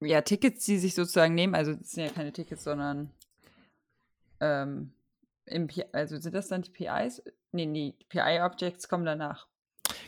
ja, 0.00 0.20
Tickets, 0.22 0.64
die 0.64 0.78
sich 0.78 0.94
sozusagen 0.94 1.34
nehmen, 1.34 1.54
also 1.54 1.74
das 1.74 1.92
sind 1.92 2.04
ja 2.04 2.10
keine 2.10 2.32
Tickets, 2.32 2.64
sondern 2.64 3.10
ähm, 4.40 4.92
also 5.92 6.18
sind 6.18 6.34
das 6.34 6.48
dann 6.48 6.62
die 6.62 6.70
PIs? 6.70 7.22
Nee, 7.52 7.66
die 7.66 8.04
PI-Objects 8.08 8.88
kommen 8.88 9.04
danach. 9.04 9.48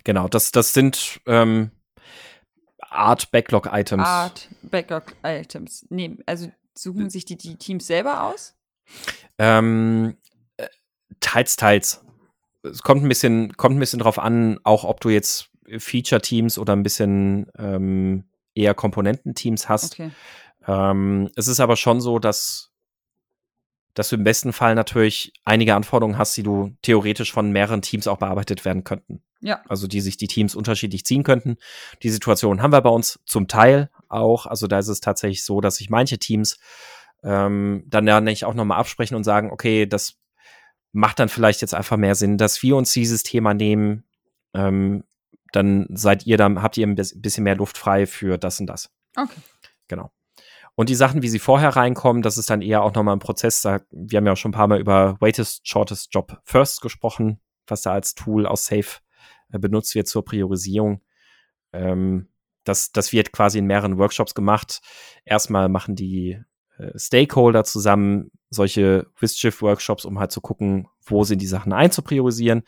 Genau, 0.04 0.28
das, 0.28 0.52
das 0.52 0.72
sind 0.72 1.20
ähm, 1.26 1.72
Art 2.78 3.30
Backlog-Items. 3.30 4.06
Art 4.06 4.48
Backlog-Items. 4.62 5.86
Nee, 5.90 6.16
also 6.26 6.50
suchen 6.74 7.10
sich 7.10 7.24
die, 7.24 7.36
die 7.36 7.56
Teams 7.56 7.86
selber 7.86 8.24
aus? 8.24 8.54
Ähm, 9.38 10.16
äh, 10.56 10.68
teils, 11.20 11.56
teils. 11.56 12.04
Es 12.62 12.82
kommt 12.82 13.02
ein 13.02 13.08
bisschen, 13.08 13.56
kommt 13.56 13.76
ein 13.76 13.80
bisschen 13.80 13.98
drauf 13.98 14.18
an, 14.18 14.58
auch 14.62 14.84
ob 14.84 15.00
du 15.00 15.08
jetzt 15.08 15.50
Feature-Teams 15.78 16.58
oder 16.58 16.74
ein 16.74 16.82
bisschen 16.82 17.50
ähm, 17.58 18.24
eher 18.54 18.74
Komponententeams 18.74 19.68
hast. 19.68 19.94
Okay. 19.94 20.10
Ähm, 20.66 21.30
es 21.36 21.48
ist 21.48 21.60
aber 21.60 21.76
schon 21.76 22.00
so, 22.00 22.18
dass, 22.18 22.70
dass 23.94 24.10
du 24.10 24.16
im 24.16 24.24
besten 24.24 24.52
Fall 24.52 24.74
natürlich 24.74 25.32
einige 25.44 25.74
Anforderungen 25.74 26.18
hast, 26.18 26.36
die 26.36 26.42
du 26.42 26.76
theoretisch 26.82 27.32
von 27.32 27.50
mehreren 27.50 27.82
Teams 27.82 28.06
auch 28.06 28.18
bearbeitet 28.18 28.64
werden 28.64 28.84
könnten. 28.84 29.22
Ja. 29.42 29.60
Also 29.68 29.88
die 29.88 30.00
sich 30.00 30.16
die 30.16 30.28
Teams 30.28 30.54
unterschiedlich 30.54 31.04
ziehen 31.04 31.24
könnten. 31.24 31.56
Die 32.02 32.10
Situation 32.10 32.62
haben 32.62 32.72
wir 32.72 32.80
bei 32.80 32.90
uns 32.90 33.20
zum 33.26 33.48
Teil 33.48 33.90
auch. 34.08 34.46
Also 34.46 34.68
da 34.68 34.78
ist 34.78 34.88
es 34.88 35.00
tatsächlich 35.00 35.44
so, 35.44 35.60
dass 35.60 35.76
sich 35.76 35.90
manche 35.90 36.18
Teams 36.18 36.58
ähm, 37.24 37.84
dann 37.86 38.06
ja 38.06 38.20
nicht 38.20 38.44
auch 38.44 38.54
nochmal 38.54 38.78
absprechen 38.78 39.16
und 39.16 39.24
sagen, 39.24 39.50
okay, 39.50 39.86
das 39.86 40.14
macht 40.92 41.18
dann 41.18 41.28
vielleicht 41.28 41.60
jetzt 41.60 41.74
einfach 41.74 41.96
mehr 41.96 42.14
Sinn, 42.14 42.38
dass 42.38 42.62
wir 42.62 42.76
uns 42.76 42.92
dieses 42.92 43.24
Thema 43.24 43.52
nehmen. 43.52 44.04
Ähm, 44.54 45.04
dann 45.52 45.86
seid 45.90 46.26
ihr 46.26 46.36
dann, 46.36 46.62
habt 46.62 46.76
ihr 46.78 46.86
ein 46.86 46.94
bisschen 46.94 47.44
mehr 47.44 47.56
Luft 47.56 47.78
frei 47.78 48.06
für 48.06 48.38
das 48.38 48.60
und 48.60 48.66
das. 48.66 48.90
Okay. 49.16 49.40
Genau. 49.88 50.10
Und 50.74 50.88
die 50.88 50.94
Sachen, 50.94 51.20
wie 51.20 51.28
sie 51.28 51.38
vorher 51.38 51.70
reinkommen, 51.70 52.22
das 52.22 52.38
ist 52.38 52.48
dann 52.48 52.62
eher 52.62 52.82
auch 52.82 52.94
nochmal 52.94 53.16
ein 53.16 53.20
Prozess. 53.20 53.64
Wir 53.64 54.16
haben 54.16 54.26
ja 54.26 54.32
auch 54.32 54.36
schon 54.36 54.50
ein 54.50 54.54
paar 54.54 54.68
Mal 54.68 54.80
über 54.80 55.20
Waitest, 55.20 55.68
Shortest 55.68 56.14
Job 56.14 56.40
First 56.44 56.80
gesprochen, 56.80 57.40
was 57.66 57.82
da 57.82 57.92
als 57.92 58.14
Tool 58.14 58.46
aus 58.46 58.66
Safe 58.66 59.00
benutzt 59.58 59.94
wird 59.94 60.08
zur 60.08 60.24
Priorisierung. 60.24 61.02
Ähm, 61.72 62.28
das, 62.64 62.92
das 62.92 63.12
wird 63.12 63.32
quasi 63.32 63.58
in 63.58 63.66
mehreren 63.66 63.98
Workshops 63.98 64.34
gemacht. 64.34 64.80
Erstmal 65.24 65.68
machen 65.68 65.96
die 65.96 66.38
äh, 66.78 66.98
Stakeholder 66.98 67.64
zusammen 67.64 68.30
solche 68.50 69.06
WISCHIF-Workshops, 69.18 70.04
um 70.04 70.18
halt 70.18 70.30
zu 70.30 70.40
gucken, 70.40 70.88
wo 71.04 71.24
sind 71.24 71.40
die 71.40 71.46
Sachen 71.46 71.72
einzupriorisieren. 71.72 72.62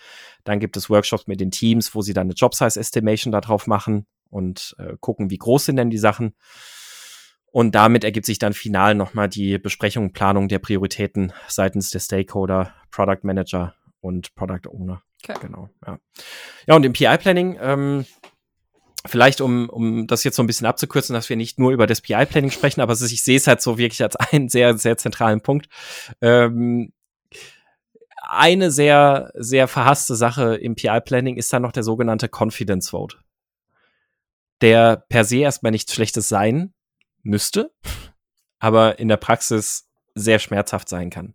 Dann 0.45 0.61
gibt 0.61 0.77
es 0.77 0.91
Workshops 0.91 1.27
mit 1.27 1.41
den 1.41 1.51
Teams, 1.51 1.95
wo 1.95 2.03
sie 2.03 2.15
dann 2.15 2.27
eine 2.27 2.35
Job-Size-Estimation 2.35 3.33
darauf 3.33 3.67
machen 3.67 4.07
und 4.31 4.75
äh, 4.79 4.97
gucken, 5.01 5.31
wie 5.31 5.39
groß 5.39 5.67
sind 5.67 5.77
denn 5.77 5.91
die 5.91 5.99
Sachen. 5.99 6.35
Und 7.53 7.77
damit 7.77 8.03
ergibt 8.03 8.27
sich 8.27 8.41
dann 8.41 8.53
final 8.53 8.97
nochmal 8.97 9.29
die 9.29 9.59
Besprechung, 9.59 10.13
Planung 10.13 10.49
der 10.49 10.59
Prioritäten 10.59 11.33
seitens 11.47 11.91
der 11.91 12.01
Stakeholder, 12.01 12.75
Product 12.91 13.21
Manager 13.23 13.77
und 14.01 14.35
Product 14.35 14.69
Owner. 14.71 15.03
Okay. 15.25 15.39
Genau, 15.41 15.69
ja. 15.87 15.99
Ja, 16.67 16.77
und 16.77 16.85
im 16.85 16.93
PI-Planning, 16.93 17.59
ähm, 17.61 18.07
vielleicht 19.07 19.41
um, 19.41 19.69
um 19.69 20.07
das 20.07 20.25
jetzt 20.25 20.37
so 20.37 20.43
ein 20.43 20.47
bisschen 20.47 20.67
abzukürzen, 20.67 21.15
dass 21.15 21.29
wir 21.29 21.37
nicht 21.37 21.59
nur 21.59 21.73
über 21.73 21.87
das 21.87 22.01
PI-Planning 22.01 22.51
sprechen, 22.51 22.81
aber 22.81 22.93
ich 22.93 23.23
sehe 23.23 23.37
es 23.37 23.47
halt 23.47 23.61
so 23.61 23.79
wirklich 23.79 24.03
als 24.03 24.17
einen 24.17 24.49
sehr, 24.49 24.77
sehr 24.79 24.97
zentralen 24.97 25.41
Punkt. 25.41 25.69
Ähm, 26.21 26.93
eine 28.27 28.71
sehr, 28.71 29.31
sehr 29.35 29.69
verhasste 29.69 30.17
Sache 30.17 30.57
im 30.57 30.75
PI-Planning 30.75 31.37
ist 31.37 31.53
dann 31.53 31.63
noch 31.63 31.73
der 31.73 31.83
sogenannte 31.83 32.29
Confidence 32.29 32.91
Vote. 32.91 33.19
Der 34.61 35.05
per 35.09 35.25
se 35.25 35.39
erstmal 35.39 35.73
nichts 35.73 35.95
Schlechtes 35.95 36.29
sein 36.29 36.73
müsste, 37.23 37.73
aber 38.59 38.99
in 38.99 39.09
der 39.09 39.17
Praxis 39.19 39.89
sehr 40.15 40.39
schmerzhaft 40.39 40.89
sein 40.89 41.11
kann. 41.11 41.35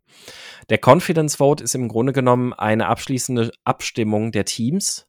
Der 0.70 0.80
Confidence 0.84 1.36
Vote 1.36 1.63
ist 1.63 1.76
im 1.76 1.88
Grunde 1.88 2.13
genommen 2.13 2.54
eine 2.54 2.88
abschließende 2.88 3.52
Abstimmung 3.63 4.32
der 4.32 4.46
Teams, 4.46 5.08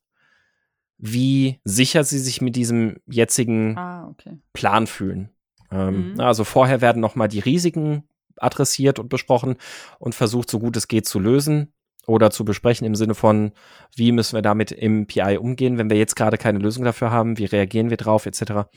wie 0.99 1.61
sicher 1.65 2.05
sie 2.05 2.19
sich 2.19 2.41
mit 2.41 2.57
diesem 2.57 2.97
jetzigen 3.07 3.77
ah, 3.79 4.09
okay. 4.09 4.39
Plan 4.53 4.87
fühlen. 4.87 5.31
Ähm, 5.71 6.13
Mhm. 6.13 6.21
Also 6.21 6.45
vorher 6.45 6.81
werden 6.81 7.01
nochmal 7.01 7.29
die 7.29 7.41
Risiken 7.41 8.05
adressiert 8.37 8.99
und 8.99 9.09
besprochen 9.09 9.57
und 9.99 10.15
versucht, 10.15 10.51
so 10.51 10.59
gut 10.59 10.77
es 10.77 10.89
geht, 10.89 11.07
zu 11.07 11.19
lösen 11.19 11.73
oder 12.07 12.31
zu 12.31 12.45
besprechen 12.45 12.87
im 12.87 12.95
Sinne 12.95 13.15
von, 13.15 13.53
wie 13.95 14.13
müssen 14.13 14.35
wir 14.35 14.43
damit 14.43 14.73
im 14.73 15.07
PI 15.07 15.39
umgehen, 15.39 15.79
wenn 15.79 15.91
wir 15.91 15.99
jetzt 15.99 16.17
gerade 16.17 16.39
keine 16.39 16.59
Lösung 16.59 16.85
dafür 16.85 17.11
haben, 17.11 17.39
wie 17.39 17.45
reagieren 17.45 17.91
wir 17.91 17.97
drauf, 17.97 18.27
etc. 18.27 18.69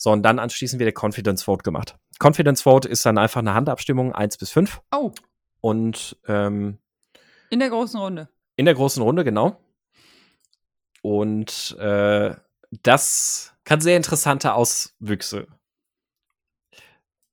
So, 0.00 0.10
und 0.12 0.22
dann 0.22 0.38
anschließend 0.38 0.78
wird 0.80 0.86
der 0.96 1.02
Confidence 1.04 1.42
Vote 1.42 1.62
gemacht. 1.64 1.96
Confidence 2.22 2.62
Vote 2.62 2.88
ist 2.88 3.04
dann 3.04 3.18
einfach 3.18 3.40
eine 3.40 3.52
Handabstimmung 3.52 4.12
1 4.14 4.38
bis 4.38 4.50
5 4.50 4.80
Oh, 4.94 5.12
und 5.60 6.16
ähm, 6.26 6.78
in 7.50 7.58
der 7.58 7.68
großen 7.68 7.98
Runde. 8.00 8.28
in 8.56 8.64
der 8.64 8.74
großen 8.74 9.02
Runde, 9.02 9.24
genau. 9.24 9.60
Und 11.02 11.76
äh, 11.78 12.34
das 12.82 13.54
kann 13.64 13.80
sehr 13.80 13.96
interessante 13.96 14.54
Auswüchse 14.54 15.46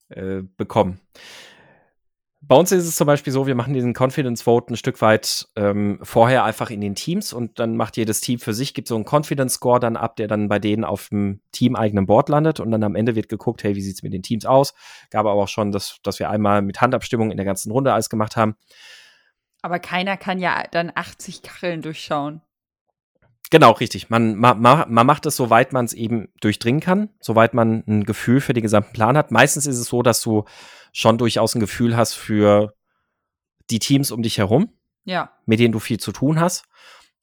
äh, 0.10 0.41
bekommen. 0.58 0.99
Bei 2.47 2.55
uns 2.55 2.71
ist 2.71 2.86
es 2.86 2.95
zum 2.95 3.08
Beispiel 3.08 3.34
so, 3.34 3.47
wir 3.47 3.55
machen 3.55 3.73
diesen 3.73 3.95
Confidence 3.97 4.43
Vote 4.43 4.71
ein 4.71 4.77
Stück 4.77 5.01
weit 5.01 5.47
ähm, 5.55 5.97
vorher 6.03 6.43
einfach 6.43 6.69
in 6.69 6.79
den 6.79 6.93
Teams 6.93 7.34
und 7.34 7.58
dann 7.58 7.75
macht 7.75 7.97
jedes 7.97 8.21
Team 8.21 8.38
für 8.38 8.53
sich, 8.53 8.75
gibt 8.75 8.88
so 8.88 8.95
einen 8.95 9.05
Confidence 9.05 9.55
Score 9.55 9.79
dann 9.79 9.97
ab, 9.97 10.15
der 10.15 10.27
dann 10.27 10.47
bei 10.47 10.60
denen 10.60 10.84
auf 10.84 11.10
dem 11.10 11.41
teameigenen 11.51 12.05
Board 12.05 12.29
landet 12.29 12.60
und 12.60 12.69
dann 12.69 12.84
am 12.84 12.95
Ende 12.95 13.15
wird 13.15 13.29
geguckt, 13.29 13.63
hey, 13.63 13.75
wie 13.75 13.81
sieht's 13.81 14.03
mit 14.03 14.13
den 14.13 14.21
Teams 14.21 14.45
aus? 14.45 14.75
Gab 15.10 15.25
aber 15.25 15.41
auch 15.41 15.47
schon, 15.47 15.71
dass, 15.71 15.97
dass 16.03 16.19
wir 16.19 16.29
einmal 16.29 16.62
mit 16.62 16.81
Handabstimmung 16.81 17.31
in 17.31 17.38
der 17.38 17.47
ganzen 17.47 17.71
Runde 17.71 17.93
alles 17.93 18.10
gemacht 18.10 18.36
haben. 18.38 18.55
Aber 19.63 19.79
keiner 19.79 20.15
kann 20.15 20.38
ja 20.38 20.65
dann 20.69 20.91
80 20.93 21.41
Kacheln 21.41 21.81
durchschauen. 21.81 22.41
Genau, 23.51 23.71
richtig. 23.71 24.10
Man, 24.10 24.36
ma, 24.36 24.53
ma, 24.55 24.86
man 24.89 25.05
macht 25.05 25.25
es, 25.25 25.36
soweit 25.36 25.71
man 25.71 25.86
es 25.86 25.93
eben 25.93 26.29
durchdringen 26.41 26.81
kann, 26.81 27.10
soweit 27.19 27.53
man 27.53 27.84
ein 27.88 28.03
Gefühl 28.03 28.41
für 28.41 28.53
den 28.53 28.63
gesamten 28.63 28.93
Plan 28.93 29.15
hat. 29.17 29.31
Meistens 29.31 29.67
ist 29.67 29.77
es 29.77 29.88
so, 29.88 30.01
dass 30.01 30.21
du 30.21 30.45
schon 30.93 31.17
durchaus 31.17 31.53
ein 31.55 31.60
Gefühl 31.60 31.95
hast 31.95 32.13
für 32.13 32.73
die 33.69 33.79
Teams 33.79 34.12
um 34.12 34.23
dich 34.23 34.38
herum, 34.38 34.69
Ja. 35.03 35.31
mit 35.45 35.60
denen 35.60 35.71
du 35.73 35.79
viel 35.79 35.99
zu 35.99 36.12
tun 36.12 36.39
hast. 36.39 36.65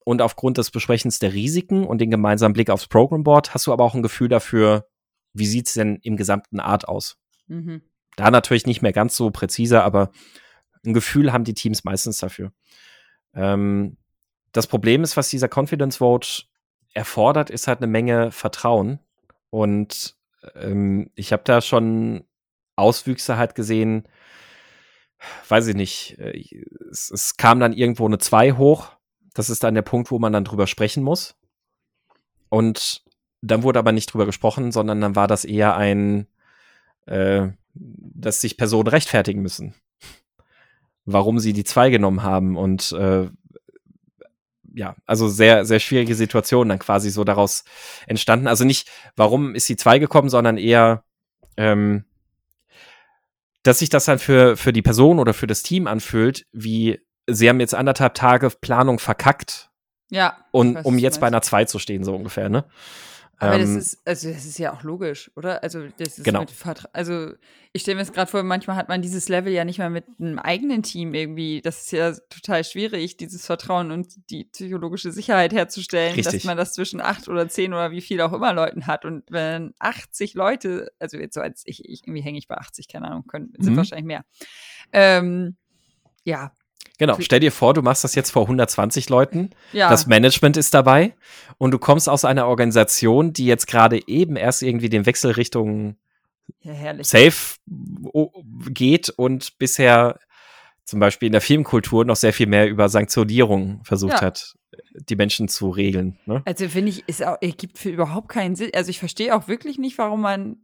Und 0.05 0.21
aufgrund 0.23 0.59
des 0.59 0.71
Besprechens 0.71 1.19
der 1.19 1.33
Risiken 1.33 1.85
und 1.87 1.99
den 2.01 2.11
gemeinsamen 2.11 2.53
Blick 2.55 2.71
aufs 2.71 2.89
Program 2.89 3.23
Board 3.23 3.55
hast 3.55 3.67
du 3.67 3.73
aber 3.73 3.85
auch 3.85 3.95
ein 3.95 4.03
Gefühl 4.03 4.29
dafür, 4.29 4.87
wie 5.33 5.47
sieht's 5.47 5.75
denn 5.75 5.99
im 6.03 6.17
gesamten 6.17 6.61
Art 6.61 6.89
aus. 6.89 7.19
Mhm. 7.47 7.83
Da 8.17 8.31
natürlich 8.31 8.67
nicht 8.67 8.83
mehr 8.83 8.93
ganz 8.93 9.17
so 9.17 9.31
präzise, 9.31 9.83
aber 9.83 10.11
ein 10.85 10.93
Gefühl 10.93 11.33
haben 11.33 11.45
die 11.45 11.55
Teams 11.55 11.85
meistens 11.85 12.19
dafür. 12.19 12.53
Ähm, 13.35 13.97
das 14.53 14.67
Problem 14.67 15.03
ist, 15.03 15.17
was 15.17 15.29
dieser 15.29 15.49
Confidence 15.49 15.99
Vote 15.99 16.45
erfordert, 16.95 17.51
ist 17.51 17.69
halt 17.69 17.79
eine 17.79 17.87
Menge 17.87 18.31
Vertrauen. 18.31 18.99
Und 19.51 20.17
ähm, 20.55 21.11
ich 21.15 21.33
habe 21.33 21.43
da 21.45 21.61
schon 21.61 22.25
Auswüchse 22.77 23.37
halt 23.37 23.55
gesehen, 23.55 24.09
weiß 25.49 25.69
ich 25.69 25.77
nicht, 25.77 26.19
äh, 26.19 26.45
es, 26.91 27.11
es 27.11 27.37
kam 27.37 27.61
dann 27.61 27.73
irgendwo 27.73 28.07
eine 28.07 28.19
2 28.19 28.53
hoch. 28.53 28.93
Das 29.35 29.51
ist 29.51 29.65
dann 29.65 29.75
der 29.75 29.83
Punkt, 29.83 30.11
wo 30.11 30.19
man 30.19 30.33
dann 30.33 30.45
drüber 30.45 30.67
sprechen 30.67 31.03
muss. 31.03 31.37
Und 32.49 33.03
dann 33.41 33.63
wurde 33.63 33.79
aber 33.79 33.93
nicht 33.93 34.13
drüber 34.13 34.27
gesprochen, 34.27 34.73
sondern 34.73 35.01
dann 35.01 35.17
war 35.17 35.27
das 35.27 35.45
eher 35.45 35.77
ein, 35.77 36.27
äh, 37.07 37.49
dass 37.75 38.41
sich 38.41 38.57
Personen 38.57 38.89
rechtfertigen 38.89 39.41
müssen, 39.41 39.75
warum 41.05 41.39
sie 41.39 41.53
die 41.53 41.65
zwei 41.65 41.91
genommen 41.91 42.23
haben 42.23 42.57
und 42.57 42.93
äh, 42.93 43.31
ja, 44.75 44.95
also 45.07 45.29
sehr, 45.29 45.65
sehr 45.65 45.81
schwierige 45.81 46.15
Situation 46.15 46.69
dann 46.69 46.79
quasi 46.79 47.11
so 47.11 47.25
daraus 47.25 47.65
entstanden. 48.07 48.47
Also 48.47 48.65
nicht, 48.65 48.89
warum 49.17 49.55
ist 49.55 49.69
die 49.69 49.77
zwei 49.77 49.99
gekommen, 49.99 50.29
sondern 50.29 50.57
eher, 50.59 51.05
ähm, 51.57 52.05
dass 53.63 53.79
sich 53.79 53.91
das 53.91 54.07
dann 54.07 54.19
für, 54.19 54.57
für 54.57 54.73
die 54.73 54.83
Person 54.83 55.19
oder 55.19 55.35
für 55.35 55.47
das 55.47 55.63
Team 55.63 55.87
anfühlt, 55.87 56.47
wie 56.53 57.01
sie 57.29 57.49
haben 57.49 57.61
jetzt 57.61 57.75
anderthalb 57.75 58.15
Tage 58.15 58.51
Planung 58.51 58.99
verkackt, 58.99 59.71
Ja. 60.11 60.37
und 60.51 60.75
weiß, 60.77 60.85
um 60.85 60.99
jetzt 60.99 61.21
bei 61.21 61.29
einer 61.29 61.43
zwei 61.43 61.65
zu 61.65 61.79
stehen, 61.79 62.03
so 62.03 62.15
ungefähr, 62.15 62.49
ne? 62.49 62.65
Aber 63.43 63.59
das 63.59 63.71
Ähm, 63.71 63.77
ist, 63.79 64.07
also 64.07 64.31
das 64.31 64.45
ist 64.45 64.59
ja 64.59 64.73
auch 64.73 64.85
logisch, 64.85 65.33
oder? 65.35 65.65
Also 65.65 65.89
das 65.99 66.17
ist 66.19 66.25
Genau. 66.25 66.45
also 66.93 67.33
ich 67.73 67.83
stelle 67.83 67.97
mir 67.97 68.03
es 68.03 68.13
gerade 68.13 68.31
vor, 68.31 68.45
manchmal 68.45 68.77
hat 68.77 68.89
man 68.89 69.03
dieses 69.03 69.29
Level 69.29 69.53
ja 69.53 69.65
nicht 69.65 69.79
mal 69.79 69.91
mit 69.91 70.05
einem 70.21 70.39
eigenen 70.39 70.85
Team 70.85 71.13
irgendwie. 71.13 71.61
Das 71.61 71.81
ist 71.83 71.91
ja 71.91 72.13
total 72.31 72.63
schwierig, 72.63 73.17
dieses 73.17 73.45
Vertrauen 73.45 73.91
und 73.91 74.31
die 74.31 74.45
psychologische 74.45 75.11
Sicherheit 75.11 75.53
herzustellen, 75.53 76.17
dass 76.19 76.35
Richtig. 76.35 76.45
man 76.45 76.57
das 76.57 76.73
zwischen 76.75 77.01
acht 77.01 77.29
oder 77.29 77.49
zehn 77.49 77.73
oder 77.75 77.91
wie 77.91 78.01
viel 78.01 78.21
auch 78.21 78.33
immer 78.33 78.53
Leuten 78.53 78.87
hat. 78.87 79.05
Und 79.05 79.25
wenn 79.29 79.75
80 79.81 80.35
Leute, 80.35 80.93
also 81.01 81.17
jetzt 81.17 81.35
so 81.35 81.41
als 81.41 81.63
ich, 81.67 81.85
ich 81.85 82.03
irgendwie 82.07 82.23
hänge 82.23 82.39
ich 82.39 82.47
bei 82.47 82.57
80, 82.59 82.87
keine 82.87 83.09
Ahnung, 83.09 83.27
können, 83.27 83.53
sind 83.59 83.73
Mhm. 83.73 83.77
wahrscheinlich 83.77 84.07
mehr. 84.07 84.25
Ähm, 84.93 85.57
ja, 86.23 86.53
Genau, 86.99 87.17
stell 87.21 87.41
dir 87.41 87.51
vor, 87.53 87.75
du 87.75 87.83
machst 87.83 88.05
das 88.05 88.15
jetzt 88.15 88.31
vor 88.31 88.43
120 88.43 89.09
Leuten, 89.09 89.51
Ja. 89.73 89.91
das 89.91 90.07
Management 90.07 90.57
ist 90.57 90.73
dabei 90.75 91.15
und 91.59 91.73
du 91.73 91.79
kommst 91.79 92.09
aus 92.09 92.25
einer 92.25 92.47
Organisation, 92.47 93.33
die 93.33 93.47
jetzt 93.47 93.67
gerade 93.67 94.01
eben 94.07 94.37
erst 94.37 94.63
irgendwie 94.63 94.89
den 94.89 95.05
Wechsel 95.07 95.33
Richtung 95.33 95.97
ja. 96.61 97.03
Safe 97.03 97.57
geht 98.71 99.09
und 99.11 99.59
bisher 99.59 100.19
zum 100.85 101.01
Beispiel 101.01 101.27
in 101.27 101.33
der 101.33 101.41
Filmkultur 101.41 102.05
noch 102.05 102.17
sehr 102.17 102.33
viel 102.33 102.47
mehr 102.47 102.69
über 102.69 102.89
Sanktionierung 102.89 103.81
versucht 103.85 104.15
Ja. 104.15 104.21
hat, 104.23 104.55
die 105.09 105.17
Menschen 105.17 105.49
zu 105.49 105.71
regeln. 105.71 106.19
Ne? 106.27 106.43
Also 106.45 106.69
finde 106.69 106.91
ich, 106.91 107.05
es 107.07 107.21
ergibt 107.21 107.79
für 107.79 107.91
überhaupt 107.91 108.29
keinen 108.29 108.57
Sinn. 108.57 108.71
Also 108.75 108.91
ich 108.91 108.99
verstehe 108.99 109.35
auch 109.35 109.49
wirklich 109.49 109.79
nicht, 109.79 109.99
warum 109.99 110.21
man. 110.21 110.57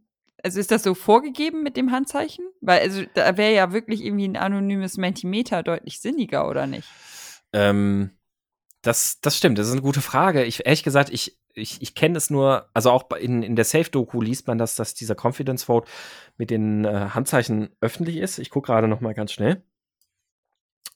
Also 0.43 0.59
ist 0.59 0.71
das 0.71 0.83
so 0.83 0.93
vorgegeben 0.93 1.63
mit 1.63 1.77
dem 1.77 1.91
Handzeichen? 1.91 2.45
Weil 2.61 2.81
also 2.81 3.03
da 3.13 3.37
wäre 3.37 3.53
ja 3.53 3.71
wirklich 3.73 4.03
irgendwie 4.03 4.27
ein 4.27 4.37
anonymes 4.37 4.97
Mentimeter 4.97 5.63
deutlich 5.63 5.99
sinniger, 5.99 6.47
oder 6.47 6.67
nicht? 6.67 6.87
Ähm, 7.53 8.11
das, 8.81 9.19
das 9.21 9.37
stimmt, 9.37 9.57
das 9.57 9.67
ist 9.67 9.73
eine 9.73 9.81
gute 9.81 10.01
Frage. 10.01 10.43
Ich, 10.45 10.65
ehrlich 10.65 10.83
gesagt, 10.83 11.09
ich, 11.09 11.37
ich, 11.53 11.81
ich 11.81 11.95
kenne 11.95 12.17
es 12.17 12.29
nur, 12.29 12.69
also 12.73 12.91
auch 12.91 13.09
in, 13.11 13.43
in 13.43 13.55
der 13.55 13.65
Safe-Doku 13.65 14.21
liest 14.21 14.47
man, 14.47 14.57
dass, 14.57 14.75
dass 14.75 14.93
dieser 14.93 15.15
Confidence 15.15 15.65
Vote 15.65 15.89
mit 16.37 16.49
den 16.49 16.85
äh, 16.85 17.09
Handzeichen 17.13 17.69
öffentlich 17.81 18.17
ist. 18.17 18.39
Ich 18.39 18.49
gucke 18.49 18.67
gerade 18.67 18.87
noch 18.87 19.01
mal 19.01 19.13
ganz 19.13 19.33
schnell. 19.33 19.63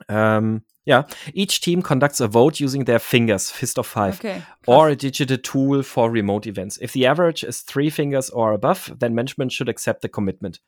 Ähm, 0.07 0.63
ja, 0.85 1.05
each 1.33 1.61
team 1.61 1.81
conducts 1.81 2.21
a 2.21 2.27
vote 2.27 2.59
using 2.63 2.85
their 2.85 2.99
fingers, 2.99 3.51
fist 3.51 3.77
of 3.79 3.87
five. 3.87 4.19
Okay. 4.19 4.41
or 4.65 4.89
a 4.89 4.95
digital 4.95 5.37
tool 5.37 5.83
for 5.83 6.09
remote 6.11 6.47
events. 6.47 6.77
If 6.81 6.93
the 6.93 7.05
average 7.05 7.43
is 7.43 7.61
three 7.61 7.89
fingers 7.89 8.29
or 8.29 8.53
above, 8.53 8.93
then 8.99 9.13
management 9.13 9.51
should 9.51 9.69
accept 9.69 10.01
the 10.01 10.09
commitment. 10.09 10.59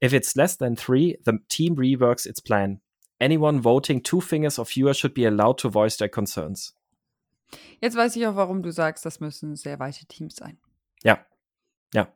If 0.00 0.12
it's 0.12 0.36
less 0.36 0.56
than 0.56 0.76
three, 0.76 1.16
the 1.24 1.38
team 1.48 1.76
reworks 1.76 2.26
its 2.26 2.40
plan. 2.40 2.80
Anyone 3.20 3.60
voting 3.60 4.02
two 4.02 4.20
fingers 4.20 4.58
or 4.58 4.64
fewer 4.64 4.94
should 4.94 5.14
be 5.14 5.24
allowed 5.24 5.58
to 5.58 5.68
voice 5.68 5.96
their 5.96 6.08
concerns. 6.08 6.74
Jetzt 7.80 7.96
weiß 7.96 8.16
ich 8.16 8.26
auch, 8.26 8.36
warum 8.36 8.62
du 8.62 8.70
sagst, 8.70 9.04
das 9.06 9.20
müssen 9.20 9.56
sehr 9.56 9.78
weite 9.78 10.06
Teams 10.06 10.36
sein. 10.36 10.58
Ja, 11.02 11.24
ja. 11.94 12.08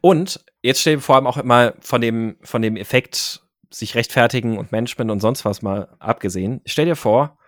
Und 0.00 0.44
jetzt 0.62 0.80
stell 0.80 0.96
dir 0.96 1.00
vor 1.00 1.16
allem 1.16 1.26
auch 1.26 1.42
mal 1.42 1.74
von 1.80 2.00
dem, 2.00 2.36
von 2.42 2.62
dem 2.62 2.76
Effekt 2.76 3.40
sich 3.74 3.94
rechtfertigen 3.94 4.58
und 4.58 4.72
Management 4.72 5.10
und 5.10 5.20
sonst 5.20 5.44
was 5.44 5.62
mal 5.62 5.88
abgesehen. 5.98 6.60
Stell 6.64 6.86
dir 6.86 6.96
vor, 6.96 7.38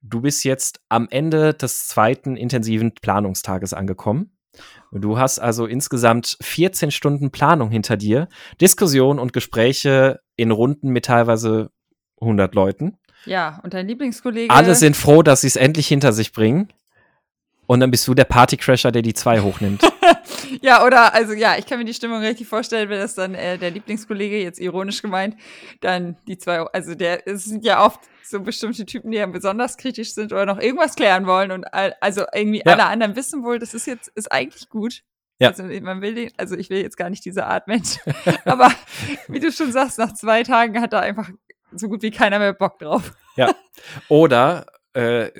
du 0.00 0.20
bist 0.20 0.44
jetzt 0.44 0.80
am 0.88 1.08
Ende 1.10 1.54
des 1.54 1.86
zweiten 1.86 2.36
intensiven 2.36 2.94
Planungstages 2.94 3.74
angekommen. 3.74 4.36
Du 4.90 5.18
hast 5.18 5.38
also 5.38 5.66
insgesamt 5.66 6.36
14 6.42 6.90
Stunden 6.90 7.30
Planung 7.30 7.70
hinter 7.70 7.96
dir, 7.96 8.28
Diskussion 8.60 9.18
und 9.18 9.32
Gespräche 9.32 10.20
in 10.36 10.50
Runden 10.50 10.90
mit 10.90 11.06
teilweise 11.06 11.70
100 12.20 12.54
Leuten. 12.54 12.98
Ja, 13.24 13.60
und 13.62 13.72
dein 13.72 13.86
Lieblingskollege. 13.86 14.52
Alle 14.52 14.74
sind 14.74 14.96
froh, 14.96 15.22
dass 15.22 15.42
sie 15.42 15.46
es 15.46 15.56
endlich 15.56 15.86
hinter 15.86 16.12
sich 16.12 16.32
bringen. 16.32 16.68
Und 17.66 17.80
dann 17.80 17.90
bist 17.90 18.06
du 18.08 18.14
der 18.14 18.24
Partycrasher, 18.24 18.92
der 18.92 19.02
die 19.02 19.14
zwei 19.14 19.40
hochnimmt. 19.40 19.82
Ja, 20.62 20.84
oder, 20.84 21.14
also 21.14 21.32
ja, 21.32 21.56
ich 21.56 21.66
kann 21.66 21.78
mir 21.78 21.84
die 21.84 21.94
Stimmung 21.94 22.20
richtig 22.20 22.46
vorstellen, 22.48 22.88
wenn 22.88 22.98
das 22.98 23.14
dann 23.14 23.34
äh, 23.34 23.58
der 23.58 23.70
Lieblingskollege, 23.70 24.42
jetzt 24.42 24.60
ironisch 24.60 25.02
gemeint, 25.02 25.36
dann 25.80 26.16
die 26.26 26.38
zwei, 26.38 26.60
also 26.60 26.94
der, 26.94 27.26
es 27.26 27.44
sind 27.44 27.64
ja 27.64 27.84
oft 27.84 28.00
so 28.24 28.40
bestimmte 28.40 28.84
Typen, 28.86 29.10
die 29.10 29.18
ja 29.18 29.26
besonders 29.26 29.76
kritisch 29.76 30.14
sind 30.14 30.32
oder 30.32 30.46
noch 30.46 30.58
irgendwas 30.58 30.94
klären 30.94 31.26
wollen 31.26 31.50
und 31.52 31.64
all, 31.72 31.94
also 32.00 32.24
irgendwie 32.34 32.62
Ja. 32.64 32.72
alle 32.72 32.86
anderen 32.86 33.16
wissen 33.16 33.44
wohl, 33.44 33.58
das 33.58 33.74
ist 33.74 33.86
jetzt, 33.86 34.08
ist 34.14 34.30
eigentlich 34.30 34.68
gut. 34.68 35.02
Ja. 35.38 35.48
Also 35.48 35.64
man 35.64 36.00
will 36.02 36.14
den, 36.14 36.30
also 36.36 36.56
ich 36.56 36.70
will 36.70 36.80
jetzt 36.80 36.96
gar 36.96 37.10
nicht 37.10 37.24
diese 37.24 37.46
Art 37.46 37.66
Mensch, 37.66 37.98
aber 38.44 38.70
wie 39.28 39.40
du 39.40 39.50
schon 39.50 39.72
sagst, 39.72 39.98
nach 39.98 40.14
zwei 40.14 40.42
Tagen 40.44 40.80
hat 40.80 40.92
da 40.92 41.00
einfach 41.00 41.30
so 41.74 41.88
gut 41.88 42.02
wie 42.02 42.10
keiner 42.10 42.38
mehr 42.38 42.52
Bock 42.52 42.78
drauf. 42.78 43.12
Oder 44.08 44.66
äh, 44.94 45.30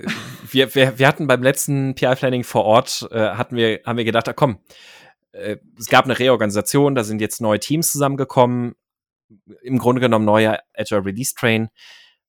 wir, 0.50 0.74
wir, 0.74 0.98
wir 0.98 1.06
hatten 1.06 1.26
beim 1.26 1.42
letzten 1.42 1.94
PI-Planning 1.94 2.42
vor 2.44 2.64
Ort, 2.64 3.06
äh, 3.12 3.18
hatten 3.30 3.56
wir, 3.56 3.80
haben 3.86 3.98
wir 3.98 4.04
gedacht, 4.04 4.28
ah, 4.28 4.32
komm, 4.32 4.58
äh, 5.32 5.56
es 5.78 5.88
gab 5.88 6.04
eine 6.04 6.18
Reorganisation, 6.18 6.94
da 6.94 7.04
sind 7.04 7.20
jetzt 7.20 7.40
neue 7.40 7.60
Teams 7.60 7.90
zusammengekommen, 7.90 8.74
im 9.62 9.78
Grunde 9.78 10.00
genommen 10.00 10.24
neuer 10.24 10.60
Agile 10.74 11.04
Release 11.04 11.34
Train. 11.34 11.68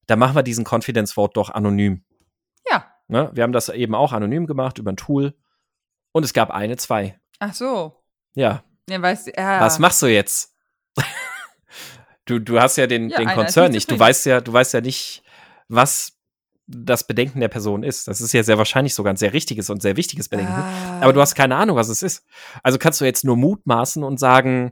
Da 0.07 0.15
machen 0.15 0.35
wir 0.35 0.43
diesen 0.43 0.65
Confidence 0.65 1.13
Vote 1.13 1.33
doch 1.35 1.49
anonym. 1.49 2.03
Ja. 2.69 2.85
Ne? 3.07 3.29
Wir 3.33 3.43
haben 3.43 3.51
das 3.51 3.69
eben 3.69 3.95
auch 3.95 4.13
anonym 4.13 4.47
gemacht 4.47 4.77
über 4.77 4.91
ein 4.91 4.97
Tool. 4.97 5.33
Und 6.11 6.23
es 6.23 6.33
gab 6.33 6.51
eine, 6.51 6.77
zwei. 6.77 7.19
Ach 7.39 7.53
so. 7.53 8.03
Ja, 8.35 8.63
Ja, 8.89 9.01
weißt 9.01 9.27
du, 9.27 9.31
ja. 9.35 9.61
was 9.61 9.79
machst 9.79 10.01
du 10.01 10.07
jetzt? 10.07 10.55
du, 12.25 12.39
du 12.39 12.59
hast 12.59 12.77
ja 12.77 12.87
den, 12.87 13.09
Ja, 13.09 13.17
den 13.17 13.29
Konzern 13.29 13.71
nicht. 13.71 13.89
Du 13.89 13.99
weißt 13.99 14.25
ja, 14.25 14.41
du 14.41 14.53
weißt 14.53 14.73
ja 14.73 14.81
nicht, 14.81 15.23
was 15.67 16.17
das 16.67 17.05
Bedenken 17.05 17.39
der 17.39 17.49
Person 17.49 17.83
ist. 17.83 18.07
Das 18.07 18.21
ist 18.21 18.33
ja 18.33 18.43
sehr 18.43 18.57
wahrscheinlich 18.57 18.93
sogar 18.95 19.13
ein 19.13 19.17
sehr 19.17 19.33
richtiges 19.33 19.69
und 19.69 19.81
sehr 19.81 19.97
wichtiges 19.97 20.29
Bedenken. 20.29 20.53
Ah. 20.53 20.99
Aber 21.01 21.13
du 21.13 21.19
hast 21.21 21.35
keine 21.35 21.55
Ahnung, 21.55 21.75
was 21.75 21.89
es 21.89 22.01
ist. 22.01 22.25
Also 22.63 22.77
kannst 22.77 23.01
du 23.01 23.05
jetzt 23.05 23.25
nur 23.25 23.35
mutmaßen 23.35 24.03
und 24.03 24.19
sagen, 24.19 24.71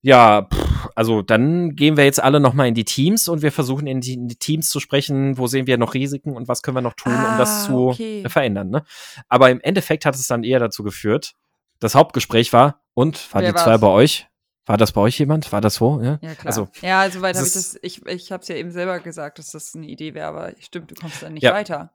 ja, 0.00 0.42
pff, 0.42 0.88
also 0.94 1.22
dann 1.22 1.74
gehen 1.74 1.96
wir 1.96 2.04
jetzt 2.04 2.22
alle 2.22 2.38
noch 2.38 2.54
mal 2.54 2.68
in 2.68 2.74
die 2.74 2.84
Teams 2.84 3.26
und 3.28 3.42
wir 3.42 3.50
versuchen 3.50 3.88
in 3.88 4.00
die, 4.00 4.14
in 4.14 4.28
die 4.28 4.36
Teams 4.36 4.70
zu 4.70 4.78
sprechen, 4.78 5.36
wo 5.38 5.48
sehen 5.48 5.66
wir 5.66 5.76
noch 5.76 5.94
Risiken 5.94 6.36
und 6.36 6.46
was 6.46 6.62
können 6.62 6.76
wir 6.76 6.82
noch 6.82 6.94
tun, 6.94 7.12
um 7.12 7.36
das 7.38 7.64
Ah, 7.64 7.66
zu 7.66 7.88
okay. 7.88 8.24
verändern. 8.28 8.70
Ne? 8.70 8.84
Aber 9.28 9.50
im 9.50 9.60
Endeffekt 9.60 10.04
hat 10.04 10.14
es 10.14 10.26
dann 10.28 10.44
eher 10.44 10.60
dazu 10.60 10.84
geführt, 10.84 11.32
das 11.80 11.96
Hauptgespräch 11.96 12.52
war, 12.52 12.80
und 12.94 13.32
war 13.32 13.42
Wer 13.42 13.52
die 13.52 13.58
zwei 13.58 13.70
war's? 13.72 13.80
bei 13.80 13.86
euch? 13.88 14.26
War 14.68 14.76
das 14.76 14.92
bei 14.92 15.00
euch 15.00 15.18
jemand? 15.18 15.50
War 15.50 15.62
das 15.62 15.80
wo? 15.80 15.98
Ja, 16.02 16.18
Ja, 16.20 16.34
klar. 16.34 16.46
Also, 16.46 16.68
ja, 16.82 17.00
also 17.00 17.22
weit 17.22 17.36
es 17.36 17.38
habe 17.38 17.48
ich 17.48 17.54
das, 17.54 17.78
ich, 17.80 18.06
ich 18.06 18.32
habe 18.32 18.42
es 18.42 18.48
ja 18.48 18.54
eben 18.56 18.70
selber 18.70 19.00
gesagt, 19.00 19.38
dass 19.38 19.50
das 19.50 19.74
eine 19.74 19.86
Idee 19.86 20.12
wäre, 20.12 20.26
aber 20.28 20.52
stimmt, 20.60 20.90
du 20.90 20.94
kommst 20.94 21.22
dann 21.22 21.32
nicht 21.32 21.42
Ja. 21.42 21.54
weiter. 21.54 21.90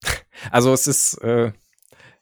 also 0.52 0.72
es 0.72 0.86
ist 0.86 1.14
äh, 1.24 1.50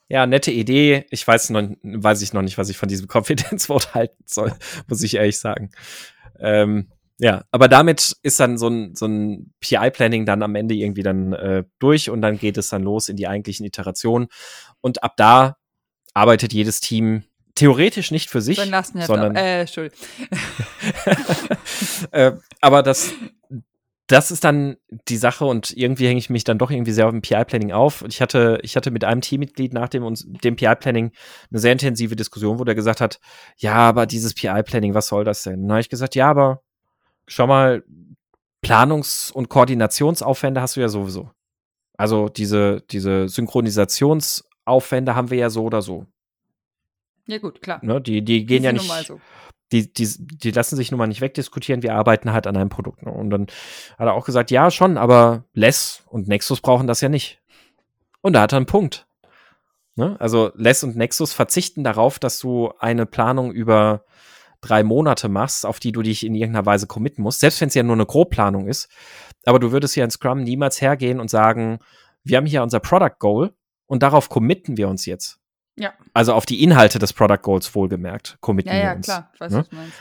ja 0.08 0.26
nette 0.26 0.50
Idee. 0.50 1.04
Ich 1.10 1.26
weiß 1.26 1.50
noch, 1.50 1.62
weiß 1.82 2.22
ich 2.22 2.32
noch 2.32 2.40
nicht, 2.40 2.56
was 2.56 2.70
ich 2.70 2.78
von 2.78 2.88
diesem 2.88 3.06
Confidence 3.12 3.66
Vote 3.66 3.92
halten 3.92 4.22
soll, 4.24 4.54
muss 4.86 5.02
ich 5.02 5.16
ehrlich 5.16 5.38
sagen. 5.38 5.70
Ähm, 6.38 6.90
ja, 7.18 7.44
aber 7.50 7.68
damit 7.68 8.16
ist 8.22 8.40
dann 8.40 8.56
so 8.58 8.68
ein, 8.68 8.94
so 8.94 9.06
ein 9.06 9.52
PI-Planning 9.60 10.24
dann 10.24 10.42
am 10.42 10.54
Ende 10.54 10.74
irgendwie 10.74 11.02
dann 11.02 11.32
äh, 11.32 11.64
durch 11.78 12.08
und 12.10 12.22
dann 12.22 12.38
geht 12.38 12.56
es 12.58 12.68
dann 12.68 12.82
los 12.82 13.08
in 13.08 13.16
die 13.16 13.26
eigentlichen 13.26 13.66
Iterationen. 13.66 14.28
Und 14.80 15.02
ab 15.02 15.14
da 15.16 15.56
arbeitet 16.14 16.52
jedes 16.52 16.80
Team 16.80 17.24
theoretisch 17.56 18.10
nicht 18.12 18.30
für 18.30 18.40
sich, 18.40 18.56
sondern. 19.06 19.34
Äh, 19.36 19.60
Entschuldigung. 19.62 19.98
äh, 22.12 22.32
aber 22.60 22.82
das, 22.82 23.12
das 24.06 24.30
ist 24.30 24.44
dann 24.44 24.76
die 25.08 25.16
Sache 25.16 25.44
und 25.44 25.76
irgendwie 25.76 26.06
hänge 26.06 26.18
ich 26.18 26.30
mich 26.30 26.44
dann 26.44 26.58
doch 26.58 26.70
irgendwie 26.70 26.92
sehr 26.92 27.06
auf 27.06 27.10
dem 27.12 27.22
PI-Planning 27.22 27.72
auf. 27.72 28.04
Ich 28.08 28.20
hatte, 28.20 28.60
ich 28.62 28.76
hatte 28.76 28.90
mit 28.92 29.02
einem 29.04 29.20
Teammitglied 29.20 29.72
nach 29.72 29.88
dem, 29.88 30.04
uns- 30.04 30.24
dem 30.26 30.54
PI-Planning 30.56 31.10
eine 31.50 31.58
sehr 31.60 31.72
intensive 31.72 32.14
Diskussion, 32.14 32.58
wo 32.60 32.64
der 32.64 32.76
gesagt 32.76 33.00
hat, 33.00 33.18
ja, 33.56 33.74
aber 33.74 34.06
dieses 34.06 34.34
PI-Planning, 34.34 34.94
was 34.94 35.08
soll 35.08 35.24
das 35.24 35.42
denn? 35.42 35.62
Dann 35.62 35.72
habe 35.72 35.80
ich 35.80 35.88
gesagt, 35.88 36.14
ja, 36.14 36.30
aber 36.30 36.62
schau 37.26 37.46
mal, 37.46 37.82
Planungs- 38.64 39.32
und 39.32 39.48
Koordinationsaufwände 39.48 40.60
hast 40.60 40.76
du 40.76 40.80
ja 40.80 40.88
sowieso. 40.88 41.30
Also 41.98 42.28
diese, 42.28 42.82
diese 42.90 43.28
Synchronisationsaufwände 43.28 45.14
haben 45.14 45.30
wir 45.30 45.38
ja 45.38 45.50
so 45.50 45.64
oder 45.64 45.82
so. 45.82 46.06
Ja, 47.26 47.38
gut, 47.38 47.60
klar. 47.62 47.80
Ne? 47.82 48.00
Die, 48.00 48.24
die 48.24 48.46
gehen 48.46 48.64
Ist 48.64 48.64
ja 48.64 48.72
nicht 48.72 49.06
so. 49.06 49.20
die, 49.72 49.92
die, 49.92 50.08
die 50.18 50.50
lassen 50.50 50.76
sich 50.76 50.90
nun 50.90 50.98
mal 50.98 51.06
nicht 51.06 51.20
wegdiskutieren, 51.20 51.82
wir 51.82 51.94
arbeiten 51.94 52.32
halt 52.32 52.46
an 52.46 52.56
einem 52.56 52.68
Produkt. 52.68 53.04
Ne? 53.04 53.12
Und 53.12 53.30
dann 53.30 53.46
hat 53.98 54.06
er 54.06 54.14
auch 54.14 54.24
gesagt, 54.24 54.50
ja, 54.50 54.70
schon, 54.70 54.96
aber 54.96 55.44
Less 55.52 56.04
und 56.06 56.28
Nexus 56.28 56.60
brauchen 56.60 56.86
das 56.86 57.00
ja 57.00 57.08
nicht. 57.08 57.40
Und 58.20 58.34
da 58.34 58.42
hat 58.42 58.52
er 58.52 58.58
einen 58.58 58.66
Punkt. 58.66 59.06
Ne? 59.96 60.16
Also 60.20 60.52
Less 60.54 60.84
und 60.84 60.96
Nexus 60.96 61.32
verzichten 61.32 61.82
darauf, 61.82 62.18
dass 62.18 62.38
du 62.38 62.72
eine 62.78 63.06
Planung 63.06 63.50
über 63.50 64.04
drei 64.60 64.82
Monate 64.82 65.28
machst, 65.28 65.66
auf 65.66 65.80
die 65.80 65.92
du 65.92 66.02
dich 66.02 66.24
in 66.24 66.34
irgendeiner 66.34 66.66
Weise 66.66 66.86
committen 66.86 67.22
musst, 67.22 67.40
selbst 67.40 67.60
wenn 67.60 67.68
es 67.68 67.74
ja 67.74 67.82
nur 67.82 67.94
eine 67.94 68.06
Grobplanung 68.06 68.68
ist. 68.68 68.88
Aber 69.44 69.58
du 69.58 69.72
würdest 69.72 69.96
ja 69.96 70.04
in 70.04 70.10
Scrum 70.10 70.42
niemals 70.42 70.80
hergehen 70.80 71.20
und 71.20 71.30
sagen, 71.30 71.78
wir 72.24 72.36
haben 72.36 72.46
hier 72.46 72.62
unser 72.62 72.80
Product 72.80 73.18
Goal 73.18 73.54
und 73.86 74.02
darauf 74.02 74.28
committen 74.28 74.76
wir 74.76 74.88
uns 74.88 75.06
jetzt. 75.06 75.38
Ja. 75.76 75.92
Also 76.14 76.32
auf 76.32 76.46
die 76.46 76.62
Inhalte 76.62 76.98
des 76.98 77.12
Product 77.12 77.42
Goals 77.42 77.74
wohlgemerkt 77.74 78.38
committen 78.40 78.72
Ja, 78.72 78.74
wir 78.74 78.82
ja, 78.82 78.94
klar. 78.96 79.30
Ich 79.34 79.40
weiß, 79.40 79.52
ne? 79.52 79.58
was 79.58 79.68
du 79.68 79.76
meinst. 79.76 79.96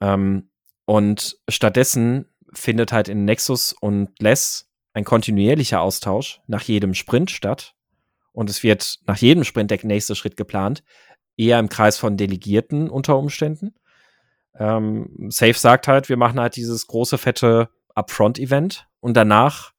Ähm, 0.00 0.50
und 0.86 1.38
stattdessen 1.48 2.26
findet 2.52 2.92
halt 2.92 3.08
in 3.08 3.24
Nexus 3.24 3.72
und 3.72 4.10
Less 4.20 4.70
ein 4.92 5.04
kontinuierlicher 5.04 5.80
Austausch 5.80 6.40
nach 6.46 6.62
jedem 6.62 6.94
Sprint 6.94 7.30
statt. 7.30 7.74
Und 8.32 8.50
es 8.50 8.62
wird 8.62 8.98
nach 9.06 9.16
jedem 9.16 9.44
Sprint 9.44 9.70
der 9.70 9.78
nächste 9.84 10.14
Schritt 10.14 10.36
geplant, 10.36 10.82
eher 11.36 11.58
im 11.58 11.68
Kreis 11.68 11.98
von 11.98 12.16
Delegierten 12.16 12.90
unter 12.90 13.18
Umständen. 13.18 13.74
Ähm, 14.56 15.28
Safe 15.30 15.54
sagt 15.54 15.88
halt, 15.88 16.08
wir 16.08 16.16
machen 16.16 16.40
halt 16.40 16.56
dieses 16.56 16.86
große, 16.86 17.18
fette 17.18 17.70
Upfront-Event 17.94 18.86
und 19.00 19.16
danach, 19.16 19.72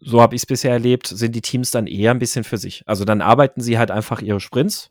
so 0.00 0.20
habe 0.20 0.34
ich 0.34 0.42
es 0.42 0.46
bisher 0.46 0.72
erlebt, 0.72 1.06
sind 1.06 1.34
die 1.34 1.42
Teams 1.42 1.70
dann 1.70 1.86
eher 1.86 2.12
ein 2.12 2.18
bisschen 2.18 2.44
für 2.44 2.58
sich. 2.58 2.82
Also 2.86 3.04
dann 3.04 3.20
arbeiten 3.20 3.60
sie 3.60 3.78
halt 3.78 3.90
einfach 3.90 4.22
ihre 4.22 4.40
Sprints. 4.40 4.90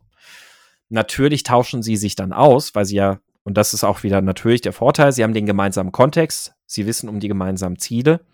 Natürlich 0.89 1.43
tauschen 1.43 1.82
sie 1.82 1.97
sich 1.97 2.15
dann 2.15 2.34
aus, 2.34 2.76
weil 2.76 2.86
sie 2.86 2.95
ja 2.95 3.20
und 3.47 3.55
das 3.55 3.74
ist 3.74 3.86
auch 3.86 4.03
wieder 4.03 4.20
natürlich 4.22 4.59
der 4.59 4.74
Vorteil. 4.74 5.13
Sie 5.13 5.24
haben 5.24 5.34
den 5.34 5.45
gemeinsamen 5.45 5.93
Kontext. 5.93 6.53
sie 6.65 6.86
wissen 6.86 7.07
um 7.07 7.22
die 7.22 7.30
gemeinsamen 7.30 7.80
Ziele 7.80 8.26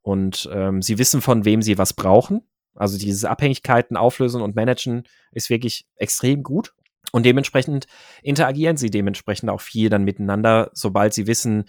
und 0.00 0.48
ähm, 0.50 0.80
sie 0.80 0.96
wissen, 0.96 1.20
von 1.20 1.44
wem 1.44 1.60
sie 1.60 1.76
was 1.76 1.92
brauchen. 1.92 2.40
Also 2.74 2.96
dieses 2.96 3.26
Abhängigkeiten 3.26 3.98
auflösen 3.98 4.40
und 4.40 4.56
managen 4.56 5.02
ist 5.32 5.50
wirklich 5.50 5.84
extrem 5.96 6.42
gut. 6.42 6.72
Und 7.12 7.26
dementsprechend 7.26 7.86
interagieren 8.22 8.78
sie 8.78 8.90
dementsprechend 8.90 9.50
auch 9.50 9.60
viel 9.60 9.90
dann 9.90 10.04
miteinander, 10.04 10.70
sobald 10.72 11.12
sie 11.12 11.26
wissen, 11.26 11.64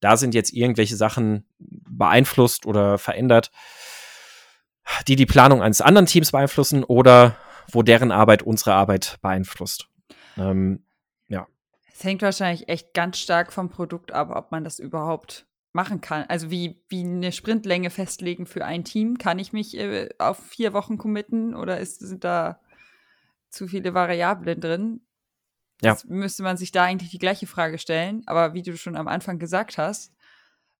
da 0.00 0.16
sind 0.16 0.34
jetzt 0.34 0.52
irgendwelche 0.52 0.96
Sachen 0.96 1.46
beeinflusst 1.58 2.66
oder 2.66 2.98
verändert, 2.98 3.50
die 5.06 5.16
die 5.16 5.26
Planung 5.26 5.62
eines 5.62 5.80
anderen 5.80 6.06
Teams 6.06 6.32
beeinflussen 6.32 6.84
oder 6.84 7.36
wo 7.70 7.82
deren 7.82 8.10
Arbeit 8.10 8.42
unsere 8.42 8.74
Arbeit 8.74 9.18
beeinflusst. 9.22 9.88
Ähm, 10.36 10.84
ja. 11.28 11.46
Es 11.92 12.02
hängt 12.02 12.22
wahrscheinlich 12.22 12.68
echt 12.68 12.94
ganz 12.94 13.18
stark 13.18 13.52
vom 13.52 13.68
Produkt 13.68 14.12
ab, 14.12 14.30
ob 14.34 14.50
man 14.50 14.64
das 14.64 14.78
überhaupt 14.78 15.46
machen 15.72 16.00
kann. 16.00 16.24
Also 16.28 16.50
wie, 16.50 16.82
wie 16.88 17.04
eine 17.04 17.32
Sprintlänge 17.32 17.90
festlegen 17.90 18.46
für 18.46 18.64
ein 18.64 18.84
Team. 18.84 19.18
Kann 19.18 19.38
ich 19.38 19.52
mich 19.52 19.76
äh, 19.76 20.08
auf 20.18 20.38
vier 20.38 20.72
Wochen 20.72 20.98
committen 20.98 21.54
oder 21.54 21.78
ist, 21.78 22.00
sind 22.00 22.24
da 22.24 22.60
zu 23.50 23.68
viele 23.68 23.94
Variablen 23.94 24.60
drin? 24.60 25.00
Ja. 25.82 25.92
Das 25.92 26.04
müsste 26.04 26.42
man 26.42 26.56
sich 26.56 26.72
da 26.72 26.84
eigentlich 26.84 27.10
die 27.10 27.18
gleiche 27.18 27.46
Frage 27.46 27.78
stellen. 27.78 28.22
Aber 28.26 28.54
wie 28.54 28.62
du 28.62 28.76
schon 28.76 28.96
am 28.96 29.08
Anfang 29.08 29.38
gesagt 29.38 29.78
hast, 29.78 30.12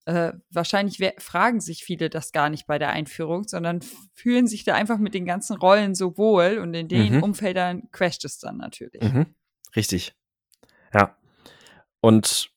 äh, 0.05 0.33
wahrscheinlich 0.49 0.99
fragen 1.19 1.61
sich 1.61 1.83
viele 1.83 2.09
das 2.09 2.31
gar 2.31 2.49
nicht 2.49 2.65
bei 2.65 2.79
der 2.79 2.89
Einführung, 2.89 3.47
sondern 3.47 3.81
fühlen 4.13 4.47
sich 4.47 4.63
da 4.63 4.73
einfach 4.73 4.97
mit 4.97 5.13
den 5.13 5.25
ganzen 5.25 5.57
Rollen 5.57 5.93
so 5.93 6.17
wohl 6.17 6.57
und 6.59 6.73
in 6.73 6.87
den 6.87 7.17
mhm. 7.17 7.23
Umfeldern 7.23 7.83
crasht 7.91 8.25
es 8.25 8.39
dann 8.39 8.57
natürlich. 8.57 9.01
Mhm. 9.01 9.27
Richtig. 9.75 10.15
Ja. 10.93 11.15
Und 11.99 12.49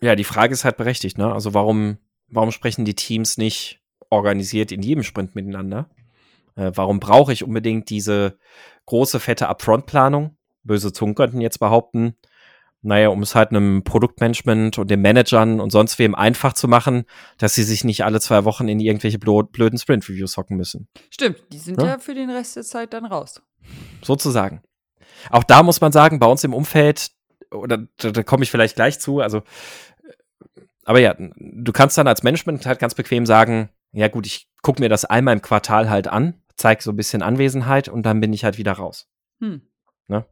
ja, 0.00 0.16
die 0.16 0.24
Frage 0.24 0.54
ist 0.54 0.64
halt 0.64 0.78
berechtigt, 0.78 1.18
ne? 1.18 1.32
Also 1.32 1.54
warum, 1.54 1.98
warum 2.28 2.50
sprechen 2.50 2.84
die 2.84 2.94
Teams 2.94 3.36
nicht 3.36 3.80
organisiert 4.08 4.72
in 4.72 4.82
jedem 4.82 5.02
Sprint 5.04 5.34
miteinander? 5.34 5.90
Äh, 6.56 6.72
warum 6.74 7.00
brauche 7.00 7.32
ich 7.32 7.44
unbedingt 7.44 7.90
diese 7.90 8.38
große, 8.86 9.20
fette 9.20 9.48
Upfront-Planung? 9.48 10.36
Böse 10.64 10.92
Zungen 10.92 11.14
könnten 11.14 11.40
jetzt 11.40 11.58
behaupten, 11.58 12.16
naja, 12.82 13.08
um 13.08 13.22
es 13.22 13.34
halt 13.34 13.50
einem 13.50 13.84
Produktmanagement 13.84 14.78
und 14.78 14.90
den 14.90 15.00
Managern 15.00 15.60
und 15.60 15.70
sonst 15.70 15.98
wem 16.00 16.16
einfach 16.16 16.52
zu 16.52 16.66
machen, 16.66 17.04
dass 17.38 17.54
sie 17.54 17.62
sich 17.62 17.84
nicht 17.84 18.04
alle 18.04 18.20
zwei 18.20 18.44
Wochen 18.44 18.68
in 18.68 18.80
irgendwelche 18.80 19.20
blöden 19.20 19.78
Sprint-Reviews 19.78 20.36
hocken 20.36 20.56
müssen. 20.56 20.88
Stimmt, 21.10 21.42
die 21.52 21.58
sind 21.58 21.80
ja? 21.80 21.88
ja 21.88 21.98
für 21.98 22.14
den 22.14 22.28
Rest 22.28 22.56
der 22.56 22.64
Zeit 22.64 22.92
dann 22.92 23.06
raus. 23.06 23.40
Sozusagen. 24.02 24.62
Auch 25.30 25.44
da 25.44 25.62
muss 25.62 25.80
man 25.80 25.92
sagen, 25.92 26.18
bei 26.18 26.26
uns 26.26 26.42
im 26.42 26.52
Umfeld, 26.52 27.12
oder 27.52 27.86
da, 27.98 28.10
da 28.10 28.22
komme 28.24 28.42
ich 28.42 28.50
vielleicht 28.50 28.74
gleich 28.74 28.98
zu, 28.98 29.20
also, 29.20 29.42
aber 30.84 30.98
ja, 30.98 31.14
du 31.16 31.72
kannst 31.72 31.96
dann 31.96 32.08
als 32.08 32.24
Management 32.24 32.66
halt 32.66 32.80
ganz 32.80 32.96
bequem 32.96 33.26
sagen, 33.26 33.70
ja 33.92 34.08
gut, 34.08 34.26
ich 34.26 34.48
gucke 34.62 34.82
mir 34.82 34.88
das 34.88 35.04
einmal 35.04 35.34
im 35.34 35.42
Quartal 35.42 35.88
halt 35.88 36.08
an, 36.08 36.42
zeige 36.56 36.82
so 36.82 36.90
ein 36.90 36.96
bisschen 36.96 37.22
Anwesenheit 37.22 37.88
und 37.88 38.04
dann 38.04 38.20
bin 38.20 38.32
ich 38.32 38.42
halt 38.42 38.58
wieder 38.58 38.72
raus. 38.72 39.08
Hm. 39.40 39.62
Ne? 40.08 40.26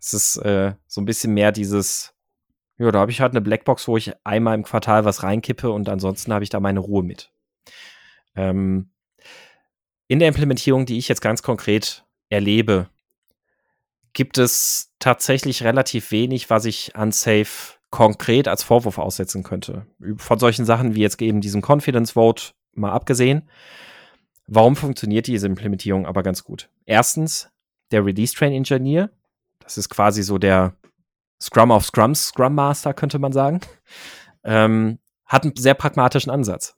Es 0.00 0.12
ist 0.12 0.36
äh, 0.38 0.74
so 0.86 1.00
ein 1.00 1.04
bisschen 1.04 1.34
mehr 1.34 1.52
dieses, 1.52 2.14
ja, 2.78 2.90
da 2.90 3.00
habe 3.00 3.10
ich 3.10 3.20
halt 3.20 3.32
eine 3.32 3.40
Blackbox, 3.40 3.88
wo 3.88 3.96
ich 3.96 4.12
einmal 4.24 4.54
im 4.54 4.64
Quartal 4.64 5.04
was 5.04 5.22
reinkippe 5.22 5.70
und 5.70 5.88
ansonsten 5.88 6.32
habe 6.32 6.44
ich 6.44 6.50
da 6.50 6.60
meine 6.60 6.80
Ruhe 6.80 7.02
mit. 7.02 7.32
Ähm, 8.34 8.90
in 10.08 10.18
der 10.18 10.28
Implementierung, 10.28 10.86
die 10.86 10.98
ich 10.98 11.08
jetzt 11.08 11.20
ganz 11.20 11.42
konkret 11.42 12.04
erlebe, 12.28 12.88
gibt 14.12 14.38
es 14.38 14.92
tatsächlich 14.98 15.62
relativ 15.62 16.10
wenig, 16.10 16.50
was 16.50 16.64
ich 16.64 16.96
an 16.96 17.12
Safe 17.12 17.78
konkret 17.90 18.48
als 18.48 18.62
Vorwurf 18.62 18.98
aussetzen 18.98 19.42
könnte. 19.42 19.86
Von 20.16 20.38
solchen 20.38 20.64
Sachen 20.64 20.94
wie 20.94 21.00
jetzt 21.00 21.20
eben 21.20 21.40
diesem 21.40 21.62
Confidence 21.62 22.12
Vote 22.12 22.52
mal 22.74 22.92
abgesehen. 22.92 23.48
Warum 24.46 24.76
funktioniert 24.76 25.26
diese 25.26 25.46
Implementierung 25.46 26.06
aber 26.06 26.22
ganz 26.22 26.42
gut? 26.42 26.68
Erstens, 26.84 27.50
der 27.92 28.04
Release 28.04 28.34
Train 28.34 28.52
Engineer, 28.52 29.10
das 29.60 29.78
ist 29.78 29.88
quasi 29.88 30.22
so 30.22 30.38
der 30.38 30.74
Scrum 31.40 31.70
of 31.70 31.84
Scrums, 31.84 32.28
Scrum 32.28 32.54
Master, 32.54 32.94
könnte 32.94 33.18
man 33.18 33.32
sagen, 33.32 33.60
ähm, 34.44 34.98
hat 35.26 35.44
einen 35.44 35.56
sehr 35.56 35.74
pragmatischen 35.74 36.30
Ansatz. 36.30 36.76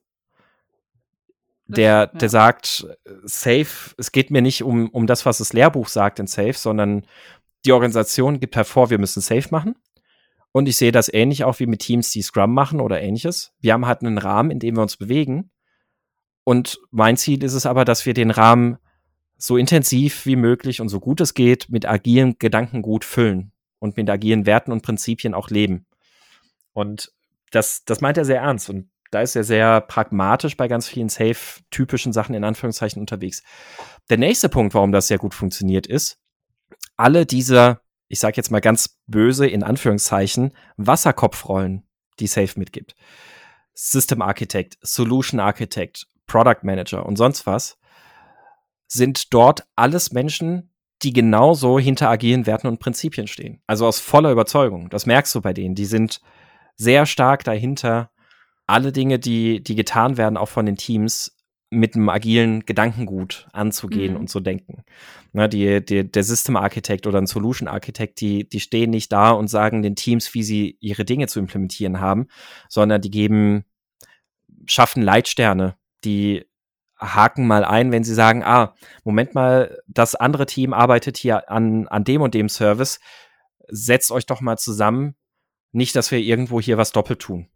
Der, 1.67 2.09
der 2.09 2.29
sagt, 2.29 2.87
Safe, 3.23 3.95
es 3.97 4.12
geht 4.12 4.31
mir 4.31 4.43
nicht 4.43 4.62
um, 4.62 4.91
um 4.91 5.07
das, 5.07 5.25
was 5.25 5.39
das 5.39 5.55
Lehrbuch 5.55 5.89
sagt 5.89 6.19
in 6.19 6.27
Safe, 6.27 6.53
sondern 6.53 7.07
die 7.65 7.73
Organisation 7.73 8.39
gibt 8.39 8.57
hervor, 8.57 8.91
wir 8.91 8.99
müssen 8.99 9.23
Safe 9.23 9.49
machen. 9.51 9.75
Und 10.53 10.69
ich 10.69 10.77
sehe 10.77 10.93
das 10.93 11.12
ähnlich 11.12 11.43
auch 11.45 11.59
wie 11.59 11.67
mit 11.67 11.81
Teams, 11.81 12.11
die 12.11 12.23
Scrum 12.23 12.55
machen 12.55 12.81
oder 12.81 13.01
ähnliches. 13.01 13.53
Wir 13.61 13.73
haben 13.73 13.87
halt 13.87 14.03
einen 14.03 14.19
Rahmen, 14.19 14.51
in 14.51 14.61
dem 14.61 14.77
wir 14.77 14.83
uns 14.83 14.97
bewegen. 14.97 15.51
Und 16.45 16.79
mein 16.91 17.17
Ziel 17.17 17.43
ist 17.43 17.55
es 17.55 17.67
aber, 17.67 17.85
dass 17.85 18.07
wir 18.07 18.15
den 18.15 18.31
Rahmen 18.31 18.77
so 19.45 19.59
intensiv 19.59 20.25
wie 20.25 20.37
möglich 20.37 20.81
und 20.81 20.89
so 20.89 21.01
gut 21.01 21.21
es 21.21 21.35
geht 21.35 21.69
mit 21.69 21.85
agilen 21.85 22.39
Gedankengut 22.39 23.05
füllen 23.05 23.53
und 23.79 23.99
mit 23.99 24.09
agilen 24.09 24.47
Werten 24.47 24.73
und 24.73 24.81
Prinzipien 24.81 25.35
auch 25.35 25.51
leben. 25.51 25.85
Und 26.73 27.13
das, 27.51 27.85
das 27.85 28.01
meint 28.01 28.17
er 28.17 28.25
sehr 28.25 28.41
ernst 28.41 28.71
und 28.71 28.89
da 29.11 29.21
ist 29.21 29.37
er 29.37 29.45
sehr 29.45 29.83
pragmatisch 29.83 30.57
bei 30.57 30.67
ganz 30.67 30.89
vielen 30.89 31.11
safe-typischen 31.11 32.15
Sachen 32.15 32.35
in 32.35 32.43
Anführungszeichen 32.43 33.01
unterwegs. 33.01 33.43
Der 34.09 34.17
nächste 34.17 34.49
Punkt, 34.49 34.73
warum 34.73 34.93
das 34.93 35.09
sehr 35.09 35.19
gut 35.19 35.35
funktioniert, 35.35 35.87
ist, 35.87 36.19
alle 36.97 37.27
diese, 37.27 37.81
ich 38.09 38.21
sage 38.21 38.39
jetzt 38.39 38.51
mal 38.51 38.63
ganz 38.63 38.99
böse 39.07 39.47
in 39.47 39.63
Anführungszeichen, 39.63 40.53
Wasserkopfrollen, 40.79 41.87
die 42.19 42.29
Safe 42.29 42.59
mitgibt. 42.59 42.95
System 43.75 44.23
Architect, 44.23 44.79
Solution 44.81 45.39
Architect, 45.39 46.07
Product 46.27 46.61
Manager 46.63 47.05
und 47.05 47.17
sonst 47.17 47.47
was, 47.47 47.77
sind 48.95 49.35
dort 49.35 49.65
alles 49.77 50.13
Menschen, 50.13 50.71
die 51.03 51.13
genauso 51.13 51.79
hinter 51.79 52.09
agilen 52.09 52.47
Werten 52.47 52.67
und 52.67 52.81
Prinzipien 52.81 53.27
stehen. 53.27 53.61
Also 53.67 53.87
aus 53.87 54.01
voller 54.01 54.33
Überzeugung. 54.33 54.89
Das 54.89 55.07
merkst 55.07 55.35
du 55.35 55.41
bei 55.41 55.53
denen. 55.53 55.75
Die 55.75 55.85
sind 55.85 56.21
sehr 56.77 57.05
stark 57.05 57.45
dahinter, 57.45 58.11
alle 58.67 58.93
Dinge, 58.93 59.19
die, 59.19 59.63
die 59.63 59.75
getan 59.75 60.17
werden, 60.17 60.39
auch 60.39 60.49
von 60.49 60.65
den 60.65 60.77
Teams, 60.77 61.37
mit 61.71 61.97
einem 61.97 62.09
agilen 62.09 62.65
Gedankengut 62.65 63.49
anzugehen 63.53 64.15
mhm. 64.15 64.21
und 64.21 64.31
zu 64.31 64.41
denken. 64.41 64.85
Na, 65.33 65.49
die, 65.49 65.85
die, 65.85 66.11
der 66.11 66.23
System 66.23 66.57
Architect 66.57 67.07
oder 67.07 67.21
ein 67.21 67.27
Solution 67.27 67.69
Architect, 67.69 68.21
die, 68.21 68.49
die 68.49 68.61
stehen 68.61 68.91
nicht 68.91 69.13
da 69.13 69.33
und 69.33 69.49
sagen 69.49 69.83
den 69.83 69.97
Teams, 69.97 70.33
wie 70.35 70.45
sie 70.45 70.79
ihre 70.81 71.05
Dinge 71.05 71.27
zu 71.27 71.41
implementieren 71.41 72.01
haben, 72.01 72.29
sondern 72.69 73.01
die 73.01 73.11
geben, 73.11 73.65
schaffen 74.67 75.03
Leitsterne, 75.03 75.75
die 76.05 76.47
haken 77.05 77.47
mal 77.47 77.65
ein, 77.65 77.93
wenn 77.93 78.05
sie 78.05 78.15
sagen, 78.15 78.43
ah, 78.45 78.75
Moment 79.05 79.35
mal, 79.35 79.79
das 79.87 80.15
andere 80.15 80.47
Team 80.47 80.73
arbeitet 80.73 81.17
hier 81.17 81.51
an, 81.51 81.89
an 81.89 82.05
dem 82.05 82.23
und 82.23 82.35
dem 82.35 82.49
Service, 82.49 83.01
setzt 83.69 84.11
euch 84.11 84.27
doch 84.27 84.41
mal 84.41 84.59
zusammen, 84.59 85.15
nicht, 85.73 85.97
dass 85.97 86.11
wir 86.11 86.19
irgendwo 86.19 86.61
hier 86.61 86.79
was 86.79 86.93
doppelt 86.93 87.21
tun. 87.21 87.49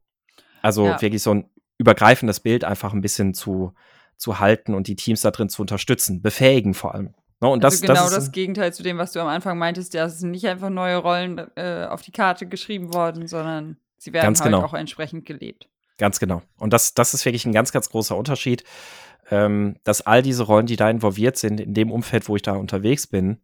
Also 0.62 0.86
ja. 0.86 1.00
wirklich 1.00 1.22
so 1.22 1.34
ein 1.34 1.50
übergreifendes 1.78 2.40
Bild 2.40 2.64
einfach 2.64 2.92
ein 2.92 3.00
bisschen 3.00 3.34
zu, 3.34 3.72
zu 4.16 4.40
halten 4.40 4.74
und 4.74 4.88
die 4.88 4.96
Teams 4.96 5.20
da 5.20 5.30
drin 5.30 5.48
zu 5.48 5.62
unterstützen, 5.62 6.20
befähigen 6.20 6.74
vor 6.74 6.94
allem. 6.94 7.14
No, 7.40 7.52
und 7.52 7.64
also 7.64 7.76
das, 7.76 7.82
genau 7.82 7.94
das, 7.94 8.14
das 8.14 8.32
Gegenteil 8.32 8.72
zu 8.72 8.82
dem, 8.82 8.98
was 8.98 9.12
du 9.12 9.20
am 9.20 9.28
Anfang 9.28 9.58
meintest, 9.58 9.94
es 9.94 10.18
sind 10.18 10.32
nicht 10.32 10.46
einfach 10.48 10.70
neue 10.70 10.96
Rollen 10.96 11.38
äh, 11.54 11.86
auf 11.88 12.02
die 12.02 12.10
Karte 12.10 12.46
geschrieben 12.46 12.92
worden, 12.92 13.28
sondern 13.28 13.76
sie 13.96 14.12
werden 14.12 14.34
halt 14.34 14.42
genau. 14.42 14.64
auch 14.64 14.74
entsprechend 14.74 15.24
gelebt. 15.24 15.68
Ganz 15.98 16.18
genau. 16.18 16.42
Und 16.58 16.72
das, 16.72 16.94
das 16.94 17.14
ist 17.14 17.24
wirklich 17.24 17.44
ein 17.44 17.52
ganz, 17.52 17.70
ganz 17.70 17.90
großer 17.90 18.16
Unterschied 18.16 18.64
ähm, 19.30 19.76
dass 19.84 20.02
all 20.02 20.22
diese 20.22 20.44
Rollen, 20.44 20.66
die 20.66 20.76
da 20.76 20.90
involviert 20.90 21.36
sind, 21.36 21.60
in 21.60 21.74
dem 21.74 21.90
Umfeld, 21.90 22.28
wo 22.28 22.36
ich 22.36 22.42
da 22.42 22.52
unterwegs 22.52 23.06
bin, 23.06 23.38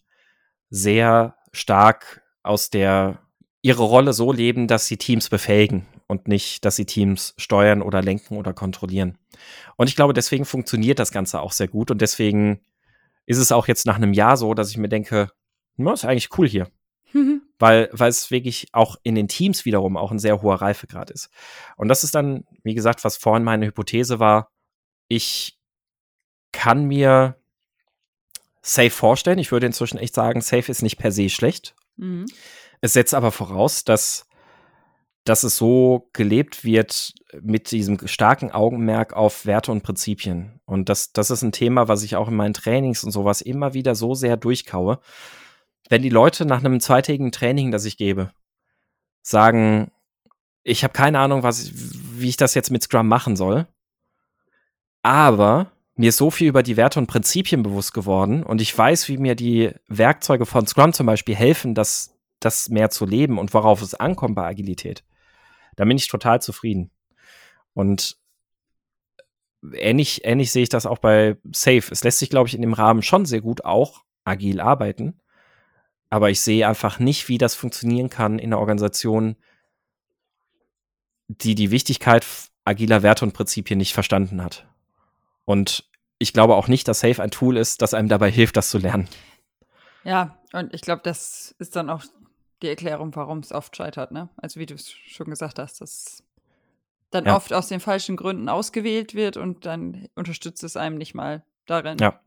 sehr 0.71 1.37
stark 1.53 2.23
aus 2.43 2.71
der 2.71 3.21
ihre 3.63 3.85
Rolle 3.85 4.13
so 4.13 4.31
leben, 4.31 4.69
dass 4.69 4.87
sie 4.87 4.99
Teams 4.99 5.31
befähigen 5.31 5.87
und 6.07 6.29
nicht, 6.29 6.67
dass 6.67 6.77
sie 6.77 6.85
Teams 6.85 7.35
steuern 7.39 7.81
oder 7.81 8.03
lenken 8.03 8.37
oder 8.37 8.53
kontrollieren. 8.53 9.17
Und 9.77 9.89
ich 9.89 9.97
glaube, 9.97 10.13
deswegen 10.13 10.45
funktioniert 10.45 10.99
das 10.99 11.13
Ganze 11.13 11.41
auch 11.41 11.53
sehr 11.53 11.69
gut 11.69 11.91
und 11.91 12.03
deswegen 12.03 12.61
ist 13.25 13.39
es 13.39 13.53
auch 13.53 13.67
jetzt 13.67 13.87
nach 13.87 13.97
einem 13.97 14.13
Jahr 14.13 14.37
so, 14.37 14.53
dass 14.53 14.71
ich 14.71 14.77
mir 14.77 14.91
denke, 14.91 15.31
na, 15.77 15.95
ist 15.95 16.05
eigentlich 16.05 16.37
cool 16.39 16.47
hier. 16.47 16.69
Mhm. 17.15 17.43
Weil, 17.59 17.89
weil 17.93 18.11
es 18.11 18.31
wirklich 18.31 18.69
auch 18.73 18.97
in 19.03 19.15
den 19.15 19.29
Teams 19.29 19.65
wiederum 19.65 19.97
auch 19.97 20.11
ein 20.11 20.19
sehr 20.19 20.43
hoher 20.43 20.57
Reifegrad 20.57 21.11
ist. 21.11 21.31
Und 21.77 21.89
das 21.89 22.05
ist 22.05 22.15
dann, 22.15 22.45
wie 22.65 22.75
gesagt, 22.75 23.05
was 23.05 23.17
vorhin 23.17 23.45
meine 23.45 23.67
Hypothese 23.67 24.19
war. 24.19 24.51
Ich 25.09 25.59
kann 26.55 26.87
mir 26.87 27.37
Safe 28.63 28.91
vorstellen. 28.91 29.39
Ich 29.39 29.53
würde 29.53 29.67
inzwischen 29.67 29.99
echt 29.99 30.15
sagen, 30.15 30.41
Safe 30.41 30.71
ist 30.71 30.83
nicht 30.83 30.97
per 30.97 31.13
se 31.13 31.29
schlecht. 31.29 31.75
Mhm. 31.97 32.25
Es 32.81 32.95
setzt 32.95 33.15
aber 33.15 33.31
voraus, 33.31 33.85
dass, 33.85 34.27
dass 35.25 35.43
es 35.43 35.57
so 35.57 36.09
gelebt 36.13 36.65
wird 36.65 37.13
mit 37.43 37.71
diesem 37.71 38.07
starken 38.07 38.51
Augenmerk 38.51 39.13
auf 39.13 39.45
Werte 39.45 39.71
und 39.71 39.83
Prinzipien. 39.83 40.61
Und 40.65 40.89
das, 40.89 41.13
das 41.13 41.31
ist 41.31 41.43
ein 41.43 41.53
Thema, 41.53 41.89
was 41.89 42.03
ich 42.03 42.17
auch 42.17 42.29
in 42.29 42.37
meinen 42.37 42.55
Trainings 42.55 43.05
und 43.05 43.11
sowas 43.11 43.43
immer 43.43 43.75
wieder 43.75 43.95
so 43.95 44.15
sehr 44.15 44.37
durchkaue. 44.37 44.99
Wenn 45.91 46.03
die 46.03 46.09
Leute 46.09 46.47
nach 46.47 46.65
einem 46.65 46.81
zweitägigen 46.81 47.33
Training, 47.33 47.71
das 47.71 47.85
ich 47.85 47.99
gebe, 47.99 48.31
sagen, 49.21 49.91
ich 50.63 50.85
habe 50.85 50.95
keine 50.95 51.19
Ahnung, 51.19 51.43
was, 51.43 51.71
wie 51.75 52.29
ich 52.31 52.39
das 52.39 52.55
jetzt 52.55 52.71
mit 52.71 52.83
Scrum 52.83 53.09
machen 53.09 53.37
soll. 53.37 53.67
Aber 55.03 55.71
mir 55.97 56.09
ist 56.09 56.17
so 56.17 56.31
viel 56.31 56.49
über 56.49 56.63
die 56.63 56.77
Werte 56.77 56.99
und 56.99 57.07
Prinzipien 57.07 57.63
bewusst 57.63 57.95
geworden 57.95 58.43
und 58.43 58.61
ich 58.61 58.77
weiß, 58.77 59.09
wie 59.09 59.19
mir 59.19 59.35
die 59.35 59.73
Werkzeuge 59.87 60.47
von 60.47 60.67
Scrum 60.67 60.93
zum 60.93 61.07
Beispiel 61.07 61.37
helfen, 61.37 61.75
das, 61.75 62.17
das 62.41 62.69
mehr 62.69 62.91
zu 62.91 63.07
leben 63.07 63.39
und 63.39 63.55
worauf 63.55 63.81
es 63.81 63.95
ankommt 63.95 64.35
bei 64.35 64.47
Agilität. 64.47 65.05
Da 65.77 65.85
bin 65.85 65.97
ich 65.97 66.09
total 66.09 66.43
zufrieden. 66.43 66.91
Und 67.75 68.17
ähnlich, 69.73 70.25
ähnlich 70.25 70.53
sehe 70.53 70.65
ich 70.65 70.69
das 70.69 70.87
auch 70.87 70.99
bei 70.99 71.37
Safe. 71.53 71.85
Es 71.91 72.05
lässt 72.05 72.19
sich, 72.19 72.31
glaube 72.31 72.49
ich, 72.49 72.55
in 72.55 72.63
dem 72.63 72.73
Rahmen 72.73 73.03
schon 73.03 73.27
sehr 73.27 73.41
gut 73.41 73.65
auch 73.65 74.05
agil 74.25 74.61
arbeiten. 74.61 75.21
Aber 76.11 76.31
ich 76.31 76.41
sehe 76.41 76.69
einfach 76.69 76.99
nicht, 76.99 77.29
wie 77.29 77.39
das 77.39 77.55
funktionieren 77.55 78.09
kann 78.09 78.39
in 78.39 78.53
einer 78.53 78.61
Organisation, 78.61 79.37
die 81.29 81.55
die 81.55 81.71
Wichtigkeit 81.71 82.25
agiler 82.65 83.03
Werte 83.03 83.25
und 83.25 83.33
Prinzipien 83.33 83.79
nicht 83.79 83.95
verstanden 83.95 84.43
hat. 84.43 84.69
Und 85.45 85.85
ich 86.19 86.33
glaube 86.33 86.55
auch 86.55 86.69
nicht, 86.69 86.89
dass 86.89 87.01
Safe 87.01 87.23
ein 87.23 87.31
Tool 87.31 87.57
ist, 87.57 87.83
das 87.83 87.95
einem 87.95 88.09
dabei 88.09 88.31
hilft, 88.31 88.57
das 88.57 88.71
zu 88.71 88.79
lernen. 88.79 89.09
Ja, 90.05 90.39
und 90.53 90.73
ich 90.75 90.83
glaube, 90.83 91.03
das 91.03 91.55
ist 91.59 91.77
dann 91.77 91.91
auch 91.91 92.05
die 92.63 92.69
Erklärung, 92.69 93.15
warum 93.17 93.39
es 93.39 93.53
oft 93.53 93.77
scheitert, 93.77 94.13
ne? 94.13 94.29
Also 94.37 94.61
wie 94.61 94.67
du 94.67 94.75
es 94.75 94.91
schon 94.91 95.29
gesagt 95.29 95.59
hast, 95.59 95.81
dass 95.81 96.23
dann 97.11 97.27
ja. 97.27 97.37
oft 97.37 97.53
aus 97.53 97.69
den 97.69 97.81
falschen 97.81 98.17
Gründen 98.17 98.49
ausgewählt 98.49 99.15
wird 99.15 99.37
und 99.37 99.67
dann 99.67 100.09
unterstützt 100.15 100.65
es 100.65 100.77
einem 100.77 100.99
nicht 100.99 101.15
mal 101.15 101.45
darin. 101.67 101.99
Ja. 101.99 102.21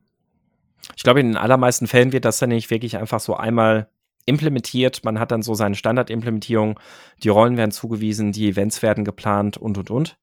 Ich 0.95 1.03
glaube, 1.03 1.19
in 1.19 1.27
den 1.27 1.37
allermeisten 1.37 1.87
Fällen 1.87 2.11
wird 2.11 2.25
das 2.25 2.37
dann 2.37 2.49
nicht 2.49 2.69
wirklich 2.69 2.97
einfach 2.97 3.19
so 3.19 3.35
einmal 3.35 3.89
implementiert. 4.25 5.03
Man 5.03 5.19
hat 5.19 5.31
dann 5.31 5.41
so 5.41 5.55
seine 5.55 5.75
Standardimplementierung, 5.75 6.79
die 7.23 7.29
Rollen 7.29 7.57
werden 7.57 7.71
zugewiesen, 7.71 8.31
die 8.31 8.49
Events 8.49 8.81
werden 8.81 9.05
geplant 9.05 9.57
und 9.57 9.77
und 9.77 9.89
und. 9.89 10.17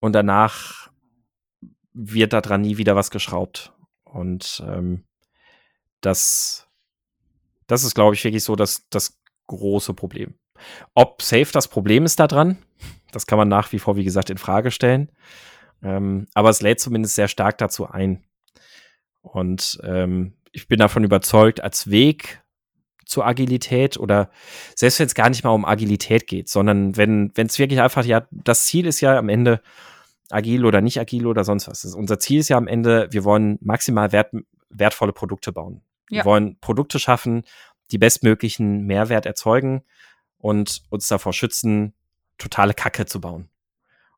Und 0.00 0.12
danach 0.12 0.81
wird 1.94 2.32
daran 2.32 2.62
nie 2.62 2.76
wieder 2.76 2.96
was 2.96 3.10
geschraubt. 3.10 3.72
Und 4.04 4.62
ähm, 4.66 5.04
das, 6.00 6.68
das 7.66 7.84
ist, 7.84 7.94
glaube 7.94 8.14
ich, 8.14 8.24
wirklich 8.24 8.44
so 8.44 8.56
das, 8.56 8.88
das 8.90 9.18
große 9.46 9.94
Problem. 9.94 10.34
Ob 10.94 11.22
Safe 11.22 11.48
das 11.52 11.68
Problem 11.68 12.04
ist 12.04 12.20
daran, 12.20 12.58
das 13.12 13.26
kann 13.26 13.38
man 13.38 13.48
nach 13.48 13.72
wie 13.72 13.78
vor, 13.78 13.96
wie 13.96 14.04
gesagt, 14.04 14.30
in 14.30 14.38
Frage 14.38 14.70
stellen. 14.70 15.10
Ähm, 15.82 16.28
aber 16.34 16.50
es 16.50 16.62
lädt 16.62 16.80
zumindest 16.80 17.14
sehr 17.14 17.28
stark 17.28 17.58
dazu 17.58 17.88
ein. 17.88 18.22
Und 19.20 19.80
ähm, 19.84 20.34
ich 20.52 20.68
bin 20.68 20.78
davon 20.78 21.04
überzeugt, 21.04 21.62
als 21.62 21.90
Weg 21.90 22.42
zur 23.04 23.26
Agilität 23.26 23.98
oder 23.98 24.30
selbst 24.74 24.98
wenn 24.98 25.06
es 25.06 25.14
gar 25.14 25.28
nicht 25.28 25.44
mal 25.44 25.50
um 25.50 25.64
Agilität 25.64 26.26
geht, 26.26 26.48
sondern 26.48 26.96
wenn 26.96 27.32
es 27.36 27.58
wirklich 27.58 27.80
einfach, 27.80 28.04
ja, 28.04 28.26
das 28.30 28.66
Ziel 28.66 28.86
ist 28.86 29.00
ja 29.00 29.18
am 29.18 29.28
Ende, 29.28 29.60
agil 30.32 30.64
oder 30.64 30.80
nicht 30.80 30.98
agil 30.98 31.26
oder 31.26 31.44
sonst 31.44 31.68
was. 31.68 31.84
Ist. 31.84 31.94
Unser 31.94 32.18
Ziel 32.18 32.40
ist 32.40 32.48
ja 32.48 32.56
am 32.56 32.66
Ende, 32.66 33.08
wir 33.10 33.24
wollen 33.24 33.58
maximal 33.60 34.12
wert, 34.12 34.32
wertvolle 34.70 35.12
Produkte 35.12 35.52
bauen. 35.52 35.82
Ja. 36.10 36.18
Wir 36.18 36.24
wollen 36.26 36.58
Produkte 36.60 36.98
schaffen, 36.98 37.44
die 37.90 37.98
bestmöglichen 37.98 38.86
Mehrwert 38.86 39.26
erzeugen 39.26 39.82
und 40.38 40.82
uns 40.90 41.06
davor 41.08 41.32
schützen, 41.32 41.94
totale 42.38 42.74
Kacke 42.74 43.06
zu 43.06 43.20
bauen. 43.20 43.48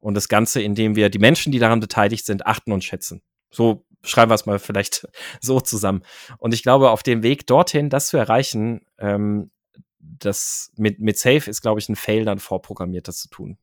Und 0.01 0.15
das 0.15 0.29
Ganze, 0.29 0.63
indem 0.63 0.97
wir 0.97 1.09
die 1.09 1.19
Menschen, 1.19 1.51
die 1.53 1.59
daran 1.59 1.81
beteiligt 1.81 2.27
sind, 2.27 2.47
achten 2.47 2.73
und 2.73 2.85
schätzen. 2.85 3.23
So 3.51 3.87
schreiben 4.03 4.31
wir 4.31 4.35
es 4.35 4.47
mal 4.47 4.59
vielleicht 4.59 5.09
so 5.41 5.61
zusammen. 5.61 6.03
Und 6.39 6.55
ich 6.55 6.63
glaube, 6.63 6.91
auf 6.91 7.03
dem 7.03 7.23
Weg 7.23 7.47
dorthin, 7.47 7.91
das 7.91 8.09
zu 8.09 8.17
erreichen, 8.17 8.87
ähm, 8.99 9.51
das 9.99 10.71
mit, 10.77 11.01
mit 11.01 11.19
Safe 11.19 11.49
ist, 11.51 11.63
glaube 11.63 11.81
ich, 11.81 11.89
ein 11.89 11.97
Fail 11.97 12.25
dann 12.25 12.39
vorprogrammiert, 12.39 13.09
das 13.09 13.19
zu 13.19 13.29
tun. 13.29 13.59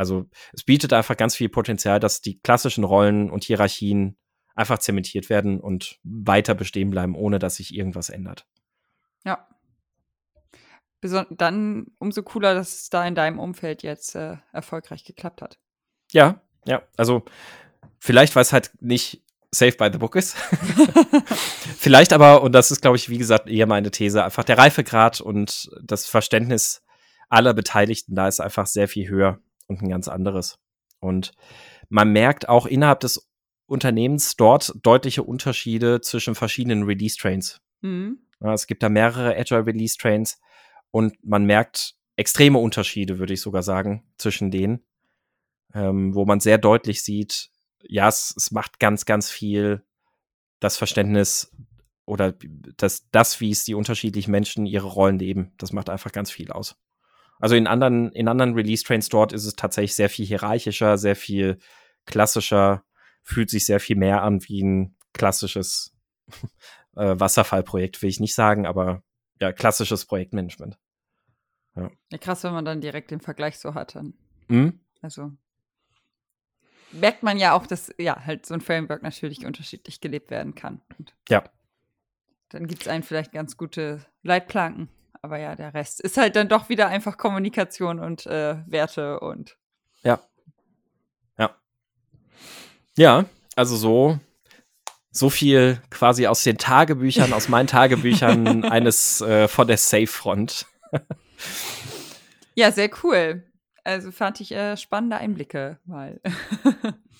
Also 0.00 0.30
es 0.54 0.64
bietet 0.64 0.94
einfach 0.94 1.14
ganz 1.14 1.36
viel 1.36 1.50
Potenzial, 1.50 2.00
dass 2.00 2.22
die 2.22 2.40
klassischen 2.40 2.84
Rollen 2.84 3.30
und 3.30 3.44
Hierarchien 3.44 4.16
einfach 4.54 4.78
zementiert 4.78 5.28
werden 5.28 5.60
und 5.60 5.98
weiter 6.02 6.54
bestehen 6.54 6.88
bleiben, 6.88 7.14
ohne 7.14 7.38
dass 7.38 7.56
sich 7.56 7.74
irgendwas 7.74 8.08
ändert. 8.08 8.46
Ja. 9.26 9.46
Beson 11.02 11.26
dann 11.28 11.88
umso 11.98 12.22
cooler, 12.22 12.54
dass 12.54 12.80
es 12.80 12.88
da 12.88 13.06
in 13.06 13.14
deinem 13.14 13.38
Umfeld 13.38 13.82
jetzt 13.82 14.14
äh, 14.14 14.38
erfolgreich 14.54 15.04
geklappt 15.04 15.42
hat. 15.42 15.58
Ja, 16.12 16.40
ja. 16.64 16.80
Also 16.96 17.26
vielleicht, 17.98 18.34
weil 18.34 18.42
es 18.42 18.54
halt 18.54 18.72
nicht 18.80 19.22
safe 19.50 19.76
by 19.76 19.90
the 19.92 19.98
book 19.98 20.16
ist. 20.16 20.34
vielleicht 21.76 22.14
aber, 22.14 22.40
und 22.40 22.52
das 22.52 22.70
ist, 22.70 22.80
glaube 22.80 22.96
ich, 22.96 23.10
wie 23.10 23.18
gesagt, 23.18 23.50
eher 23.50 23.66
meine 23.66 23.90
These, 23.90 24.24
einfach 24.24 24.44
der 24.44 24.56
Reifegrad 24.56 25.20
und 25.20 25.70
das 25.82 26.06
Verständnis 26.06 26.82
aller 27.28 27.52
Beteiligten 27.52 28.14
da 28.14 28.28
ist 28.28 28.40
einfach 28.40 28.66
sehr 28.66 28.88
viel 28.88 29.06
höher 29.06 29.42
und 29.70 29.80
ein 29.80 29.88
ganz 29.88 30.08
anderes. 30.08 30.58
Und 30.98 31.32
man 31.88 32.12
merkt 32.12 32.48
auch 32.48 32.66
innerhalb 32.66 33.00
des 33.00 33.30
Unternehmens 33.66 34.36
dort 34.36 34.74
deutliche 34.82 35.22
Unterschiede 35.22 36.00
zwischen 36.00 36.34
verschiedenen 36.34 36.82
Release-Trains. 36.82 37.60
Mhm. 37.80 38.18
Ja, 38.40 38.52
es 38.52 38.66
gibt 38.66 38.82
da 38.82 38.88
mehrere 38.88 39.36
Agile 39.36 39.64
Release-Trains 39.64 40.40
und 40.90 41.24
man 41.24 41.44
merkt 41.44 41.94
extreme 42.16 42.58
Unterschiede, 42.58 43.18
würde 43.18 43.32
ich 43.32 43.40
sogar 43.40 43.62
sagen, 43.62 44.02
zwischen 44.18 44.50
denen, 44.50 44.84
ähm, 45.72 46.14
wo 46.14 46.26
man 46.26 46.40
sehr 46.40 46.58
deutlich 46.58 47.02
sieht, 47.02 47.50
ja, 47.82 48.08
es, 48.08 48.34
es 48.36 48.50
macht 48.50 48.78
ganz, 48.80 49.06
ganz 49.06 49.30
viel 49.30 49.82
das 50.58 50.76
Verständnis 50.76 51.56
oder 52.04 52.34
das, 52.76 53.08
das, 53.10 53.40
wie 53.40 53.50
es 53.50 53.64
die 53.64 53.74
unterschiedlichen 53.74 54.32
Menschen 54.32 54.66
ihre 54.66 54.88
Rollen 54.88 55.18
leben, 55.18 55.52
das 55.58 55.72
macht 55.72 55.88
einfach 55.88 56.12
ganz 56.12 56.30
viel 56.30 56.50
aus. 56.50 56.76
Also 57.40 57.56
in 57.56 57.66
anderen, 57.66 58.12
in 58.12 58.28
anderen 58.28 58.54
Release-Trains 58.54 59.08
dort 59.08 59.32
ist 59.32 59.46
es 59.46 59.54
tatsächlich 59.54 59.94
sehr 59.94 60.10
viel 60.10 60.26
hierarchischer, 60.26 60.98
sehr 60.98 61.16
viel 61.16 61.58
klassischer, 62.06 62.84
fühlt 63.22 63.50
sich 63.50 63.66
sehr 63.66 63.80
viel 63.80 63.96
mehr 63.96 64.22
an 64.22 64.40
wie 64.46 64.62
ein 64.62 64.96
klassisches 65.14 65.96
äh, 66.96 67.18
Wasserfallprojekt, 67.18 68.02
will 68.02 68.10
ich 68.10 68.20
nicht 68.20 68.34
sagen, 68.34 68.66
aber 68.66 69.02
ja, 69.40 69.52
klassisches 69.52 70.04
Projektmanagement. 70.04 70.78
Ja. 71.76 71.90
ja 72.10 72.18
krass, 72.18 72.44
wenn 72.44 72.52
man 72.52 72.64
dann 72.64 72.80
direkt 72.80 73.10
den 73.10 73.20
Vergleich 73.20 73.58
so 73.58 73.74
hat. 73.74 73.94
Dann. 73.94 74.14
Mhm. 74.48 74.80
Also 75.00 75.32
merkt 76.92 77.22
man 77.22 77.38
ja 77.38 77.54
auch, 77.54 77.66
dass 77.66 77.92
ja 77.98 78.24
halt 78.24 78.46
so 78.46 78.54
ein 78.54 78.60
Framework 78.60 79.02
natürlich 79.02 79.46
unterschiedlich 79.46 80.00
gelebt 80.00 80.30
werden 80.30 80.54
kann. 80.54 80.80
Und 80.98 81.14
ja. 81.28 81.44
Dann 82.50 82.66
gibt 82.66 82.82
es 82.82 82.88
einen 82.88 83.04
vielleicht 83.04 83.32
ganz 83.32 83.56
gute 83.56 84.04
Leitplanken, 84.22 84.88
aber 85.22 85.38
ja, 85.38 85.54
der 85.54 85.74
Rest 85.74 86.00
ist 86.00 86.16
halt 86.16 86.36
dann 86.36 86.48
doch 86.48 86.68
wieder 86.68 86.88
einfach 86.88 87.16
Kommunikation 87.16 88.00
und 88.00 88.26
äh, 88.26 88.56
Werte 88.66 89.20
und. 89.20 89.56
Ja. 90.02 90.20
Ja. 91.38 91.56
Ja, 92.96 93.24
also 93.56 93.76
so 93.76 94.18
so 95.12 95.28
viel 95.30 95.82
quasi 95.90 96.26
aus 96.26 96.44
den 96.44 96.58
Tagebüchern, 96.58 97.32
aus 97.32 97.48
meinen 97.48 97.66
Tagebüchern 97.66 98.64
eines 98.70 99.20
äh, 99.20 99.48
von 99.48 99.66
der 99.66 99.76
Safe 99.76 100.06
Front. 100.06 100.66
ja, 102.54 102.70
sehr 102.70 102.90
cool. 103.02 103.44
Also 103.82 104.12
fand 104.12 104.40
ich 104.40 104.52
äh, 104.52 104.76
spannende 104.76 105.16
Einblicke 105.16 105.78
mal. 105.84 106.20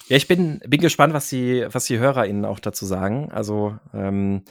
ja, 0.08 0.16
ich 0.16 0.28
bin, 0.28 0.60
bin 0.66 0.80
gespannt, 0.80 1.14
was 1.14 1.28
die, 1.28 1.66
was 1.68 1.86
die 1.86 1.98
HörerInnen 1.98 2.44
auch 2.44 2.60
dazu 2.60 2.86
sagen. 2.86 3.30
Also, 3.32 3.78
ähm, 3.94 4.44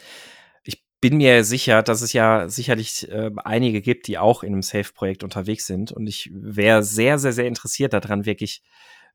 bin 1.02 1.18
mir 1.18 1.44
sicher, 1.44 1.82
dass 1.82 2.02
es 2.02 2.14
ja 2.14 2.50
sicherlich 2.50 3.10
äh, 3.10 3.32
einige 3.38 3.82
gibt, 3.82 4.08
die 4.08 4.18
auch 4.18 4.44
in 4.44 4.54
einem 4.54 4.62
Safe-Projekt 4.62 5.24
unterwegs 5.24 5.66
sind. 5.66 5.92
Und 5.92 6.08
ich 6.08 6.30
wäre 6.34 6.84
sehr, 6.84 7.18
sehr, 7.20 7.32
sehr 7.32 7.48
interessiert 7.48 7.94
daran, 7.94 8.26
wirklich, 8.26 8.62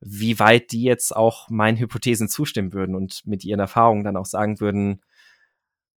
wie 0.00 0.38
weit 0.38 0.72
die 0.72 0.82
jetzt 0.82 1.14
auch 1.14 1.48
meinen 1.50 1.78
Hypothesen 1.78 2.28
zustimmen 2.28 2.72
würden 2.72 2.94
und 2.94 3.26
mit 3.26 3.44
ihren 3.44 3.60
Erfahrungen 3.60 4.04
dann 4.04 4.16
auch 4.16 4.26
sagen 4.26 4.60
würden, 4.60 5.02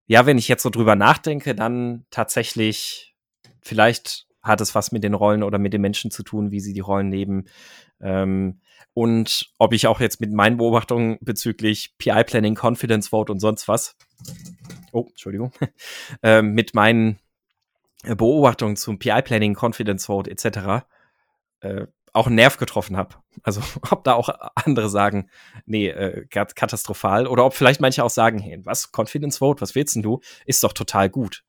ja, 0.07 0.25
wenn 0.25 0.37
ich 0.37 0.47
jetzt 0.47 0.63
so 0.63 0.69
drüber 0.69 0.95
nachdenke, 0.95 1.55
dann 1.55 2.05
tatsächlich 2.11 3.15
vielleicht 3.61 4.27
hat 4.45 4.61
es 4.61 4.75
was 4.75 4.91
mit 4.91 5.03
den 5.03 5.13
Rollen 5.13 5.43
oder 5.43 5.57
mit 5.57 5.73
den 5.73 5.81
Menschen 5.81 6.11
zu 6.11 6.23
tun, 6.23 6.51
wie 6.51 6.59
sie 6.59 6.73
die 6.73 6.79
Rollen 6.79 7.11
leben. 7.11 7.45
Ähm, 7.99 8.61
und 8.93 9.51
ob 9.57 9.73
ich 9.73 9.87
auch 9.87 9.99
jetzt 9.99 10.21
mit 10.21 10.31
meinen 10.31 10.57
Beobachtungen 10.57 11.17
bezüglich 11.19 11.97
PI-Planning, 11.97 12.57
Confidence 12.57 13.09
Vote 13.09 13.31
und 13.31 13.39
sonst 13.39 13.67
was, 13.67 13.97
oh, 14.91 15.07
Entschuldigung, 15.09 15.51
äh, 16.23 16.41
mit 16.41 16.73
meinen 16.73 17.19
Beobachtungen 18.03 18.77
zum 18.77 18.99
PI-Planning, 18.99 19.57
Confidence 19.59 20.05
Vote 20.05 20.29
etc. 20.29 20.85
Äh, 21.61 21.87
auch 22.13 22.27
einen 22.27 22.35
Nerv 22.35 22.57
getroffen 22.57 22.95
habe. 22.95 23.15
Also 23.43 23.61
ob 23.91 24.03
da 24.03 24.13
auch 24.13 24.29
andere 24.55 24.89
sagen, 24.89 25.29
nee, 25.65 25.89
äh, 25.89 26.25
katastrophal. 26.27 27.27
Oder 27.27 27.45
ob 27.45 27.53
vielleicht 27.53 27.81
manche 27.81 28.03
auch 28.03 28.09
sagen, 28.09 28.39
hey, 28.39 28.59
was, 28.63 28.91
Confidence 28.95 29.39
Vote, 29.39 29.61
was 29.61 29.75
willst 29.75 29.95
denn 29.95 30.03
du? 30.03 30.21
Ist 30.45 30.63
doch 30.63 30.73
total 30.73 31.09
gut. 31.09 31.43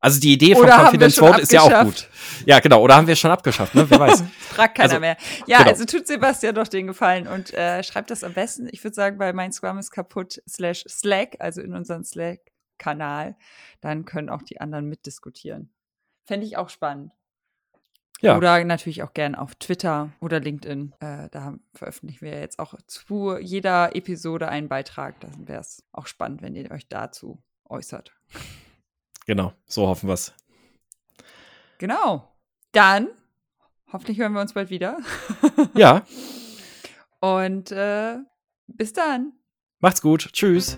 Also 0.00 0.20
die 0.20 0.32
Idee 0.32 0.54
von 0.54 0.68
Confidence 0.68 1.18
Vote 1.18 1.40
ist 1.40 1.52
ja 1.52 1.62
auch 1.62 1.84
gut. 1.84 2.08
Ja, 2.44 2.60
genau. 2.60 2.82
Oder 2.82 2.96
haben 2.96 3.06
wir 3.06 3.16
schon 3.16 3.30
abgeschafft, 3.30 3.74
ne? 3.74 3.88
Wer 3.88 4.00
weiß. 4.00 4.24
Fragt 4.38 4.76
keiner 4.76 4.90
also, 4.90 5.00
mehr. 5.00 5.16
Ja, 5.46 5.58
genau. 5.58 5.70
also 5.70 5.84
tut 5.84 6.06
Sebastian 6.06 6.54
doch 6.54 6.68
den 6.68 6.86
Gefallen 6.86 7.26
und 7.26 7.54
äh, 7.54 7.82
schreibt 7.82 8.10
das 8.10 8.24
am 8.24 8.32
besten. 8.32 8.68
Ich 8.70 8.82
würde 8.82 8.94
sagen, 8.94 9.18
bei 9.18 9.32
mein 9.32 9.52
Scrum 9.52 9.78
ist 9.78 9.90
kaputt 9.90 10.42
slash 10.48 10.84
Slack, 10.88 11.36
also 11.38 11.60
in 11.60 11.74
unseren 11.74 12.04
Slack-Kanal. 12.04 13.36
Dann 13.80 14.04
können 14.04 14.28
auch 14.28 14.42
die 14.42 14.60
anderen 14.60 14.88
mitdiskutieren. 14.88 15.72
Fände 16.24 16.46
ich 16.46 16.56
auch 16.56 16.68
spannend. 16.68 17.12
Ja. 18.22 18.36
Oder 18.36 18.64
natürlich 18.64 19.02
auch 19.02 19.14
gern 19.14 19.34
auf 19.34 19.56
Twitter 19.56 20.12
oder 20.20 20.38
LinkedIn. 20.38 20.94
Äh, 21.00 21.28
da 21.30 21.54
veröffentlichen 21.74 22.24
wir 22.24 22.38
jetzt 22.38 22.60
auch 22.60 22.74
zu 22.86 23.36
jeder 23.38 23.96
Episode 23.96 24.48
einen 24.48 24.68
Beitrag. 24.68 25.18
Da 25.20 25.28
wäre 25.38 25.60
es 25.60 25.82
auch 25.90 26.06
spannend, 26.06 26.40
wenn 26.40 26.54
ihr 26.54 26.70
euch 26.70 26.88
dazu 26.88 27.42
äußert. 27.68 28.12
Genau, 29.26 29.52
so 29.66 29.86
hoffen 29.86 30.08
wir 30.08 30.14
es. 30.14 30.32
Genau. 31.78 32.28
Dann 32.72 33.08
hoffentlich 33.92 34.18
hören 34.18 34.32
wir 34.32 34.40
uns 34.40 34.52
bald 34.54 34.70
wieder. 34.70 34.98
Ja. 35.74 36.04
Und 37.20 37.70
äh, 37.70 38.16
bis 38.66 38.92
dann. 38.92 39.32
Macht's 39.78 40.02
gut. 40.02 40.30
Tschüss. 40.32 40.76